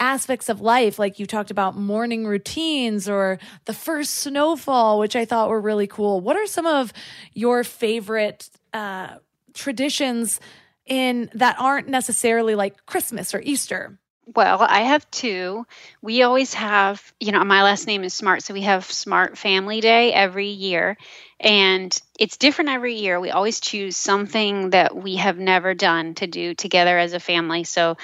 aspects 0.00 0.48
of 0.48 0.60
life. 0.60 0.98
Like 0.98 1.18
you 1.18 1.26
talked 1.26 1.50
about 1.50 1.76
morning 1.76 2.26
routines 2.26 3.08
or 3.08 3.38
the 3.64 3.72
first 3.72 4.14
snowfall 4.16 4.98
which 4.98 5.14
i 5.14 5.24
thought 5.24 5.48
were 5.48 5.60
really 5.60 5.86
cool. 5.86 6.20
What 6.20 6.36
are 6.36 6.46
some 6.46 6.66
of 6.66 6.92
your 7.32 7.64
favorite 7.64 8.50
uh, 8.72 9.18
traditions 9.54 10.40
in 10.86 11.30
that 11.32 11.56
aren't 11.58 11.88
necessarily 11.88 12.54
like 12.54 12.84
christmas 12.84 13.34
or 13.34 13.40
easter 13.40 13.98
well, 14.26 14.62
I 14.62 14.82
have 14.82 15.08
two. 15.10 15.66
We 16.00 16.22
always 16.22 16.54
have, 16.54 17.02
you 17.20 17.32
know, 17.32 17.44
my 17.44 17.62
last 17.62 17.86
name 17.86 18.04
is 18.04 18.14
Smartt, 18.14 18.42
so 18.42 18.54
we 18.54 18.62
have 18.62 18.90
Smartt 18.90 19.36
Family 19.36 19.80
Day 19.80 20.12
every 20.12 20.48
year. 20.48 20.96
And 21.40 21.98
it's 22.18 22.36
different 22.38 22.70
every 22.70 22.94
year. 22.94 23.20
We 23.20 23.30
always 23.30 23.60
choose 23.60 23.96
something 23.96 24.70
that 24.70 24.96
we 24.96 25.16
have 25.16 25.38
never 25.38 25.74
done 25.74 26.14
to 26.16 26.26
do 26.26 26.54
together 26.54 26.98
as 26.98 27.12
a 27.12 27.20
family. 27.20 27.64
So, 27.64 27.96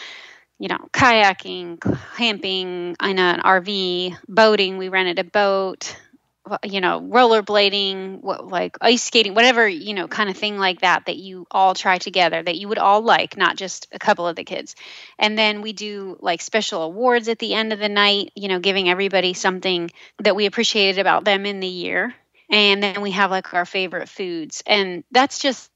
you 0.58 0.68
know, 0.68 0.88
kayaking, 0.92 1.80
camping 2.16 2.96
in 3.02 3.18
an 3.18 3.40
RV, 3.40 4.16
boating, 4.28 4.78
we 4.78 4.88
rented 4.88 5.18
a 5.18 5.24
boat, 5.24 5.96
you 6.64 6.80
know, 6.80 7.00
rollerblading, 7.00 8.20
what, 8.20 8.46
like 8.46 8.76
ice 8.80 9.02
skating, 9.02 9.34
whatever, 9.34 9.68
you 9.68 9.94
know, 9.94 10.08
kind 10.08 10.30
of 10.30 10.36
thing 10.36 10.58
like 10.58 10.80
that, 10.80 11.06
that 11.06 11.16
you 11.16 11.46
all 11.50 11.74
try 11.74 11.98
together, 11.98 12.42
that 12.42 12.56
you 12.56 12.68
would 12.68 12.78
all 12.78 13.02
like, 13.02 13.36
not 13.36 13.56
just 13.56 13.86
a 13.92 13.98
couple 13.98 14.26
of 14.26 14.36
the 14.36 14.44
kids. 14.44 14.74
And 15.18 15.38
then 15.38 15.62
we 15.62 15.72
do 15.72 16.16
like 16.20 16.40
special 16.40 16.82
awards 16.82 17.28
at 17.28 17.38
the 17.38 17.54
end 17.54 17.72
of 17.72 17.78
the 17.78 17.88
night, 17.88 18.32
you 18.34 18.48
know, 18.48 18.60
giving 18.60 18.88
everybody 18.88 19.34
something 19.34 19.90
that 20.18 20.36
we 20.36 20.46
appreciated 20.46 20.98
about 20.98 21.24
them 21.24 21.46
in 21.46 21.60
the 21.60 21.66
year. 21.66 22.14
And 22.50 22.82
then 22.82 23.00
we 23.00 23.12
have 23.12 23.30
like 23.30 23.52
our 23.54 23.66
favorite 23.66 24.08
foods. 24.08 24.62
And 24.66 25.04
that's 25.10 25.38
just 25.38 25.70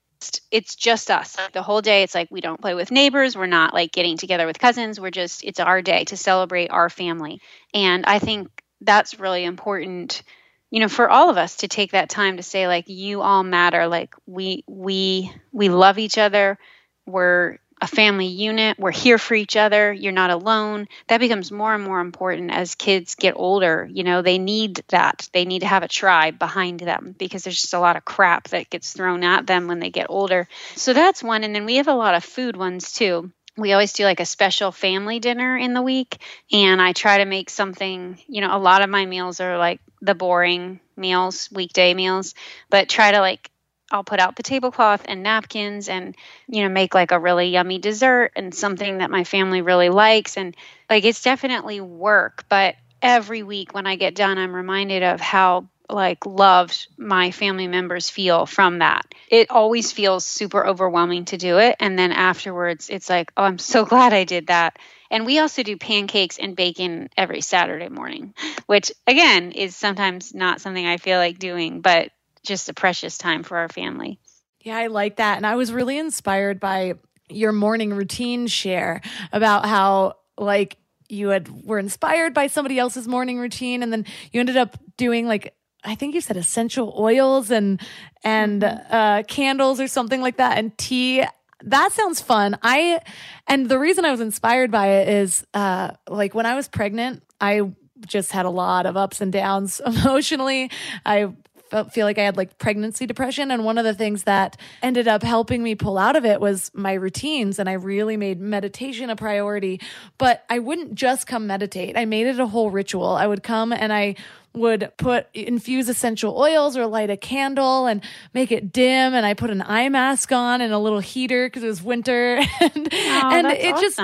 it's 0.51 0.75
just 0.75 1.11
us 1.11 1.37
the 1.53 1.63
whole 1.63 1.83
day 1.83 2.03
it's 2.03 2.15
like 2.15 2.29
we 2.31 2.41
don't 2.41 2.61
play 2.61 2.75
with 2.75 2.91
neighbors 2.91 3.37
we're 3.37 3.45
not 3.45 3.75
like 3.75 3.93
getting 3.93 4.17
together 4.17 4.47
with 4.47 4.59
cousins 4.59 4.99
we're 4.99 5.11
just 5.11 5.45
it's 5.45 5.61
our 5.61 5.83
day 5.83 6.05
to 6.05 6.17
celebrate 6.17 6.69
our 6.69 6.89
family 6.89 7.43
and 7.75 8.07
i 8.07 8.19
think 8.19 8.49
that's 8.81 9.19
really 9.21 9.45
important 9.45 10.23
you 10.71 10.81
know 10.81 10.89
for 10.89 11.09
all 11.09 11.31
of 11.31 11.37
us 11.37 11.57
to 11.57 11.69
take 11.69 11.93
that 11.93 12.11
time 12.11 12.37
to 12.37 12.43
say 12.43 12.67
like 12.67 12.89
you 12.89 13.23
all 13.23 13.43
matter. 13.43 13.87
Like 13.87 14.15
we 14.27 14.65
we 14.67 15.33
we 15.53 15.69
love 15.69 15.99
each 15.99 16.19
other. 16.19 16.59
We're 17.07 17.59
a 17.81 17.87
family 17.87 18.27
unit. 18.27 18.79
We're 18.79 18.93
here 18.93 19.19
for 19.19 19.35
each 19.35 19.57
other. 19.57 19.93
You're 19.93 20.13
not 20.13 20.31
alone. 20.31 20.87
That 21.09 21.19
becomes 21.19 21.51
more 21.51 21.75
and 21.75 21.85
more 21.85 22.01
important 22.01 22.51
as 22.51 22.77
kids 22.77 23.15
get 23.15 23.35
older. 23.37 23.89
You 23.91 24.05
know 24.05 24.23
they 24.23 24.39
need 24.39 24.83
that. 24.89 25.29
They 25.33 25.45
need 25.45 25.61
to 25.61 25.67
have 25.67 25.83
a 25.83 25.89
tribe 25.89 26.39
behind 26.39 26.81
them 26.81 27.15
because 27.19 27.45
there's 27.45 27.61
just 27.61 27.75
a 27.75 27.81
lot 27.81 27.97
of 27.97 28.05
crap 28.05 28.49
that 28.49 28.71
gets 28.71 28.93
thrown 28.93 29.23
at 29.25 29.47
them 29.47 29.69
when 29.69 29.81
they 29.81 29.91
get 29.91 30.07
older. 30.09 30.49
So 30.77 30.93
that's 30.93 31.23
one. 31.23 31.45
And 31.45 31.55
then 31.55 31.67
we 31.67 31.77
have 31.77 31.89
a 31.89 31.95
lot 31.95 32.15
of 32.15 32.25
food 32.25 32.57
ones 32.57 32.93
too 32.93 33.31
we 33.57 33.73
always 33.73 33.93
do 33.93 34.05
like 34.05 34.21
a 34.21 34.27
special 34.27 34.73
family 34.73 35.21
dinner 35.21 35.57
in 35.57 35.75
the 35.75 35.83
week 35.83 36.19
and 36.53 36.81
i 36.81 36.93
try 36.93 37.19
to 37.19 37.25
make 37.25 37.51
something 37.51 38.19
you 38.27 38.41
know 38.41 38.57
a 38.57 38.59
lot 38.59 38.83
of 38.83 38.91
my 38.91 39.07
meals 39.07 39.41
are 39.41 39.59
like 39.59 39.81
the 40.01 40.15
boring 40.15 40.81
meals 40.97 41.49
weekday 41.53 41.95
meals 41.95 42.35
but 42.71 42.89
try 42.89 43.13
to 43.13 43.21
like 43.21 43.51
i'll 43.91 44.05
put 44.05 44.21
out 44.21 44.37
the 44.37 44.43
tablecloth 44.43 45.05
and 45.07 45.23
napkins 45.23 45.89
and 45.89 46.17
you 46.49 46.63
know 46.63 46.69
make 46.69 46.95
like 46.95 47.13
a 47.13 47.19
really 47.19 47.49
yummy 47.49 47.79
dessert 47.79 48.33
and 48.37 48.55
something 48.55 48.99
that 48.99 49.11
my 49.11 49.25
family 49.25 49.63
really 49.63 49.89
likes 49.89 50.37
and 50.37 50.57
like 50.91 51.05
it's 51.05 51.23
definitely 51.23 51.81
work 51.81 52.45
but 52.49 52.75
every 53.03 53.43
week 53.43 53.75
when 53.75 53.87
i 53.87 53.97
get 53.97 54.15
done 54.15 54.39
i'm 54.39 54.55
reminded 54.55 55.03
of 55.03 55.21
how 55.21 55.69
like 55.91 56.27
loved 56.27 56.89
my 56.97 57.31
family 57.31 57.69
members 57.69 58.09
feel 58.09 58.47
from 58.47 58.79
that. 58.79 59.07
It 59.29 59.51
always 59.51 59.93
feels 59.93 60.25
super 60.25 60.67
overwhelming 60.67 61.27
to 61.27 61.37
do 61.37 61.59
it 61.59 61.77
and 61.81 61.99
then 61.99 62.13
afterwards 62.13 62.89
it's 62.89 63.09
like, 63.11 63.33
"Oh, 63.37 63.45
I'm 63.45 63.59
so 63.59 63.85
glad 63.93 64.13
I 64.13 64.25
did 64.25 64.49
that." 64.49 64.79
And 65.11 65.27
we 65.27 65.39
also 65.39 65.63
do 65.63 65.77
pancakes 65.77 66.39
and 66.39 66.57
bacon 66.57 67.09
every 67.17 67.41
Saturday 67.41 67.89
morning, 67.89 68.35
which 68.67 68.93
again 69.07 69.53
is 69.53 69.77
sometimes 69.77 70.35
not 70.35 70.61
something 70.61 70.87
I 70.87 70.97
feel 70.97 71.19
like 71.19 71.39
doing, 71.39 71.81
but 71.81 72.11
just 72.43 72.69
a 72.69 72.75
precious 72.75 73.19
time 73.19 73.43
for 73.43 73.57
our 73.59 73.69
family. 73.69 74.19
Yeah, 74.61 74.77
I 74.77 74.87
like 74.87 75.17
that. 75.17 75.37
And 75.37 75.47
I 75.47 75.57
was 75.57 75.73
really 75.73 75.99
inspired 75.99 76.61
by 76.61 76.95
your 77.29 77.53
morning 77.53 77.93
routine 77.93 78.47
share 78.47 79.01
about 79.33 79.67
how 79.67 80.15
like 80.39 80.77
you 81.09 81.29
had 81.29 81.49
were 81.65 81.79
inspired 81.79 82.35
by 82.35 82.47
somebody 82.47 82.79
else's 82.79 83.07
morning 83.07 83.39
routine 83.39 83.83
and 83.83 83.93
then 83.93 84.05
you 84.33 84.41
ended 84.41 84.57
up 84.57 84.77
doing 84.97 85.27
like 85.27 85.55
I 85.85 85.95
think 85.95 86.15
you 86.15 86.21
said 86.21 86.37
essential 86.37 86.95
oils 86.99 87.51
and 87.51 87.81
and 88.23 88.63
mm-hmm. 88.63 88.95
uh, 88.95 89.23
candles 89.25 89.81
or 89.81 89.89
something 89.89 90.21
like 90.21 90.37
that, 90.39 90.59
and 90.59 90.77
tea. 90.79 91.25
That 91.67 91.93
sounds 91.93 92.21
fun. 92.21 92.59
I 92.63 93.01
and 93.47 93.69
the 93.69 93.79
reason 93.79 94.05
I 94.05 94.11
was 94.11 94.21
inspired 94.21 94.71
by 94.71 94.89
it 94.89 95.09
is 95.09 95.47
uh, 95.55 95.93
like 96.09 96.35
when 96.35 96.47
I 96.47 96.55
was 96.55 96.69
pregnant, 96.69 97.23
I 97.41 97.63
just 98.07 98.33
had 98.33 98.45
a 98.45 98.51
lot 98.51 98.87
of 98.87 98.97
ups 98.97 99.21
and 99.21 99.33
downs 99.33 99.81
emotionally. 99.87 100.71
I 101.07 101.33
Uh, 101.75 101.85
feel 101.85 102.07
like 102.07 102.19
I 102.19 102.23
had 102.23 102.37
like 102.37 102.57
pregnancy 102.59 103.05
depression. 103.05 103.51
And 103.51 103.65
one 103.65 103.79
of 103.79 103.85
the 103.85 103.95
things 103.95 104.23
that 104.23 104.57
ended 104.83 105.09
up 105.09 105.23
helping 105.23 105.63
me 105.63 105.75
pull 105.75 105.99
out 105.99 106.15
of 106.15 106.25
it 106.25 106.41
was 106.41 106.71
my 106.73 106.93
routines. 106.93 107.59
And 107.59 107.69
I 107.69 107.73
really 107.73 108.17
made 108.17 108.41
meditation 108.41 109.11
a 109.11 109.17
priority. 109.17 109.81
But 110.17 110.45
I 110.49 110.61
wouldn't 110.61 110.95
just 110.95 111.27
come 111.27 111.47
meditate, 111.47 111.97
I 111.97 112.05
made 112.05 112.29
it 112.29 112.39
a 112.39 112.47
whole 112.47 112.71
ritual. 112.71 113.09
I 113.09 113.27
would 113.27 113.43
come 113.43 113.73
and 113.73 113.93
I 113.93 114.15
would 114.55 114.93
put 114.99 115.27
infuse 115.35 115.89
essential 115.89 116.39
oils 116.39 116.77
or 116.77 116.87
light 116.87 117.11
a 117.11 117.17
candle 117.17 117.87
and 117.87 118.03
make 118.33 118.53
it 118.53 118.73
dim 118.73 119.13
and 119.13 119.27
I 119.27 119.35
put 119.35 119.51
an 119.51 119.63
eye 119.63 119.89
mask 119.89 120.31
on 120.31 120.61
and 120.61 120.73
a 120.73 120.79
little 120.79 121.01
heater 121.01 121.49
because 121.49 121.65
it 121.65 121.67
was 121.67 121.83
winter 121.83 122.37
and, 122.61 122.89
oh, 122.93 123.31
and 123.33 123.47
it 123.49 123.75
awesome. 123.75 123.81
just 123.83 123.99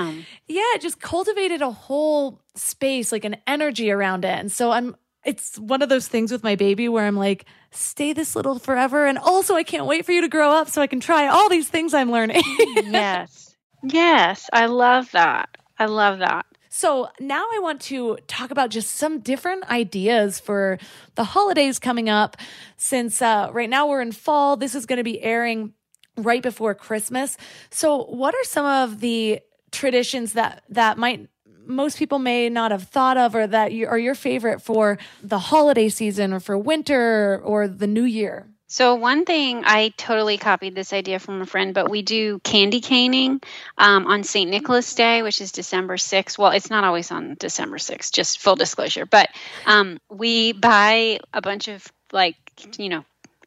yeah 0.47 0.61
it 0.75 0.81
just 0.81 0.99
cultivated 0.99 1.61
a 1.61 1.71
whole 1.71 2.41
space 2.55 3.13
like 3.13 3.23
an 3.23 3.37
energy 3.47 3.91
around 3.91 4.25
it 4.25 4.37
and 4.37 4.51
so 4.51 4.71
I'm 4.71 4.95
it's 5.23 5.57
one 5.57 5.81
of 5.81 5.89
those 5.89 6.07
things 6.07 6.31
with 6.31 6.43
my 6.43 6.55
baby 6.55 6.89
where 6.89 7.05
I'm 7.05 7.15
like 7.15 7.45
stay 7.71 8.13
this 8.13 8.35
little 8.35 8.59
forever. 8.59 9.05
And 9.05 9.17
also 9.17 9.55
I 9.55 9.63
can't 9.63 9.85
wait 9.85 10.05
for 10.05 10.11
you 10.11 10.21
to 10.21 10.27
grow 10.27 10.51
up 10.51 10.69
so 10.69 10.81
I 10.81 10.87
can 10.87 10.99
try 10.99 11.27
all 11.27 11.49
these 11.49 11.69
things 11.69 11.93
I'm 11.93 12.11
learning. 12.11 12.43
Yes. 12.83 13.55
Yes. 13.83 14.49
I 14.53 14.67
love 14.67 15.11
that. 15.11 15.57
I 15.79 15.85
love 15.85 16.19
that. 16.19 16.45
So 16.69 17.09
now 17.19 17.45
I 17.53 17.59
want 17.59 17.81
to 17.81 18.17
talk 18.27 18.51
about 18.51 18.69
just 18.69 18.95
some 18.95 19.19
different 19.19 19.69
ideas 19.69 20.39
for 20.39 20.77
the 21.15 21.23
holidays 21.23 21.79
coming 21.79 22.09
up. 22.09 22.37
Since 22.77 23.21
uh, 23.21 23.49
right 23.51 23.69
now 23.69 23.87
we're 23.87 24.01
in 24.01 24.11
fall, 24.11 24.55
this 24.55 24.75
is 24.75 24.85
going 24.85 24.97
to 24.97 25.03
be 25.03 25.21
airing 25.21 25.73
right 26.17 26.41
before 26.41 26.73
Christmas. 26.75 27.37
So, 27.71 28.05
what 28.05 28.33
are 28.33 28.43
some 28.43 28.65
of 28.65 28.99
the 28.99 29.39
traditions 29.71 30.33
that 30.33 30.63
that 30.69 30.97
might 30.97 31.27
most 31.71 31.97
people 31.97 32.19
may 32.19 32.49
not 32.49 32.71
have 32.71 32.83
thought 32.83 33.17
of 33.17 33.35
or 33.35 33.47
that 33.47 33.71
you, 33.71 33.87
are 33.87 33.99
your 33.99 34.15
favorite 34.15 34.61
for 34.61 34.97
the 35.23 35.39
holiday 35.39 35.89
season 35.89 36.33
or 36.33 36.39
for 36.39 36.57
winter 36.57 37.41
or 37.43 37.67
the 37.67 37.87
new 37.87 38.03
year? 38.03 38.47
So 38.71 38.95
one 38.95 39.25
thing 39.25 39.63
I 39.65 39.89
totally 39.97 40.37
copied 40.37 40.75
this 40.75 40.93
idea 40.93 41.19
from 41.19 41.41
a 41.41 41.45
friend, 41.45 41.73
but 41.73 41.89
we 41.89 42.03
do 42.03 42.39
candy 42.39 42.79
caning 42.79 43.41
um, 43.77 44.07
on 44.07 44.23
St. 44.23 44.49
Nicholas 44.49 44.95
Day, 44.95 45.23
which 45.23 45.41
is 45.41 45.51
December 45.51 45.97
6th. 45.97 46.37
Well, 46.37 46.51
it's 46.51 46.69
not 46.69 46.85
always 46.85 47.11
on 47.11 47.35
December 47.37 47.77
6th, 47.77 48.13
just 48.13 48.39
full 48.39 48.55
disclosure. 48.55 49.05
But 49.05 49.27
um, 49.65 49.99
we 50.09 50.53
buy 50.53 51.19
a 51.33 51.41
bunch 51.41 51.67
of 51.67 51.85
like 52.13 52.37
you 52.77 52.87
know 52.87 53.03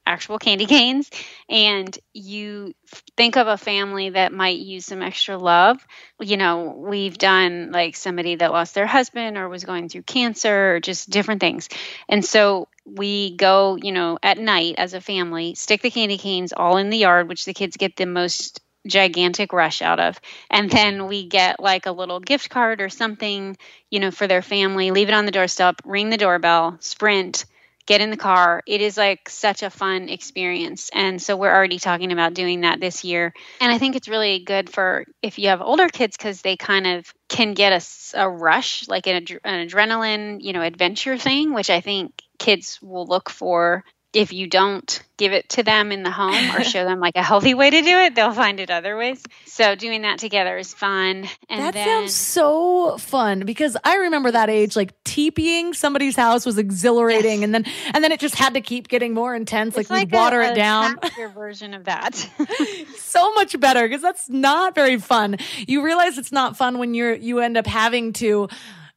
actual 0.06 0.38
candy 0.38 0.66
canes 0.74 1.10
and 1.48 1.98
you 2.12 2.72
think 3.16 3.36
of 3.36 3.46
a 3.46 3.56
family 3.56 4.10
that 4.10 4.32
might 4.32 4.58
use 4.58 4.86
some 4.86 5.02
extra 5.02 5.36
love 5.36 5.84
you 6.20 6.36
know 6.36 6.74
we've 6.76 7.18
done 7.18 7.70
like 7.72 7.96
somebody 7.96 8.36
that 8.36 8.52
lost 8.52 8.74
their 8.74 8.86
husband 8.86 9.36
or 9.36 9.48
was 9.48 9.64
going 9.64 9.88
through 9.88 10.02
cancer 10.02 10.76
or 10.76 10.80
just 10.80 11.10
different 11.10 11.40
things 11.40 11.68
and 12.08 12.24
so 12.24 12.68
we 12.84 13.36
go 13.36 13.76
you 13.76 13.92
know 13.92 14.18
at 14.22 14.38
night 14.38 14.74
as 14.78 14.94
a 14.94 15.00
family 15.00 15.54
stick 15.54 15.82
the 15.82 15.90
candy 15.90 16.18
canes 16.18 16.52
all 16.52 16.76
in 16.76 16.90
the 16.90 16.98
yard 16.98 17.28
which 17.28 17.44
the 17.44 17.54
kids 17.54 17.76
get 17.76 17.96
the 17.96 18.06
most 18.06 18.60
gigantic 18.86 19.52
rush 19.52 19.82
out 19.82 20.00
of. 20.00 20.20
And 20.50 20.70
then 20.70 21.06
we 21.06 21.26
get 21.26 21.60
like 21.60 21.86
a 21.86 21.92
little 21.92 22.20
gift 22.20 22.50
card 22.50 22.80
or 22.80 22.88
something, 22.88 23.56
you 23.90 24.00
know, 24.00 24.10
for 24.10 24.26
their 24.26 24.42
family, 24.42 24.90
leave 24.90 25.08
it 25.08 25.14
on 25.14 25.26
the 25.26 25.32
doorstep, 25.32 25.76
ring 25.84 26.10
the 26.10 26.16
doorbell, 26.16 26.76
sprint, 26.80 27.46
get 27.86 28.00
in 28.00 28.10
the 28.10 28.16
car. 28.16 28.62
It 28.66 28.80
is 28.80 28.96
like 28.96 29.28
such 29.28 29.62
a 29.62 29.70
fun 29.70 30.08
experience. 30.08 30.90
And 30.92 31.20
so 31.20 31.36
we're 31.36 31.54
already 31.54 31.78
talking 31.78 32.12
about 32.12 32.34
doing 32.34 32.62
that 32.62 32.80
this 32.80 33.04
year. 33.04 33.34
And 33.60 33.72
I 33.72 33.78
think 33.78 33.96
it's 33.96 34.08
really 34.08 34.40
good 34.40 34.70
for 34.70 35.04
if 35.22 35.38
you 35.38 35.48
have 35.48 35.60
older 35.60 35.88
kids 35.88 36.16
because 36.16 36.42
they 36.42 36.56
kind 36.56 36.86
of 36.86 37.12
can 37.28 37.54
get 37.54 37.72
a, 37.72 38.20
a 38.20 38.28
rush, 38.28 38.88
like 38.88 39.06
an, 39.06 39.26
an 39.44 39.68
adrenaline, 39.68 40.38
you 40.40 40.52
know, 40.52 40.62
adventure 40.62 41.18
thing, 41.18 41.52
which 41.52 41.70
I 41.70 41.80
think 41.80 42.12
kids 42.38 42.78
will 42.82 43.06
look 43.06 43.30
for 43.30 43.84
if 44.14 44.32
you 44.32 44.46
don't 44.46 45.02
give 45.16 45.32
it 45.32 45.48
to 45.48 45.62
them 45.62 45.92
in 45.92 46.02
the 46.02 46.10
home 46.10 46.56
or 46.56 46.64
show 46.64 46.84
them 46.84 46.98
like 46.98 47.16
a 47.16 47.22
healthy 47.22 47.54
way 47.54 47.70
to 47.70 47.82
do 47.82 47.98
it, 47.98 48.14
they'll 48.14 48.32
find 48.32 48.58
it 48.60 48.70
other 48.70 48.96
ways. 48.96 49.22
So 49.46 49.74
doing 49.74 50.02
that 50.02 50.18
together 50.18 50.56
is 50.56 50.72
fun. 50.72 51.28
And 51.48 51.60
that 51.60 51.74
then, 51.74 51.86
sounds 51.86 52.14
so 52.14 52.96
fun 52.98 53.40
because 53.40 53.76
I 53.84 53.96
remember 53.96 54.30
that 54.30 54.48
age, 54.48 54.76
like 54.76 54.92
teepeeing 55.04 55.74
somebody's 55.74 56.16
house 56.16 56.46
was 56.46 56.58
exhilarating, 56.58 57.40
yes. 57.40 57.44
and 57.44 57.54
then 57.54 57.64
and 57.92 58.02
then 58.02 58.12
it 58.12 58.20
just 58.20 58.36
had 58.36 58.54
to 58.54 58.60
keep 58.60 58.88
getting 58.88 59.14
more 59.14 59.34
intense. 59.34 59.76
Like, 59.76 59.90
like 59.90 60.10
we'd 60.10 60.12
water 60.12 60.40
a, 60.40 60.50
it 60.50 60.54
down. 60.54 60.98
Your 61.18 61.28
version 61.28 61.74
of 61.74 61.84
that. 61.84 62.14
so 62.96 63.34
much 63.34 63.58
better 63.58 63.82
because 63.86 64.02
that's 64.02 64.28
not 64.28 64.74
very 64.74 64.98
fun. 64.98 65.36
You 65.66 65.84
realize 65.84 66.18
it's 66.18 66.32
not 66.32 66.56
fun 66.56 66.78
when 66.78 66.94
you're 66.94 67.14
you 67.14 67.40
end 67.40 67.56
up 67.56 67.66
having 67.66 68.12
to 68.14 68.48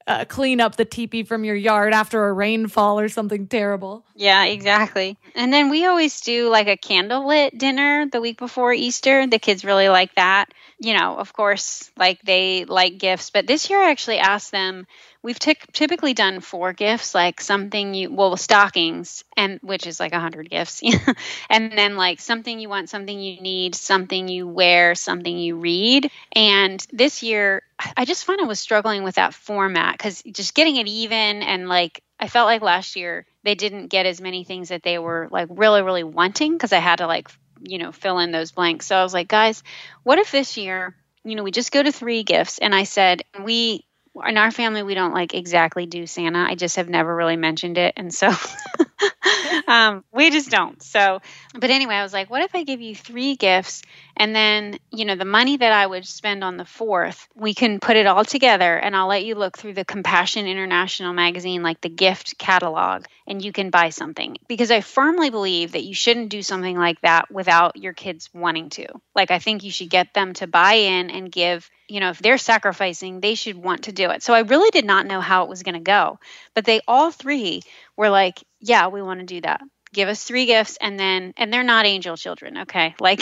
uh, 0.08 0.26
clean 0.26 0.62
up 0.62 0.78
the 0.78 0.86
teepee 0.86 1.24
from 1.24 1.44
your 1.44 1.56
yard 1.56 1.94
after 1.94 2.28
a 2.28 2.34
rainfall 2.34 3.00
or 3.00 3.10
something 3.10 3.48
terrible. 3.48 4.06
Yeah, 4.16 4.46
exactly. 4.46 5.18
And 5.36 5.52
then 5.52 5.70
we 5.70 5.86
always 5.86 6.22
do 6.22 6.50
like 6.50 6.68
a 6.68 6.78
candlelit 6.78 7.58
dinner 7.58 8.08
the 8.10 8.22
week 8.22 8.40
before 8.40 8.74
Easter. 8.74 9.28
The 9.28 9.38
kids 9.38 9.66
really 9.66 9.90
like 9.90 10.16
that. 10.16 10.54
You 10.80 10.98
know, 10.98 11.18
of 11.18 11.34
course, 11.34 11.92
like 11.98 12.22
they 12.22 12.66
like 12.66 12.98
gifts, 12.98 13.32
but 13.32 13.48
this 13.48 13.70
year 13.70 13.82
I 13.82 13.92
actually 13.92 14.20
asked 14.20 14.52
them 14.52 14.88
we've 15.28 15.38
t- 15.38 15.58
typically 15.74 16.14
done 16.14 16.40
four 16.40 16.72
gifts 16.72 17.14
like 17.14 17.42
something 17.42 17.94
you 17.94 18.10
well 18.10 18.38
stockings 18.38 19.26
and 19.36 19.60
which 19.62 19.86
is 19.86 20.00
like 20.00 20.14
a 20.14 20.22
hundred 20.22 20.50
gifts 20.50 20.82
and 21.50 21.74
then 21.74 21.98
like 21.98 22.22
something 22.22 22.62
you 22.62 22.70
want 22.70 22.90
something 22.90 23.20
you 23.20 23.42
need 23.42 23.76
something 23.76 24.30
you 24.30 24.48
wear 24.48 24.96
something 24.96 25.38
you 25.38 25.58
read 25.58 26.10
and 26.32 26.88
this 26.94 27.24
year 27.24 27.62
i 27.98 28.06
just 28.06 28.24
found 28.24 28.40
i 28.40 28.46
was 28.46 28.58
struggling 28.58 29.04
with 29.04 29.16
that 29.16 29.34
format 29.34 29.98
because 29.98 30.24
just 30.24 30.56
getting 30.56 30.78
it 30.78 30.88
even 30.88 31.44
and 31.44 31.68
like 31.68 32.02
i 32.22 32.30
felt 32.30 32.46
like 32.46 32.62
last 32.62 32.96
year 32.96 33.26
they 33.44 33.54
didn't 33.54 33.88
get 33.88 34.06
as 34.06 34.22
many 34.22 34.46
things 34.46 34.70
that 34.70 34.82
they 34.82 34.98
were 34.98 35.28
like 35.30 35.50
really 35.52 35.82
really 35.82 36.06
wanting 36.06 36.54
because 36.54 36.72
i 36.72 36.80
had 36.80 37.00
to 37.00 37.06
like 37.06 37.30
you 37.64 37.80
know 37.80 37.92
fill 37.92 38.20
in 38.20 38.32
those 38.32 38.54
blanks 38.54 38.86
so 38.86 38.96
i 38.96 39.04
was 39.04 39.14
like 39.14 39.28
guys 39.28 39.62
what 40.04 40.20
if 40.20 40.32
this 40.32 40.56
year 40.56 40.96
you 41.24 41.36
know, 41.36 41.44
we 41.44 41.52
just 41.52 41.74
go 41.74 41.84
to 41.84 41.92
three 41.92 42.24
gifts. 42.24 42.58
And 42.58 42.74
I 42.74 42.84
said, 42.84 43.24
we 43.44 43.84
in 44.26 44.38
our 44.38 44.52
family 44.52 44.84
we 44.84 44.94
don't 44.94 45.14
like 45.14 45.34
exactly 45.34 45.86
do 45.86 46.08
santa. 46.08 46.40
I 46.40 46.56
just 46.56 46.76
have 46.78 46.90
never 46.90 47.16
really 47.16 47.36
mentioned 47.38 47.78
it. 47.78 47.94
And 47.98 48.14
so 48.14 48.32
um, 49.68 50.04
we 50.12 50.30
just 50.30 50.50
don't 50.50 50.82
so 50.82 51.22
but 51.54 51.70
anyway 51.70 51.96
i 51.96 52.04
was 52.04 52.14
like 52.14 52.30
what 52.30 52.42
if 52.42 52.56
i 52.56 52.64
give 52.64 52.82
you 52.82 52.96
three 52.96 53.36
gifts 53.36 53.84
and 54.16 54.36
then 54.36 54.78
you 54.92 55.06
know 55.06 55.16
the 55.16 55.26
money 55.26 55.58
that 55.58 55.72
i 55.72 55.86
would 55.86 56.06
spend 56.06 56.44
on 56.44 56.58
the 56.58 56.66
fourth 56.66 57.28
we 57.36 57.54
can 57.54 57.80
put 57.80 57.96
it 57.96 58.08
all 58.08 58.26
together 58.26 58.78
and 58.78 58.96
i'll 58.96 59.08
let 59.08 59.26
you 59.26 59.36
look 59.36 59.58
through 59.58 59.74
the 59.74 59.86
compassion 59.86 60.48
international 60.48 61.14
magazine 61.14 61.62
like 61.62 61.80
the 61.82 61.90
gift 61.90 62.38
catalog 62.38 63.06
and 63.28 63.44
you 63.44 63.52
can 63.52 63.70
buy 63.70 63.90
something 63.90 64.38
because 64.48 64.72
i 64.72 64.82
firmly 64.82 65.30
believe 65.30 65.74
that 65.74 65.84
you 65.84 65.94
shouldn't 65.94 66.30
do 66.30 66.42
something 66.42 66.78
like 66.78 67.00
that 67.02 67.32
without 67.32 67.76
your 67.76 67.94
kids 67.94 68.30
wanting 68.34 68.70
to 68.70 68.88
like 69.16 69.32
i 69.32 69.40
think 69.40 69.64
you 69.64 69.72
should 69.72 69.90
get 69.90 70.14
them 70.14 70.34
to 70.34 70.48
buy 70.48 70.74
in 70.74 71.10
and 71.10 71.32
give 71.32 71.70
you 71.88 72.00
know, 72.00 72.10
if 72.10 72.20
they're 72.20 72.38
sacrificing, 72.38 73.20
they 73.20 73.36
should 73.36 73.56
want 73.56 73.84
to 73.84 73.92
do 73.92 74.10
it. 74.10 74.22
So 74.22 74.34
I 74.34 74.42
really 74.42 74.70
did 74.72 74.86
not 74.86 75.06
know 75.06 75.22
how 75.22 75.44
it 75.44 75.50
was 75.50 75.64
going 75.64 75.76
to 75.76 75.80
go. 75.80 76.20
But 76.54 76.66
they 76.66 76.82
all 76.88 77.12
three 77.12 77.62
were 77.96 78.10
like, 78.10 78.44
yeah, 78.60 78.88
we 78.88 79.02
want 79.02 79.20
to 79.20 79.26
do 79.26 79.42
that. 79.42 79.62
Give 79.94 80.10
us 80.10 80.24
three 80.24 80.46
gifts 80.46 80.78
and 80.82 81.00
then, 81.00 81.34
and 81.38 81.52
they're 81.52 81.64
not 81.64 81.86
angel 81.86 82.18
children. 82.18 82.58
Okay. 82.60 82.94
Like, 83.00 83.22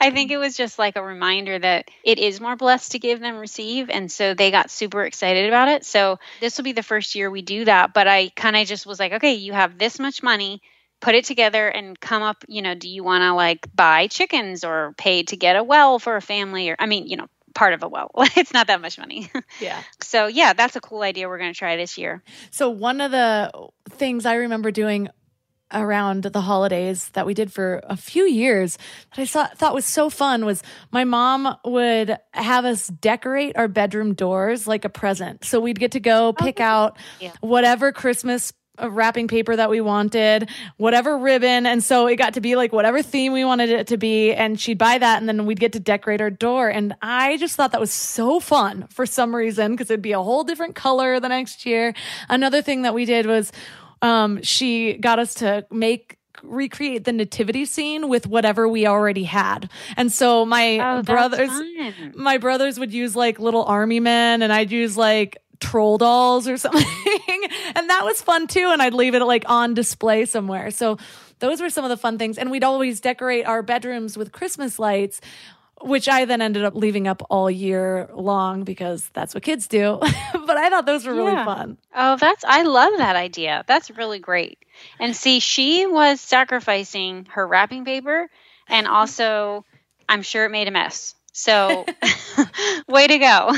I 0.00 0.10
think 0.10 0.30
it 0.30 0.38
was 0.38 0.56
just 0.56 0.78
like 0.78 0.96
a 0.96 1.02
reminder 1.02 1.58
that 1.58 1.90
it 2.04 2.18
is 2.18 2.40
more 2.40 2.54
blessed 2.54 2.92
to 2.92 2.98
give 2.98 3.20
than 3.20 3.34
receive. 3.34 3.90
And 3.90 4.10
so 4.10 4.34
they 4.34 4.50
got 4.50 4.70
super 4.70 5.04
excited 5.04 5.48
about 5.48 5.68
it. 5.68 5.84
So 5.84 6.18
this 6.40 6.56
will 6.56 6.64
be 6.64 6.72
the 6.72 6.82
first 6.82 7.14
year 7.16 7.30
we 7.30 7.42
do 7.42 7.64
that. 7.64 7.92
But 7.92 8.06
I 8.06 8.28
kind 8.30 8.56
of 8.56 8.68
just 8.68 8.86
was 8.86 9.00
like, 9.00 9.14
okay, 9.14 9.34
you 9.34 9.52
have 9.52 9.76
this 9.78 9.98
much 9.98 10.22
money 10.22 10.62
put 11.00 11.14
it 11.14 11.24
together 11.24 11.68
and 11.68 12.00
come 12.00 12.22
up 12.22 12.44
you 12.48 12.62
know 12.62 12.74
do 12.74 12.88
you 12.88 13.04
want 13.04 13.20
to 13.20 13.34
like 13.34 13.66
buy 13.74 14.06
chickens 14.06 14.64
or 14.64 14.94
pay 14.96 15.22
to 15.22 15.36
get 15.36 15.54
a 15.54 15.62
well 15.62 15.98
for 15.98 16.16
a 16.16 16.22
family 16.22 16.70
or 16.70 16.76
i 16.78 16.86
mean 16.86 17.06
you 17.06 17.16
know 17.16 17.26
part 17.54 17.72
of 17.72 17.82
a 17.82 17.88
well. 17.88 18.10
it's 18.36 18.52
not 18.52 18.66
that 18.66 18.80
much 18.80 18.98
money. 18.98 19.30
Yeah. 19.60 19.82
so 20.02 20.26
yeah, 20.26 20.52
that's 20.52 20.74
a 20.74 20.80
cool 20.80 21.02
idea 21.02 21.28
we're 21.28 21.38
going 21.38 21.52
to 21.52 21.58
try 21.58 21.76
this 21.76 21.96
year. 21.96 22.22
So 22.50 22.70
one 22.70 23.00
of 23.00 23.12
the 23.12 23.50
things 23.90 24.26
I 24.26 24.34
remember 24.34 24.70
doing 24.70 25.08
around 25.72 26.24
the 26.24 26.40
holidays 26.40 27.08
that 27.10 27.26
we 27.26 27.34
did 27.34 27.52
for 27.52 27.80
a 27.84 27.96
few 27.96 28.24
years 28.24 28.78
that 29.14 29.22
I 29.22 29.26
thought, 29.26 29.58
thought 29.58 29.74
was 29.74 29.84
so 29.84 30.10
fun 30.10 30.44
was 30.44 30.62
my 30.92 31.04
mom 31.04 31.56
would 31.64 32.16
have 32.32 32.64
us 32.64 32.88
decorate 32.88 33.56
our 33.56 33.68
bedroom 33.68 34.14
doors 34.14 34.66
like 34.66 34.84
a 34.84 34.88
present. 34.88 35.44
So 35.44 35.60
we'd 35.60 35.78
get 35.78 35.92
to 35.92 36.00
go 36.00 36.32
pick 36.32 36.56
okay. 36.56 36.64
out 36.64 36.98
yeah. 37.20 37.32
whatever 37.40 37.92
Christmas 37.92 38.52
wrapping 38.82 39.28
paper 39.28 39.54
that 39.54 39.70
we 39.70 39.80
wanted, 39.80 40.50
whatever 40.76 41.18
ribbon. 41.18 41.66
And 41.66 41.82
so 41.82 42.06
it 42.06 42.16
got 42.16 42.34
to 42.34 42.40
be 42.40 42.56
like 42.56 42.72
whatever 42.72 43.02
theme 43.02 43.32
we 43.32 43.44
wanted 43.44 43.70
it 43.70 43.86
to 43.88 43.96
be. 43.96 44.32
And 44.32 44.58
she'd 44.58 44.78
buy 44.78 44.98
that 44.98 45.18
and 45.18 45.28
then 45.28 45.46
we'd 45.46 45.60
get 45.60 45.72
to 45.72 45.80
decorate 45.80 46.20
our 46.20 46.30
door. 46.30 46.68
And 46.68 46.94
I 47.00 47.36
just 47.36 47.56
thought 47.56 47.72
that 47.72 47.80
was 47.80 47.92
so 47.92 48.40
fun 48.40 48.86
for 48.88 49.06
some 49.06 49.34
reason 49.34 49.72
because 49.72 49.90
it'd 49.90 50.02
be 50.02 50.12
a 50.12 50.22
whole 50.22 50.44
different 50.44 50.74
color 50.74 51.20
the 51.20 51.28
next 51.28 51.64
year. 51.64 51.94
Another 52.28 52.62
thing 52.62 52.82
that 52.82 52.94
we 52.94 53.04
did 53.04 53.26
was 53.26 53.52
um, 54.02 54.42
she 54.42 54.94
got 54.94 55.18
us 55.18 55.34
to 55.34 55.66
make 55.70 56.18
recreate 56.42 57.04
the 57.04 57.12
nativity 57.12 57.64
scene 57.64 58.08
with 58.08 58.26
whatever 58.26 58.68
we 58.68 58.86
already 58.86 59.24
had. 59.24 59.70
And 59.96 60.12
so 60.12 60.44
my 60.44 60.78
oh, 60.78 61.02
brothers 61.02 61.50
my 62.14 62.38
brothers 62.38 62.78
would 62.78 62.92
use 62.92 63.16
like 63.16 63.38
little 63.38 63.64
army 63.64 64.00
men 64.00 64.42
and 64.42 64.52
I'd 64.52 64.70
use 64.70 64.96
like 64.96 65.38
troll 65.64 65.98
dolls 65.98 66.46
or 66.48 66.56
something. 66.64 66.84
and 67.74 67.90
that 67.90 68.04
was 68.04 68.20
fun 68.22 68.46
too. 68.46 68.70
And 68.70 68.82
I'd 68.82 68.94
leave 68.94 69.14
it 69.14 69.24
like 69.24 69.44
on 69.48 69.74
display 69.74 70.24
somewhere. 70.24 70.70
So 70.70 70.98
those 71.38 71.60
were 71.60 71.70
some 71.70 71.84
of 71.84 71.90
the 71.90 71.96
fun 71.96 72.18
things. 72.18 72.38
And 72.38 72.50
we'd 72.50 72.64
always 72.64 73.00
decorate 73.00 73.46
our 73.46 73.62
bedrooms 73.62 74.16
with 74.16 74.32
Christmas 74.32 74.78
lights 74.78 75.20
which 75.84 76.08
I 76.08 76.24
then 76.24 76.40
ended 76.40 76.64
up 76.64 76.74
leaving 76.74 77.06
up 77.06 77.22
all 77.28 77.50
year 77.50 78.08
long 78.14 78.64
because 78.64 79.08
that's 79.12 79.34
what 79.34 79.42
kids 79.42 79.68
do. 79.68 79.98
but 80.32 80.56
I 80.56 80.70
thought 80.70 80.86
those 80.86 81.06
were 81.06 81.14
really 81.14 81.32
yeah. 81.32 81.44
fun. 81.44 81.76
Oh, 81.94 82.16
that's 82.16 82.42
I 82.46 82.62
love 82.62 82.94
that 82.96 83.16
idea. 83.16 83.64
That's 83.66 83.90
really 83.90 84.18
great. 84.18 84.58
And 84.98 85.14
see, 85.14 85.40
she 85.40 85.86
was 85.86 86.20
sacrificing 86.20 87.26
her 87.32 87.46
wrapping 87.46 87.84
paper 87.84 88.30
and 88.66 88.86
also 88.86 89.64
I'm 90.08 90.22
sure 90.22 90.46
it 90.46 90.50
made 90.50 90.68
a 90.68 90.70
mess. 90.70 91.14
So 91.34 91.84
way 92.88 93.06
to 93.06 93.18
go. 93.18 93.52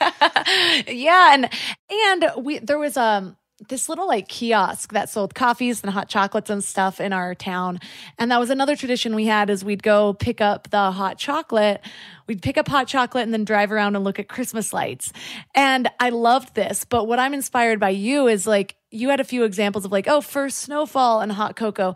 yeah, 0.88 1.34
and 1.34 1.50
and 1.90 2.44
we 2.44 2.58
there 2.60 2.78
was 2.78 2.96
um 2.96 3.36
this 3.68 3.88
little 3.88 4.06
like 4.06 4.28
kiosk 4.28 4.92
that 4.92 5.08
sold 5.08 5.34
coffees 5.34 5.82
and 5.82 5.90
hot 5.90 6.08
chocolates 6.10 6.50
and 6.50 6.62
stuff 6.62 7.00
in 7.00 7.12
our 7.14 7.34
town. 7.34 7.80
And 8.18 8.30
that 8.30 8.38
was 8.38 8.50
another 8.50 8.76
tradition 8.76 9.14
we 9.14 9.24
had 9.26 9.48
is 9.48 9.64
we'd 9.64 9.82
go 9.82 10.12
pick 10.12 10.42
up 10.42 10.68
the 10.68 10.90
hot 10.90 11.16
chocolate. 11.16 11.80
We'd 12.26 12.42
pick 12.42 12.58
up 12.58 12.68
hot 12.68 12.86
chocolate 12.86 13.24
and 13.24 13.32
then 13.32 13.46
drive 13.46 13.72
around 13.72 13.96
and 13.96 14.04
look 14.04 14.18
at 14.18 14.28
Christmas 14.28 14.74
lights. 14.74 15.10
And 15.54 15.88
I 15.98 16.10
loved 16.10 16.54
this. 16.54 16.84
But 16.84 17.06
what 17.06 17.18
I'm 17.18 17.32
inspired 17.32 17.80
by 17.80 17.90
you 17.90 18.26
is 18.26 18.46
like, 18.46 18.76
you 18.90 19.08
had 19.08 19.20
a 19.20 19.24
few 19.24 19.44
examples 19.44 19.86
of 19.86 19.92
like, 19.92 20.06
oh, 20.06 20.20
first 20.20 20.58
snowfall 20.58 21.22
and 21.22 21.32
hot 21.32 21.56
cocoa. 21.56 21.94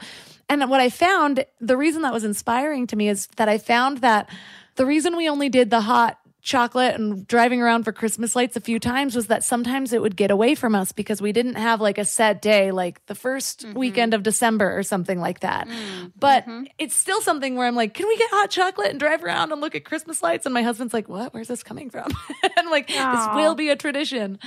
And 0.48 0.68
what 0.70 0.80
I 0.80 0.88
found, 0.88 1.44
the 1.60 1.76
reason 1.76 2.02
that 2.02 2.12
was 2.12 2.24
inspiring 2.24 2.86
to 2.86 2.96
me 2.96 3.10
is 3.10 3.28
that 3.36 3.50
I 3.50 3.58
found 3.58 3.98
that 3.98 4.30
the 4.76 4.86
reason 4.86 5.16
we 5.16 5.28
only 5.28 5.48
did 5.48 5.70
the 5.70 5.80
hot 5.80 6.18
chocolate 6.42 6.94
and 6.94 7.26
driving 7.26 7.60
around 7.60 7.84
for 7.84 7.92
Christmas 7.92 8.34
lights 8.34 8.56
a 8.56 8.60
few 8.60 8.78
times 8.78 9.14
was 9.14 9.26
that 9.26 9.44
sometimes 9.44 9.92
it 9.92 10.00
would 10.00 10.16
get 10.16 10.30
away 10.30 10.54
from 10.54 10.74
us 10.74 10.92
because 10.92 11.20
we 11.20 11.32
didn't 11.32 11.56
have 11.56 11.80
like 11.80 11.98
a 11.98 12.04
set 12.04 12.40
day, 12.40 12.70
like 12.70 13.04
the 13.06 13.14
1st 13.14 13.66
mm-hmm. 13.66 13.78
weekend 13.78 14.14
of 14.14 14.22
December 14.22 14.76
or 14.76 14.82
something 14.82 15.20
like 15.20 15.40
that. 15.40 15.68
Mm-hmm. 15.68 16.06
But 16.18 16.46
it's 16.78 16.94
still 16.94 17.20
something 17.20 17.56
where 17.56 17.66
I'm 17.66 17.76
like, 17.76 17.94
can 17.94 18.08
we 18.08 18.16
get 18.16 18.30
hot 18.30 18.50
chocolate 18.50 18.90
and 18.90 18.98
drive 18.98 19.22
around 19.22 19.52
and 19.52 19.60
look 19.60 19.74
at 19.74 19.84
Christmas 19.84 20.22
lights? 20.22 20.46
And 20.46 20.54
my 20.54 20.62
husband's 20.62 20.94
like, 20.94 21.08
what? 21.08 21.34
Where's 21.34 21.48
this 21.48 21.62
coming 21.62 21.90
from? 21.90 22.10
and 22.56 22.70
like, 22.70 22.88
Aww. 22.88 23.14
this 23.14 23.36
will 23.36 23.54
be 23.54 23.68
a 23.68 23.76
tradition. 23.76 24.38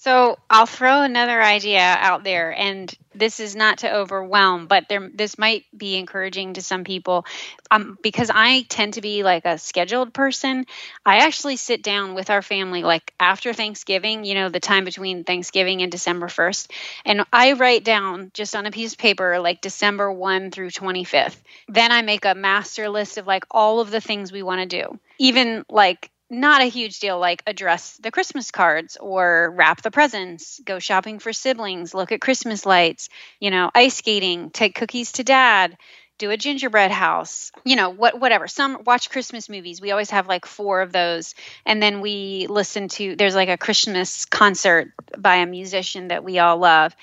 So 0.00 0.38
I'll 0.48 0.66
throw 0.66 1.02
another 1.02 1.42
idea 1.42 1.80
out 1.80 2.22
there, 2.22 2.54
and 2.56 2.92
this 3.16 3.40
is 3.40 3.56
not 3.56 3.78
to 3.78 3.92
overwhelm, 3.92 4.68
but 4.68 4.88
there 4.88 5.10
this 5.12 5.38
might 5.38 5.64
be 5.76 5.96
encouraging 5.96 6.54
to 6.54 6.62
some 6.62 6.84
people. 6.84 7.26
Um, 7.68 7.98
because 8.00 8.30
I 8.32 8.62
tend 8.68 8.94
to 8.94 9.00
be 9.00 9.24
like 9.24 9.44
a 9.44 9.58
scheduled 9.58 10.14
person. 10.14 10.66
I 11.04 11.18
actually 11.18 11.56
sit 11.56 11.82
down 11.82 12.14
with 12.14 12.30
our 12.30 12.42
family 12.42 12.84
like 12.84 13.12
after 13.18 13.52
Thanksgiving, 13.52 14.22
you 14.24 14.34
know, 14.34 14.48
the 14.48 14.60
time 14.60 14.84
between 14.84 15.24
Thanksgiving 15.24 15.82
and 15.82 15.90
December 15.90 16.28
first, 16.28 16.70
and 17.04 17.24
I 17.32 17.54
write 17.54 17.82
down 17.82 18.30
just 18.34 18.54
on 18.54 18.66
a 18.66 18.70
piece 18.70 18.92
of 18.92 18.98
paper 18.98 19.40
like 19.40 19.60
December 19.60 20.12
one 20.12 20.52
through 20.52 20.70
twenty 20.70 21.02
fifth. 21.02 21.42
Then 21.66 21.90
I 21.90 22.02
make 22.02 22.24
a 22.24 22.36
master 22.36 22.88
list 22.88 23.18
of 23.18 23.26
like 23.26 23.46
all 23.50 23.80
of 23.80 23.90
the 23.90 24.00
things 24.00 24.30
we 24.30 24.44
want 24.44 24.60
to 24.60 24.80
do, 24.80 25.00
even 25.18 25.64
like 25.68 26.12
not 26.30 26.62
a 26.62 26.66
huge 26.66 27.00
deal 27.00 27.18
like 27.18 27.42
address 27.46 27.96
the 28.02 28.10
Christmas 28.10 28.50
cards 28.50 28.96
or 29.00 29.52
wrap 29.56 29.82
the 29.82 29.90
presents, 29.90 30.60
go 30.64 30.78
shopping 30.78 31.18
for 31.18 31.32
siblings, 31.32 31.94
look 31.94 32.12
at 32.12 32.20
Christmas 32.20 32.66
lights, 32.66 33.08
you 33.40 33.50
know, 33.50 33.70
ice 33.74 33.96
skating, 33.96 34.50
take 34.50 34.74
cookies 34.74 35.12
to 35.12 35.24
dad, 35.24 35.76
do 36.18 36.30
a 36.30 36.36
gingerbread 36.36 36.90
house, 36.90 37.52
you 37.64 37.76
know, 37.76 37.90
what 37.90 38.20
whatever. 38.20 38.48
Some 38.48 38.82
watch 38.84 39.08
Christmas 39.08 39.48
movies. 39.48 39.80
We 39.80 39.92
always 39.92 40.10
have 40.10 40.26
like 40.26 40.46
four 40.46 40.82
of 40.82 40.92
those 40.92 41.34
and 41.64 41.82
then 41.82 42.00
we 42.00 42.46
listen 42.48 42.88
to 42.88 43.16
there's 43.16 43.36
like 43.36 43.48
a 43.48 43.56
Christmas 43.56 44.24
concert 44.26 44.92
by 45.16 45.36
a 45.36 45.46
musician 45.46 46.08
that 46.08 46.24
we 46.24 46.38
all 46.38 46.58
love. 46.58 46.94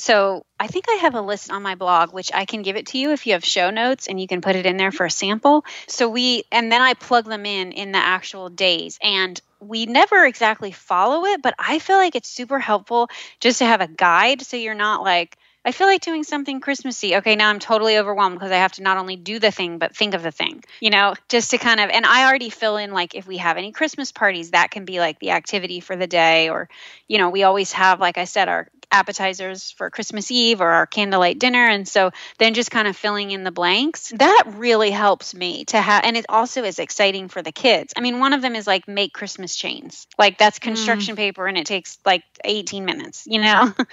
So 0.00 0.46
I 0.58 0.66
think 0.66 0.86
I 0.88 0.94
have 1.02 1.14
a 1.14 1.20
list 1.20 1.50
on 1.50 1.62
my 1.62 1.74
blog, 1.74 2.14
which 2.14 2.30
I 2.32 2.46
can 2.46 2.62
give 2.62 2.76
it 2.76 2.86
to 2.86 2.98
you 2.98 3.12
if 3.12 3.26
you 3.26 3.34
have 3.34 3.44
show 3.44 3.68
notes 3.68 4.08
and 4.08 4.18
you 4.18 4.26
can 4.26 4.40
put 4.40 4.56
it 4.56 4.64
in 4.64 4.78
there 4.78 4.92
for 4.92 5.04
a 5.04 5.10
sample. 5.10 5.66
So 5.88 6.08
we, 6.08 6.44
and 6.50 6.72
then 6.72 6.80
I 6.80 6.94
plug 6.94 7.26
them 7.26 7.44
in 7.44 7.72
in 7.72 7.92
the 7.92 7.98
actual 7.98 8.48
days. 8.48 8.98
And 9.02 9.38
we 9.60 9.84
never 9.84 10.24
exactly 10.24 10.72
follow 10.72 11.26
it, 11.26 11.42
but 11.42 11.54
I 11.58 11.80
feel 11.80 11.98
like 11.98 12.14
it's 12.16 12.30
super 12.30 12.58
helpful 12.58 13.10
just 13.40 13.58
to 13.58 13.66
have 13.66 13.82
a 13.82 13.88
guide 13.88 14.40
so 14.40 14.56
you're 14.56 14.74
not 14.74 15.02
like, 15.02 15.36
I 15.64 15.72
feel 15.72 15.86
like 15.86 16.00
doing 16.00 16.24
something 16.24 16.60
Christmassy. 16.60 17.16
Okay, 17.16 17.36
now 17.36 17.50
I'm 17.50 17.58
totally 17.58 17.98
overwhelmed 17.98 18.36
because 18.36 18.50
I 18.50 18.56
have 18.56 18.72
to 18.72 18.82
not 18.82 18.96
only 18.96 19.16
do 19.16 19.38
the 19.38 19.50
thing, 19.50 19.78
but 19.78 19.94
think 19.94 20.14
of 20.14 20.22
the 20.22 20.30
thing, 20.30 20.64
you 20.80 20.90
know, 20.90 21.14
just 21.28 21.50
to 21.50 21.58
kind 21.58 21.80
of, 21.80 21.90
and 21.90 22.06
I 22.06 22.26
already 22.26 22.48
fill 22.48 22.78
in 22.78 22.92
like 22.92 23.14
if 23.14 23.26
we 23.26 23.36
have 23.36 23.58
any 23.58 23.70
Christmas 23.70 24.10
parties, 24.10 24.52
that 24.52 24.70
can 24.70 24.86
be 24.86 25.00
like 25.00 25.18
the 25.18 25.32
activity 25.32 25.80
for 25.80 25.96
the 25.96 26.06
day. 26.06 26.48
Or, 26.48 26.68
you 27.08 27.18
know, 27.18 27.28
we 27.28 27.42
always 27.42 27.72
have, 27.72 28.00
like 28.00 28.16
I 28.16 28.24
said, 28.24 28.48
our 28.48 28.68
appetizers 28.90 29.70
for 29.70 29.90
Christmas 29.90 30.30
Eve 30.30 30.60
or 30.60 30.68
our 30.68 30.86
candlelight 30.86 31.38
dinner. 31.38 31.64
And 31.64 31.86
so 31.86 32.10
then 32.38 32.54
just 32.54 32.70
kind 32.70 32.88
of 32.88 32.96
filling 32.96 33.30
in 33.30 33.44
the 33.44 33.52
blanks, 33.52 34.12
that 34.16 34.44
really 34.46 34.90
helps 34.90 35.34
me 35.34 35.64
to 35.66 35.80
have, 35.80 36.04
and 36.04 36.16
it 36.16 36.26
also 36.28 36.64
is 36.64 36.78
exciting 36.78 37.28
for 37.28 37.42
the 37.42 37.52
kids. 37.52 37.92
I 37.96 38.00
mean, 38.00 38.18
one 38.18 38.32
of 38.32 38.42
them 38.42 38.56
is 38.56 38.66
like 38.66 38.88
make 38.88 39.12
Christmas 39.12 39.54
chains. 39.54 40.06
Like 40.18 40.38
that's 40.38 40.58
mm. 40.58 40.62
construction 40.62 41.14
mm. 41.14 41.18
paper 41.18 41.46
and 41.46 41.58
it 41.58 41.66
takes 41.66 41.98
like 42.04 42.24
18 42.44 42.84
minutes, 42.84 43.24
you 43.26 43.40
know? 43.40 43.74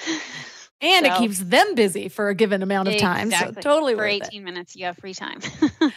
And 0.79 1.05
so, 1.07 1.13
it 1.13 1.17
keeps 1.17 1.39
them 1.39 1.73
busy 1.73 2.07
for 2.07 2.29
a 2.29 2.35
given 2.35 2.61
amount 2.61 2.89
of 2.89 2.97
time. 2.97 3.27
Exactly. 3.27 3.55
So 3.55 3.61
totally 3.61 3.93
for 3.93 3.99
worth 3.99 4.27
18 4.27 4.41
it. 4.41 4.45
minutes 4.45 4.75
you 4.75 4.85
have 4.85 4.95
free 4.97 5.15
time. 5.15 5.39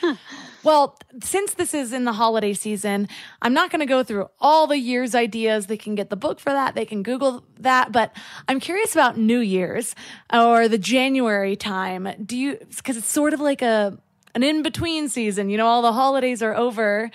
well, 0.62 0.98
since 1.22 1.52
this 1.54 1.74
is 1.74 1.92
in 1.92 2.04
the 2.04 2.14
holiday 2.14 2.54
season, 2.54 3.06
I'm 3.42 3.52
not 3.52 3.70
going 3.70 3.80
to 3.80 3.86
go 3.86 4.02
through 4.02 4.28
all 4.40 4.66
the 4.66 4.78
year's 4.78 5.14
ideas. 5.14 5.66
They 5.66 5.76
can 5.76 5.94
get 5.96 6.08
the 6.08 6.16
book 6.16 6.40
for 6.40 6.50
that. 6.50 6.74
They 6.74 6.86
can 6.86 7.02
Google 7.02 7.44
that. 7.58 7.92
But 7.92 8.16
I'm 8.48 8.58
curious 8.58 8.94
about 8.94 9.18
New 9.18 9.40
Year's 9.40 9.94
or 10.32 10.66
the 10.66 10.78
January 10.78 11.56
time. 11.56 12.08
Do 12.24 12.36
you, 12.36 12.56
because 12.74 12.96
it's 12.96 13.10
sort 13.10 13.34
of 13.34 13.40
like 13.40 13.60
a, 13.60 13.98
an 14.34 14.42
in 14.42 14.62
between 14.62 15.10
season, 15.10 15.50
you 15.50 15.58
know, 15.58 15.66
all 15.66 15.82
the 15.82 15.92
holidays 15.92 16.42
are 16.42 16.54
over. 16.54 17.10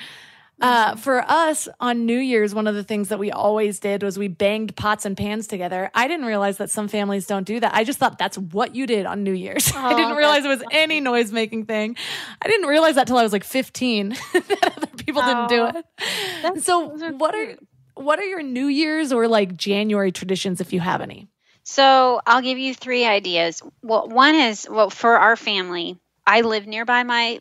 Uh, 0.61 0.95
for 0.95 1.19
us 1.21 1.67
on 1.81 2.05
New 2.05 2.17
Year's, 2.17 2.55
one 2.55 2.67
of 2.67 2.75
the 2.75 2.83
things 2.83 3.09
that 3.09 3.19
we 3.19 3.31
always 3.31 3.79
did 3.79 4.03
was 4.03 4.17
we 4.17 4.29
banged 4.29 4.75
pots 4.75 5.05
and 5.05 5.17
pans 5.17 5.47
together. 5.47 5.91
I 5.93 6.07
didn't 6.07 6.25
realize 6.25 6.57
that 6.57 6.69
some 6.69 6.87
families 6.87 7.27
don't 7.27 7.45
do 7.45 7.59
that. 7.59 7.73
I 7.73 7.83
just 7.83 7.99
thought 7.99 8.17
that's 8.17 8.37
what 8.37 8.73
you 8.73 8.87
did 8.87 9.05
on 9.05 9.23
New 9.23 9.33
Year's. 9.33 9.71
Oh, 9.75 9.79
I 9.85 9.93
didn't 9.95 10.15
realize 10.15 10.45
it 10.45 10.49
was 10.49 10.63
any 10.71 11.01
noise 11.01 11.31
making 11.31 11.65
thing. 11.65 11.97
I 12.41 12.47
didn't 12.47 12.67
realize 12.67 12.95
that 12.95 13.07
till 13.07 13.17
I 13.17 13.23
was 13.23 13.33
like 13.33 13.43
15 13.43 14.09
that 14.33 14.73
other 14.77 14.87
people 14.97 15.21
oh, 15.23 15.47
didn't 15.47 15.73
do 15.73 15.79
it. 15.79 16.63
So, 16.63 16.87
what 17.17 17.35
are 17.35 17.57
what 17.95 18.19
are 18.19 18.25
your 18.25 18.43
New 18.43 18.67
Year's 18.67 19.11
or 19.11 19.27
like 19.27 19.55
January 19.55 20.11
traditions 20.11 20.61
if 20.61 20.71
you 20.71 20.79
have 20.79 21.01
any? 21.01 21.27
So, 21.63 22.21
I'll 22.25 22.41
give 22.41 22.59
you 22.59 22.73
three 22.73 23.05
ideas. 23.05 23.61
Well, 23.81 24.07
one 24.07 24.35
is 24.35 24.67
well 24.69 24.89
for 24.89 25.17
our 25.17 25.35
family. 25.35 25.99
I 26.27 26.41
live 26.41 26.65
nearby 26.65 27.03
my 27.03 27.39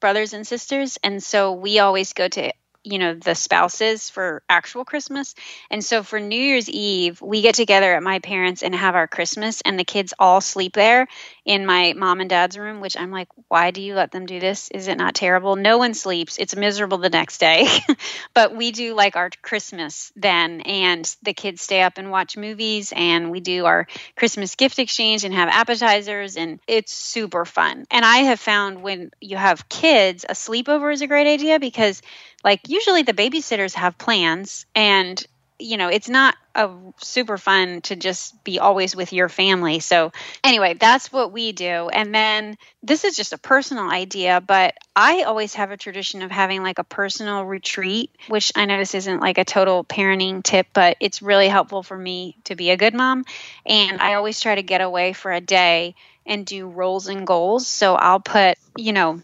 brothers 0.00 0.32
and 0.32 0.46
sisters 0.46 0.98
and 1.02 1.22
so 1.22 1.52
we 1.52 1.78
always 1.78 2.12
go 2.12 2.28
to 2.28 2.52
you 2.84 2.98
know 2.98 3.14
the 3.14 3.34
spouses 3.34 4.10
for 4.10 4.42
actual 4.48 4.84
christmas. 4.84 5.34
And 5.70 5.84
so 5.84 6.02
for 6.02 6.18
new 6.18 6.40
year's 6.40 6.68
eve 6.68 7.20
we 7.22 7.40
get 7.40 7.54
together 7.54 7.94
at 7.94 8.02
my 8.02 8.18
parents 8.18 8.62
and 8.62 8.74
have 8.74 8.94
our 8.94 9.06
christmas 9.06 9.60
and 9.60 9.78
the 9.78 9.84
kids 9.84 10.14
all 10.18 10.40
sleep 10.40 10.74
there 10.74 11.06
in 11.44 11.66
my 11.66 11.92
mom 11.96 12.20
and 12.20 12.30
dad's 12.30 12.58
room 12.58 12.80
which 12.80 12.96
i'm 12.96 13.10
like 13.10 13.28
why 13.48 13.70
do 13.70 13.82
you 13.82 13.94
let 13.94 14.12
them 14.12 14.26
do 14.26 14.40
this? 14.40 14.70
Is 14.70 14.88
it 14.88 14.96
not 14.96 15.14
terrible? 15.14 15.56
No 15.56 15.76
one 15.76 15.92
sleeps. 15.94 16.38
It's 16.38 16.56
miserable 16.56 16.98
the 16.98 17.10
next 17.10 17.38
day. 17.38 17.66
But 18.34 18.56
we 18.56 18.72
do 18.72 18.94
like 18.94 19.14
our 19.14 19.28
christmas 19.42 20.10
then 20.16 20.62
and 20.62 21.16
the 21.22 21.34
kids 21.34 21.60
stay 21.60 21.82
up 21.82 21.98
and 21.98 22.10
watch 22.10 22.36
movies 22.36 22.92
and 22.96 23.30
we 23.30 23.40
do 23.40 23.66
our 23.66 23.86
christmas 24.16 24.54
gift 24.54 24.78
exchange 24.78 25.24
and 25.24 25.34
have 25.34 25.50
appetizers 25.50 26.36
and 26.36 26.60
it's 26.66 26.94
super 26.94 27.44
fun. 27.44 27.84
And 27.90 28.04
i 28.04 28.18
have 28.18 28.40
found 28.40 28.82
when 28.82 29.10
you 29.20 29.36
have 29.36 29.68
kids 29.68 30.24
a 30.26 30.32
sleepover 30.32 30.92
is 30.92 31.02
a 31.02 31.06
great 31.06 31.26
idea 31.26 31.60
because 31.60 32.00
like 32.42 32.68
usually 32.68 33.02
the 33.02 33.12
babysitters 33.12 33.74
have 33.74 33.98
plans 33.98 34.64
and 34.74 35.24
you 35.58 35.76
know 35.76 35.88
it's 35.88 36.08
not 36.08 36.34
a 36.54 36.70
super 36.98 37.38
fun 37.38 37.80
to 37.80 37.96
just 37.96 38.42
be 38.44 38.58
always 38.58 38.94
with 38.94 39.12
your 39.12 39.28
family. 39.28 39.80
So 39.80 40.12
anyway 40.44 40.74
that's 40.74 41.12
what 41.12 41.32
we 41.32 41.52
do. 41.52 41.88
And 41.88 42.14
then 42.14 42.56
this 42.82 43.04
is 43.04 43.16
just 43.16 43.32
a 43.32 43.38
personal 43.38 43.88
idea 43.90 44.40
but 44.40 44.74
i 44.96 45.22
always 45.22 45.54
have 45.54 45.70
a 45.70 45.76
tradition 45.76 46.22
of 46.22 46.30
having 46.30 46.62
like 46.62 46.78
a 46.78 46.84
personal 46.84 47.44
retreat 47.44 48.10
which 48.28 48.52
i 48.56 48.64
know 48.64 48.76
this 48.76 48.94
isn't 48.94 49.20
like 49.20 49.38
a 49.38 49.44
total 49.44 49.84
parenting 49.84 50.42
tip 50.42 50.66
but 50.72 50.96
it's 51.00 51.22
really 51.22 51.48
helpful 51.48 51.82
for 51.82 51.96
me 51.96 52.36
to 52.44 52.56
be 52.56 52.70
a 52.70 52.76
good 52.76 52.94
mom. 52.94 53.24
And 53.64 54.00
i 54.00 54.14
always 54.14 54.40
try 54.40 54.54
to 54.54 54.62
get 54.62 54.80
away 54.80 55.12
for 55.12 55.32
a 55.32 55.40
day 55.40 55.94
and 56.26 56.46
do 56.46 56.68
roles 56.68 57.08
and 57.08 57.26
goals. 57.26 57.66
So 57.66 57.94
i'll 57.94 58.20
put 58.20 58.58
you 58.76 58.92
know 58.92 59.20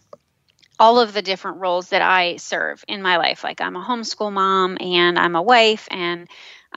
all 0.78 1.00
of 1.00 1.12
the 1.12 1.22
different 1.22 1.58
roles 1.58 1.88
that 1.88 2.02
I 2.02 2.36
serve 2.36 2.84
in 2.88 3.02
my 3.02 3.16
life. 3.16 3.44
Like 3.44 3.60
I'm 3.60 3.76
a 3.76 3.84
homeschool 3.84 4.32
mom 4.32 4.78
and 4.80 5.18
I'm 5.18 5.36
a 5.36 5.42
wife 5.42 5.88
and 5.90 6.28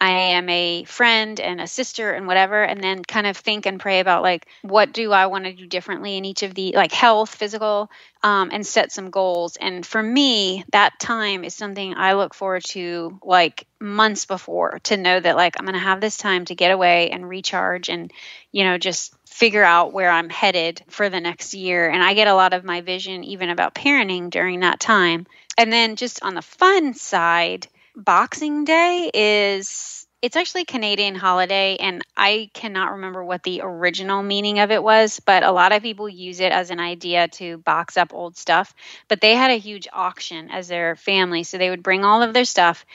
I 0.02 0.10
am 0.10 0.50
a 0.50 0.84
friend 0.86 1.40
and 1.40 1.62
a 1.62 1.68
sister 1.68 2.12
and 2.12 2.26
whatever, 2.26 2.64
and 2.64 2.84
then 2.84 3.04
kind 3.04 3.28
of 3.28 3.38
think 3.38 3.68
and 3.68 3.80
pray 3.80 4.00
about 4.00 4.24
like 4.24 4.48
what 4.64 4.94
do 4.94 5.12
I 5.12 5.28
want 5.28 5.46
to 5.46 5.54
do 5.54 5.68
differently 5.68 6.18
in 6.18 6.26
each 6.26 6.42
of 6.42 6.56
the 6.56 6.72
like 6.76 6.92
health, 6.92 7.36
physical, 7.36 7.92
um, 8.24 8.50
and 8.52 8.66
set 8.66 8.92
some 8.92 9.12
goals. 9.12 9.58
And 9.58 9.86
for 9.86 10.02
me, 10.02 10.66
that 10.72 11.00
time 11.00 11.44
is 11.44 11.54
something 11.54 11.94
I 11.94 12.14
look 12.14 12.34
forward 12.34 12.64
to 12.70 13.20
like 13.24 13.68
months 13.80 14.26
before 14.26 14.80
to 14.86 14.98
know 14.98 15.20
that 15.20 15.36
like 15.36 15.60
I'm 15.60 15.66
going 15.66 15.74
to 15.74 15.80
have 15.80 16.02
this 16.02 16.18
time 16.18 16.46
to 16.46 16.56
get 16.56 16.72
away 16.72 17.12
and 17.12 17.30
recharge 17.30 17.88
and, 17.88 18.12
you 18.52 18.64
know, 18.64 18.80
just 18.80 19.14
figure 19.28 19.64
out 19.64 19.94
where 19.94 20.10
I'm 20.10 20.30
headed 20.30 20.82
for 20.90 21.10
the 21.10 21.20
next 21.20 21.54
year. 21.54 21.88
And 21.88 22.02
I 22.02 22.16
get 22.16 22.28
a 22.28 22.34
lot 22.34 22.54
of 22.54 22.64
my 22.64 22.82
vision 22.82 23.24
even 23.24 23.50
about 23.50 23.76
parenting 23.76 24.32
during 24.32 24.62
that 24.62 24.80
time. 24.80 25.28
And 25.60 25.72
then 25.72 25.96
just 25.96 26.24
on 26.24 26.34
the 26.34 26.42
fun 26.42 26.96
side, 26.96 27.68
Boxing 28.04 28.64
Day 28.64 29.12
is 29.14 30.08
it's 30.24 30.36
actually 30.36 30.62
a 30.62 30.66
Canadian 30.66 31.16
holiday, 31.16 31.78
and 31.78 32.02
I 32.18 32.50
cannot 32.54 32.92
remember 32.94 33.24
what 33.24 33.44
the 33.44 33.62
original 33.64 34.24
meaning 34.24 34.60
of 34.60 34.72
it 34.72 34.82
was, 34.82 35.20
but 35.20 35.44
a 35.44 35.52
lot 35.52 35.72
of 35.72 35.82
people 35.82 36.10
use 36.10 36.40
it 36.40 36.52
as 36.52 36.70
an 36.72 36.80
idea 36.80 37.28
to 37.30 37.58
box 37.60 37.98
up 37.98 38.14
old 38.14 38.38
stuff. 38.38 38.74
But 39.08 39.22
they 39.22 39.36
had 39.36 39.52
a 39.52 39.56
huge 39.58 39.88
auction 39.92 40.50
as 40.52 40.68
their 40.68 40.96
family, 40.96 41.44
so 41.44 41.58
they 41.58 41.70
would 41.70 41.84
bring 41.84 42.04
all 42.04 42.22
of 42.24 42.34
their 42.34 42.46
stuff, 42.46 42.86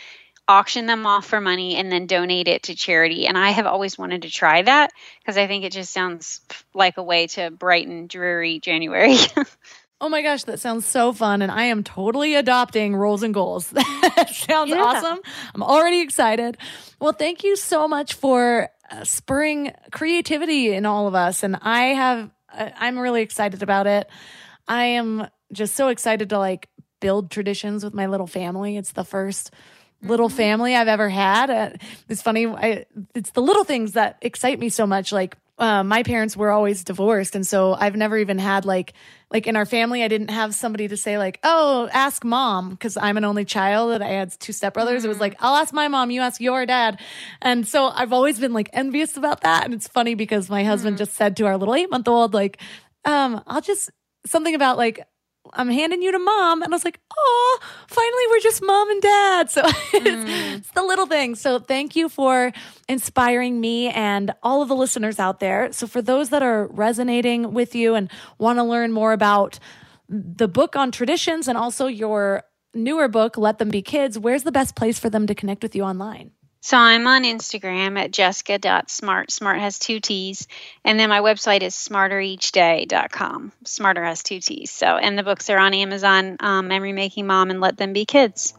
auction 0.48 0.86
them 0.86 1.06
off 1.06 1.26
for 1.26 1.40
money, 1.40 1.76
and 1.76 1.90
then 1.90 2.06
donate 2.06 2.48
it 2.48 2.64
to 2.64 2.74
charity. 2.74 3.26
And 3.26 3.38
I 3.38 3.50
have 3.50 3.66
always 3.66 3.98
wanted 3.98 4.22
to 4.22 4.30
try 4.30 4.62
that 4.62 4.90
because 5.20 5.36
I 5.36 5.46
think 5.46 5.64
it 5.64 5.72
just 5.72 5.92
sounds 5.92 6.40
like 6.74 6.96
a 6.96 7.02
way 7.02 7.28
to 7.28 7.50
brighten 7.50 8.08
dreary 8.08 8.60
January. 8.60 9.16
Oh 9.98 10.10
my 10.10 10.20
gosh, 10.20 10.44
that 10.44 10.60
sounds 10.60 10.84
so 10.84 11.12
fun. 11.12 11.40
And 11.40 11.50
I 11.50 11.64
am 11.64 11.82
totally 11.82 12.34
adopting 12.34 12.94
roles 12.94 13.22
and 13.22 13.32
Goals. 13.32 13.68
that 13.70 14.30
sounds 14.30 14.70
yeah. 14.70 14.82
awesome. 14.82 15.20
I'm 15.54 15.62
already 15.62 16.00
excited. 16.00 16.58
Well, 17.00 17.12
thank 17.12 17.44
you 17.44 17.56
so 17.56 17.88
much 17.88 18.14
for 18.14 18.68
uh, 18.90 19.04
spurring 19.04 19.72
creativity 19.92 20.72
in 20.72 20.84
all 20.84 21.08
of 21.08 21.14
us. 21.14 21.42
And 21.42 21.56
I 21.62 21.84
have, 21.94 22.30
uh, 22.52 22.70
I'm 22.76 22.98
really 22.98 23.22
excited 23.22 23.62
about 23.62 23.86
it. 23.86 24.08
I 24.68 24.84
am 24.84 25.28
just 25.52 25.74
so 25.74 25.88
excited 25.88 26.28
to 26.30 26.38
like 26.38 26.68
build 27.00 27.30
traditions 27.30 27.82
with 27.82 27.94
my 27.94 28.06
little 28.06 28.26
family. 28.26 28.76
It's 28.76 28.92
the 28.92 29.04
first 29.04 29.50
little 30.02 30.28
mm-hmm. 30.28 30.36
family 30.36 30.76
I've 30.76 30.88
ever 30.88 31.08
had. 31.08 31.48
Uh, 31.48 31.70
it's 32.08 32.20
funny. 32.20 32.46
I, 32.46 32.84
it's 33.14 33.30
the 33.30 33.42
little 33.42 33.64
things 33.64 33.92
that 33.92 34.18
excite 34.20 34.58
me 34.58 34.68
so 34.68 34.86
much. 34.86 35.10
Like, 35.10 35.38
uh, 35.58 35.82
my 35.82 36.02
parents 36.02 36.36
were 36.36 36.50
always 36.50 36.84
divorced. 36.84 37.34
And 37.34 37.46
so 37.46 37.72
I've 37.72 37.96
never 37.96 38.18
even 38.18 38.38
had 38.38 38.64
like, 38.64 38.92
like 39.30 39.46
in 39.46 39.56
our 39.56 39.64
family, 39.64 40.02
I 40.02 40.08
didn't 40.08 40.30
have 40.30 40.54
somebody 40.54 40.88
to 40.88 40.96
say 40.96 41.18
like, 41.18 41.40
"Oh, 41.42 41.88
ask 41.92 42.24
mom," 42.24 42.70
because 42.70 42.96
I'm 42.96 43.16
an 43.16 43.24
only 43.24 43.44
child 43.44 43.92
and 43.92 44.04
I 44.04 44.08
had 44.08 44.38
two 44.38 44.52
stepbrothers. 44.52 44.98
Mm-hmm. 44.98 45.06
It 45.06 45.08
was 45.08 45.20
like, 45.20 45.36
"I'll 45.40 45.56
ask 45.56 45.74
my 45.74 45.88
mom, 45.88 46.10
you 46.10 46.20
ask 46.20 46.40
your 46.40 46.64
dad," 46.66 47.00
and 47.42 47.66
so 47.66 47.88
I've 47.88 48.12
always 48.12 48.38
been 48.38 48.52
like 48.52 48.70
envious 48.72 49.16
about 49.16 49.40
that. 49.40 49.64
And 49.64 49.74
it's 49.74 49.88
funny 49.88 50.14
because 50.14 50.48
my 50.48 50.62
husband 50.62 50.94
mm-hmm. 50.94 51.04
just 51.04 51.14
said 51.14 51.36
to 51.38 51.46
our 51.46 51.56
little 51.56 51.74
eight 51.74 51.90
month 51.90 52.06
old, 52.06 52.34
like, 52.34 52.58
um, 53.04 53.42
"I'll 53.46 53.62
just." 53.62 53.90
Something 54.26 54.56
about 54.56 54.76
like 54.76 55.06
I'm 55.54 55.68
handing 55.68 56.02
you 56.02 56.12
to 56.12 56.18
mom. 56.18 56.62
And 56.62 56.72
I 56.72 56.76
was 56.76 56.84
like, 56.84 57.00
oh, 57.16 57.58
finally 57.88 58.22
we're 58.30 58.40
just 58.40 58.62
mom 58.62 58.90
and 58.90 59.02
dad. 59.02 59.50
So 59.56 59.62
it's, 59.64 59.74
mm. 59.94 60.56
it's, 60.58 60.70
the 60.72 60.82
little 60.82 61.06
things. 61.06 61.40
So 61.40 61.58
thank 61.58 61.96
you 61.96 62.08
for 62.08 62.52
inspiring 62.88 63.60
me 63.60 63.88
and 63.88 64.34
all 64.42 64.60
of 64.60 64.68
the 64.68 64.76
listeners 64.76 65.18
out 65.18 65.40
there. 65.40 65.72
So 65.72 65.86
for 65.86 66.02
those 66.02 66.30
that 66.30 66.42
are 66.42 66.66
resonating 66.66 67.54
with 67.54 67.74
you 67.74 67.94
and 67.94 68.10
want 68.38 68.58
to 68.58 68.64
learn 68.64 68.92
more 68.92 69.12
about 69.12 69.58
the 70.08 70.48
book 70.48 70.76
on 70.76 70.92
traditions 70.92 71.48
and 71.48 71.56
also 71.56 71.86
your 71.86 72.44
newer 72.74 73.08
book, 73.08 73.36
Let 73.36 73.58
Them 73.58 73.70
Be 73.70 73.82
Kids, 73.82 74.18
where's 74.18 74.42
the 74.42 74.52
best 74.52 74.76
place 74.76 74.98
for 74.98 75.08
them 75.08 75.26
to 75.26 75.34
connect 75.34 75.62
with 75.62 75.74
you 75.74 75.82
online? 75.82 76.32
So 76.66 76.76
I'm 76.76 77.06
on 77.06 77.22
Instagram 77.22 77.96
at 77.96 78.10
jessica.smartt. 78.10 79.30
Smartt 79.30 79.60
has 79.60 79.78
two 79.78 80.00
T's. 80.00 80.48
And 80.84 80.98
then 80.98 81.08
my 81.08 81.20
website 81.20 81.62
is 81.62 81.76
smarttereachday.com. 81.76 83.52
Smartter 83.64 84.04
has 84.04 84.24
two 84.24 84.40
T's. 84.40 84.72
So, 84.72 84.96
and 84.96 85.16
the 85.16 85.22
books 85.22 85.48
are 85.48 85.58
on 85.58 85.74
Amazon, 85.74 86.36
um, 86.40 86.66
Memory 86.66 86.92
Making 86.92 87.28
Mom 87.28 87.50
and 87.50 87.60
Let 87.60 87.76
Them 87.76 87.92
Be 87.92 88.04
Kids. 88.04 88.52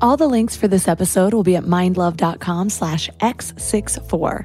All 0.00 0.16
the 0.16 0.28
links 0.28 0.54
for 0.54 0.68
this 0.68 0.86
episode 0.86 1.34
will 1.34 1.42
be 1.42 1.56
at 1.56 1.64
mindlove.com 1.64 2.70
slash 2.70 3.10
x64. 3.18 4.44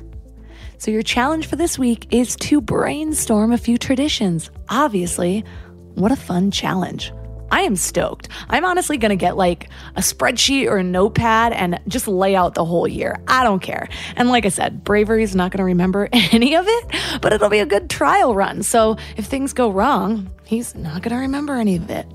So 0.80 0.90
your 0.90 1.04
challenge 1.04 1.46
for 1.46 1.56
this 1.56 1.78
week 1.78 2.08
is 2.10 2.36
to 2.38 2.62
brainstorm 2.62 3.52
a 3.52 3.60
few 3.60 3.78
traditions. 3.78 4.50
Obviously, 4.70 5.46
what 5.94 6.12
a 6.12 6.16
fun 6.16 6.50
challenge. 6.50 7.14
I 7.52 7.62
am 7.62 7.76
stoked. 7.76 8.30
I'm 8.50 8.66
honestly 8.66 8.98
going 8.98 9.10
to 9.10 9.16
get 9.16 9.38
like 9.38 9.70
a 9.96 10.02
spreadsheet 10.02 10.68
or 10.68 10.78
a 10.78 10.84
notepad 10.84 11.54
and 11.54 11.80
just 11.88 12.08
lay 12.08 12.36
out 12.36 12.54
the 12.54 12.66
whole 12.66 12.88
year. 12.88 13.20
I 13.28 13.44
don't 13.44 13.62
care. 13.62 13.90
And 14.16 14.30
like 14.30 14.46
I 14.46 14.50
said, 14.50 14.84
Bravery 14.84 15.24
is 15.24 15.36
not 15.36 15.52
going 15.52 15.60
to 15.60 15.64
remember 15.64 16.10
any 16.14 16.56
of 16.56 16.66
it, 16.68 17.22
but 17.22 17.34
it'll 17.34 17.50
be 17.50 17.60
a 17.60 17.66
good 17.66 17.90
trial 17.90 18.36
run. 18.36 18.64
So 18.64 18.98
if 19.18 19.26
things 19.26 19.54
go 19.54 19.70
wrong, 19.70 20.30
he's 20.46 20.76
not 20.76 21.02
going 21.02 21.16
to 21.16 21.22
remember 21.22 21.56
any 21.56 21.76
of 21.76 21.90
it. 21.90 22.06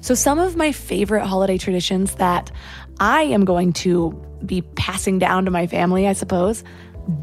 So 0.00 0.14
some 0.14 0.38
of 0.38 0.56
my 0.56 0.72
favorite 0.72 1.26
holiday 1.26 1.58
traditions 1.58 2.14
that 2.14 2.50
I 3.00 3.22
am 3.22 3.44
going 3.44 3.72
to 3.74 4.12
be 4.44 4.62
passing 4.62 5.18
down 5.18 5.44
to 5.46 5.50
my 5.50 5.66
family, 5.66 6.06
I 6.06 6.12
suppose, 6.12 6.64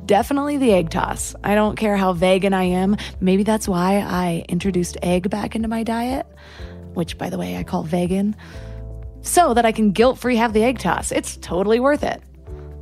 definitely 0.06 0.58
the 0.58 0.72
egg 0.74 0.90
toss. 0.90 1.36
I 1.44 1.56
don't 1.56 1.76
care 1.76 1.98
how 1.98 2.14
vegan 2.14 2.54
I 2.54 2.64
am. 2.64 2.98
Maybe 3.20 3.44
that's 3.44 3.68
why 3.68 3.98
I 4.00 4.46
introduced 4.48 4.98
egg 5.02 5.30
back 5.30 5.56
into 5.56 5.68
my 5.68 5.84
diet 5.84 6.28
which 6.94 7.18
by 7.18 7.30
the 7.30 7.38
way 7.38 7.58
I 7.58 7.64
call 7.64 7.84
vegan, 7.84 8.36
so 9.22 9.54
that 9.54 9.66
I 9.66 9.72
can 9.72 9.92
guilt 9.92 10.18
free 10.18 10.36
have 10.38 10.54
the 10.54 10.64
egg 10.64 10.80
toss. 10.80 11.12
It's 11.12 11.38
totally 11.38 11.80
worth 11.80 12.04
it. 12.04 12.22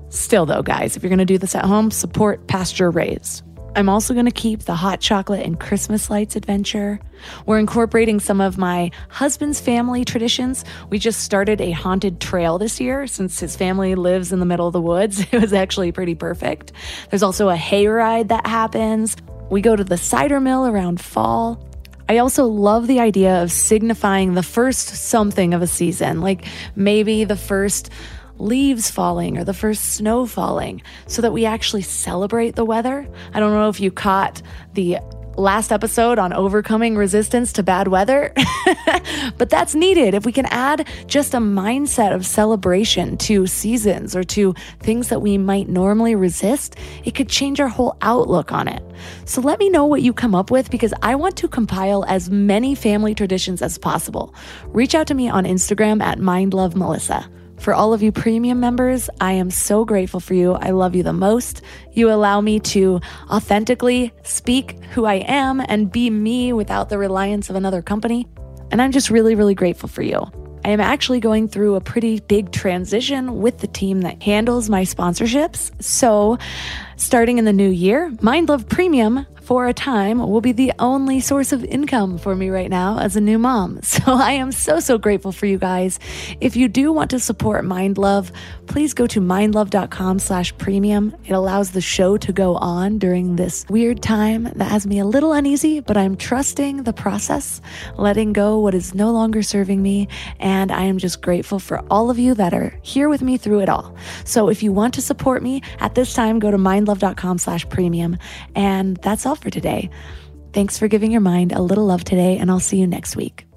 Still, 0.09 0.45
though, 0.45 0.63
guys, 0.63 0.95
if 0.95 1.03
you're 1.03 1.09
going 1.09 1.19
to 1.19 1.25
do 1.25 1.37
this 1.37 1.55
at 1.55 1.65
home, 1.65 1.91
support 1.91 2.47
pasture 2.47 2.89
raised. 2.89 3.43
I'm 3.75 3.89
also 3.89 4.13
going 4.13 4.25
to 4.25 4.31
keep 4.31 4.63
the 4.63 4.75
hot 4.75 4.99
chocolate 4.99 5.45
and 5.45 5.59
Christmas 5.59 6.09
lights 6.09 6.35
adventure. 6.35 6.99
We're 7.45 7.59
incorporating 7.59 8.19
some 8.19 8.41
of 8.41 8.57
my 8.57 8.91
husband's 9.09 9.61
family 9.61 10.03
traditions. 10.03 10.65
We 10.89 10.97
just 10.97 11.21
started 11.21 11.61
a 11.61 11.71
haunted 11.71 12.19
trail 12.19 12.57
this 12.57 12.79
year 12.81 13.05
since 13.05 13.39
his 13.39 13.55
family 13.55 13.93
lives 13.95 14.31
in 14.31 14.39
the 14.39 14.45
middle 14.45 14.67
of 14.67 14.73
the 14.73 14.81
woods. 14.81 15.23
It 15.31 15.39
was 15.39 15.53
actually 15.53 15.91
pretty 15.91 16.15
perfect. 16.15 16.71
There's 17.11 17.23
also 17.23 17.49
a 17.49 17.55
hayride 17.55 18.29
that 18.29 18.47
happens. 18.47 19.15
We 19.51 19.61
go 19.61 19.75
to 19.75 19.83
the 19.83 19.97
cider 19.97 20.39
mill 20.39 20.65
around 20.65 20.99
fall. 20.99 21.63
I 22.09 22.17
also 22.17 22.45
love 22.45 22.87
the 22.87 22.99
idea 22.99 23.43
of 23.43 23.51
signifying 23.51 24.33
the 24.33 24.41
first 24.41 24.87
something 24.87 25.53
of 25.53 25.61
a 25.61 25.67
season, 25.67 26.21
like 26.21 26.45
maybe 26.75 27.23
the 27.23 27.37
first 27.37 27.91
leaves 28.39 28.89
falling 28.89 29.37
or 29.37 29.43
the 29.43 29.53
first 29.53 29.93
snow 29.93 30.25
falling, 30.25 30.81
so 31.05 31.21
that 31.21 31.33
we 31.33 31.45
actually 31.45 31.83
celebrate 31.83 32.55
the 32.55 32.65
weather. 32.65 33.07
I 33.33 33.39
don't 33.39 33.53
know 33.53 33.69
if 33.69 33.79
you 33.79 33.91
caught 33.91 34.41
the 34.73 34.97
last 35.37 35.71
episode 35.71 36.19
on 36.19 36.33
overcoming 36.33 36.95
resistance 36.95 37.53
to 37.53 37.63
bad 37.63 37.87
weather. 37.87 38.33
but 39.37 39.49
that's 39.49 39.75
needed. 39.75 40.13
If 40.13 40.25
we 40.25 40.31
can 40.31 40.45
add 40.47 40.87
just 41.07 41.33
a 41.33 41.37
mindset 41.37 42.13
of 42.13 42.25
celebration 42.25 43.17
to 43.17 43.47
seasons 43.47 44.15
or 44.15 44.23
to 44.25 44.53
things 44.79 45.09
that 45.09 45.21
we 45.21 45.37
might 45.37 45.69
normally 45.69 46.15
resist, 46.15 46.75
it 47.03 47.15
could 47.15 47.29
change 47.29 47.59
our 47.59 47.67
whole 47.67 47.97
outlook 48.01 48.51
on 48.51 48.67
it. 48.67 48.83
So 49.25 49.41
let 49.41 49.59
me 49.59 49.69
know 49.69 49.85
what 49.85 50.01
you 50.01 50.13
come 50.13 50.35
up 50.35 50.51
with 50.51 50.69
because 50.69 50.93
I 51.01 51.15
want 51.15 51.37
to 51.37 51.47
compile 51.47 52.03
as 52.05 52.29
many 52.29 52.75
family 52.75 53.15
traditions 53.15 53.61
as 53.61 53.77
possible. 53.77 54.33
Reach 54.67 54.95
out 54.95 55.07
to 55.07 55.13
me 55.13 55.29
on 55.29 55.45
Instagram 55.45 56.01
at 56.01 56.19
mindlovemelissa. 56.19 57.38
For 57.59 57.73
all 57.73 57.93
of 57.93 58.01
you 58.01 58.13
premium 58.13 58.61
members, 58.61 59.09
I 59.19 59.33
am 59.33 59.51
so 59.51 59.83
grateful 59.83 60.21
for 60.21 60.33
you. 60.33 60.53
I 60.53 60.69
love 60.69 60.95
you 60.95 61.03
the 61.03 61.11
most. 61.11 61.61
You 61.91 62.09
allow 62.09 62.39
me 62.39 62.61
to 62.61 63.01
authentically 63.29 64.13
speak 64.23 64.81
who 64.85 65.03
I 65.03 65.15
am 65.15 65.61
and 65.67 65.91
be 65.91 66.09
me 66.09 66.53
without 66.53 66.87
the 66.87 66.97
reliance 66.97 67.49
of 67.49 67.57
another 67.57 67.81
company. 67.81 68.27
And 68.71 68.81
I'm 68.81 68.93
just 68.93 69.09
really, 69.09 69.35
really 69.35 69.55
grateful 69.55 69.89
for 69.89 70.01
you. 70.01 70.25
I 70.63 70.69
am 70.69 70.79
actually 70.79 71.19
going 71.19 71.49
through 71.49 71.75
a 71.75 71.81
pretty 71.81 72.21
big 72.21 72.51
transition 72.51 73.41
with 73.41 73.59
the 73.59 73.67
team 73.67 74.01
that 74.01 74.23
handles 74.23 74.69
my 74.69 74.83
sponsorships. 74.83 75.71
So, 75.83 76.37
starting 76.95 77.39
in 77.39 77.45
the 77.45 77.53
new 77.53 77.69
year, 77.69 78.13
Mind 78.21 78.49
Love 78.49 78.69
Premium 78.69 79.25
for 79.49 79.65
a 79.65 79.73
time 79.73 80.19
will 80.19 80.41
be 80.41 80.51
the 80.51 80.71
only 80.77 81.19
source 81.19 81.51
of 81.51 81.65
income 81.65 82.19
for 82.19 82.35
me 82.35 82.49
right 82.49 82.69
now 82.69 82.99
as 82.99 83.15
a 83.15 83.21
new 83.21 83.39
mom. 83.39 83.79
So 83.99 84.13
I 84.13 84.33
am 84.33 84.51
so, 84.51 84.79
so 84.79 84.97
grateful 84.97 85.31
for 85.31 85.45
you 85.45 85.57
guys. 85.57 85.99
If 86.39 86.55
you 86.55 86.67
do 86.67 86.93
want 86.93 87.09
to 87.09 87.19
support 87.19 87.65
Mind 87.65 87.97
Love, 87.97 88.31
please 88.67 88.93
go 88.93 89.07
to 89.07 89.19
mindlove.com 89.19 90.19
slash 90.19 90.55
premium. 90.57 91.15
It 91.25 91.33
allows 91.33 91.71
the 91.71 91.81
show 91.81 92.15
to 92.17 92.31
go 92.31 92.55
on 92.55 92.99
during 92.99 93.35
this 93.35 93.65
weird 93.67 94.01
time 94.01 94.43
that 94.43 94.71
has 94.71 94.85
me 94.85 94.99
a 94.99 95.05
little 95.05 95.33
uneasy, 95.33 95.79
but 95.79 95.97
I'm 95.97 96.15
trusting 96.15 96.83
the 96.83 96.93
process, 96.93 97.61
letting 97.97 98.31
go 98.31 98.59
what 98.59 98.73
is 98.73 98.93
no 98.93 99.11
longer 99.11 99.41
serving 99.41 99.81
me. 99.81 100.07
And 100.39 100.71
I 100.71 100.83
am 100.83 100.99
just 100.99 101.21
grateful 101.21 101.59
for 101.59 101.83
all 101.89 102.09
of 102.09 102.19
you 102.19 102.35
that 102.35 102.53
are 102.53 102.77
here 102.83 103.09
with 103.09 103.23
me 103.23 103.37
through 103.37 103.61
it 103.61 103.69
all. 103.69 103.95
So 104.23 104.49
if 104.49 104.61
you 104.61 104.71
want 104.71 104.93
to 104.93 105.01
support 105.01 105.41
me 105.41 105.61
at 105.79 105.95
this 105.95 106.13
time, 106.13 106.39
go 106.39 106.51
to 106.51 106.57
mindlove.com 106.57 107.39
slash 107.39 107.67
premium. 107.69 108.17
And 108.55 108.97
that's 108.97 109.25
for 109.41 109.49
today. 109.49 109.89
Thanks 110.53 110.77
for 110.77 110.87
giving 110.87 111.11
your 111.11 111.21
mind 111.21 111.51
a 111.51 111.61
little 111.61 111.85
love 111.85 112.03
today, 112.03 112.37
and 112.37 112.49
I'll 112.49 112.59
see 112.59 112.77
you 112.77 112.87
next 112.87 113.15
week. 113.15 113.48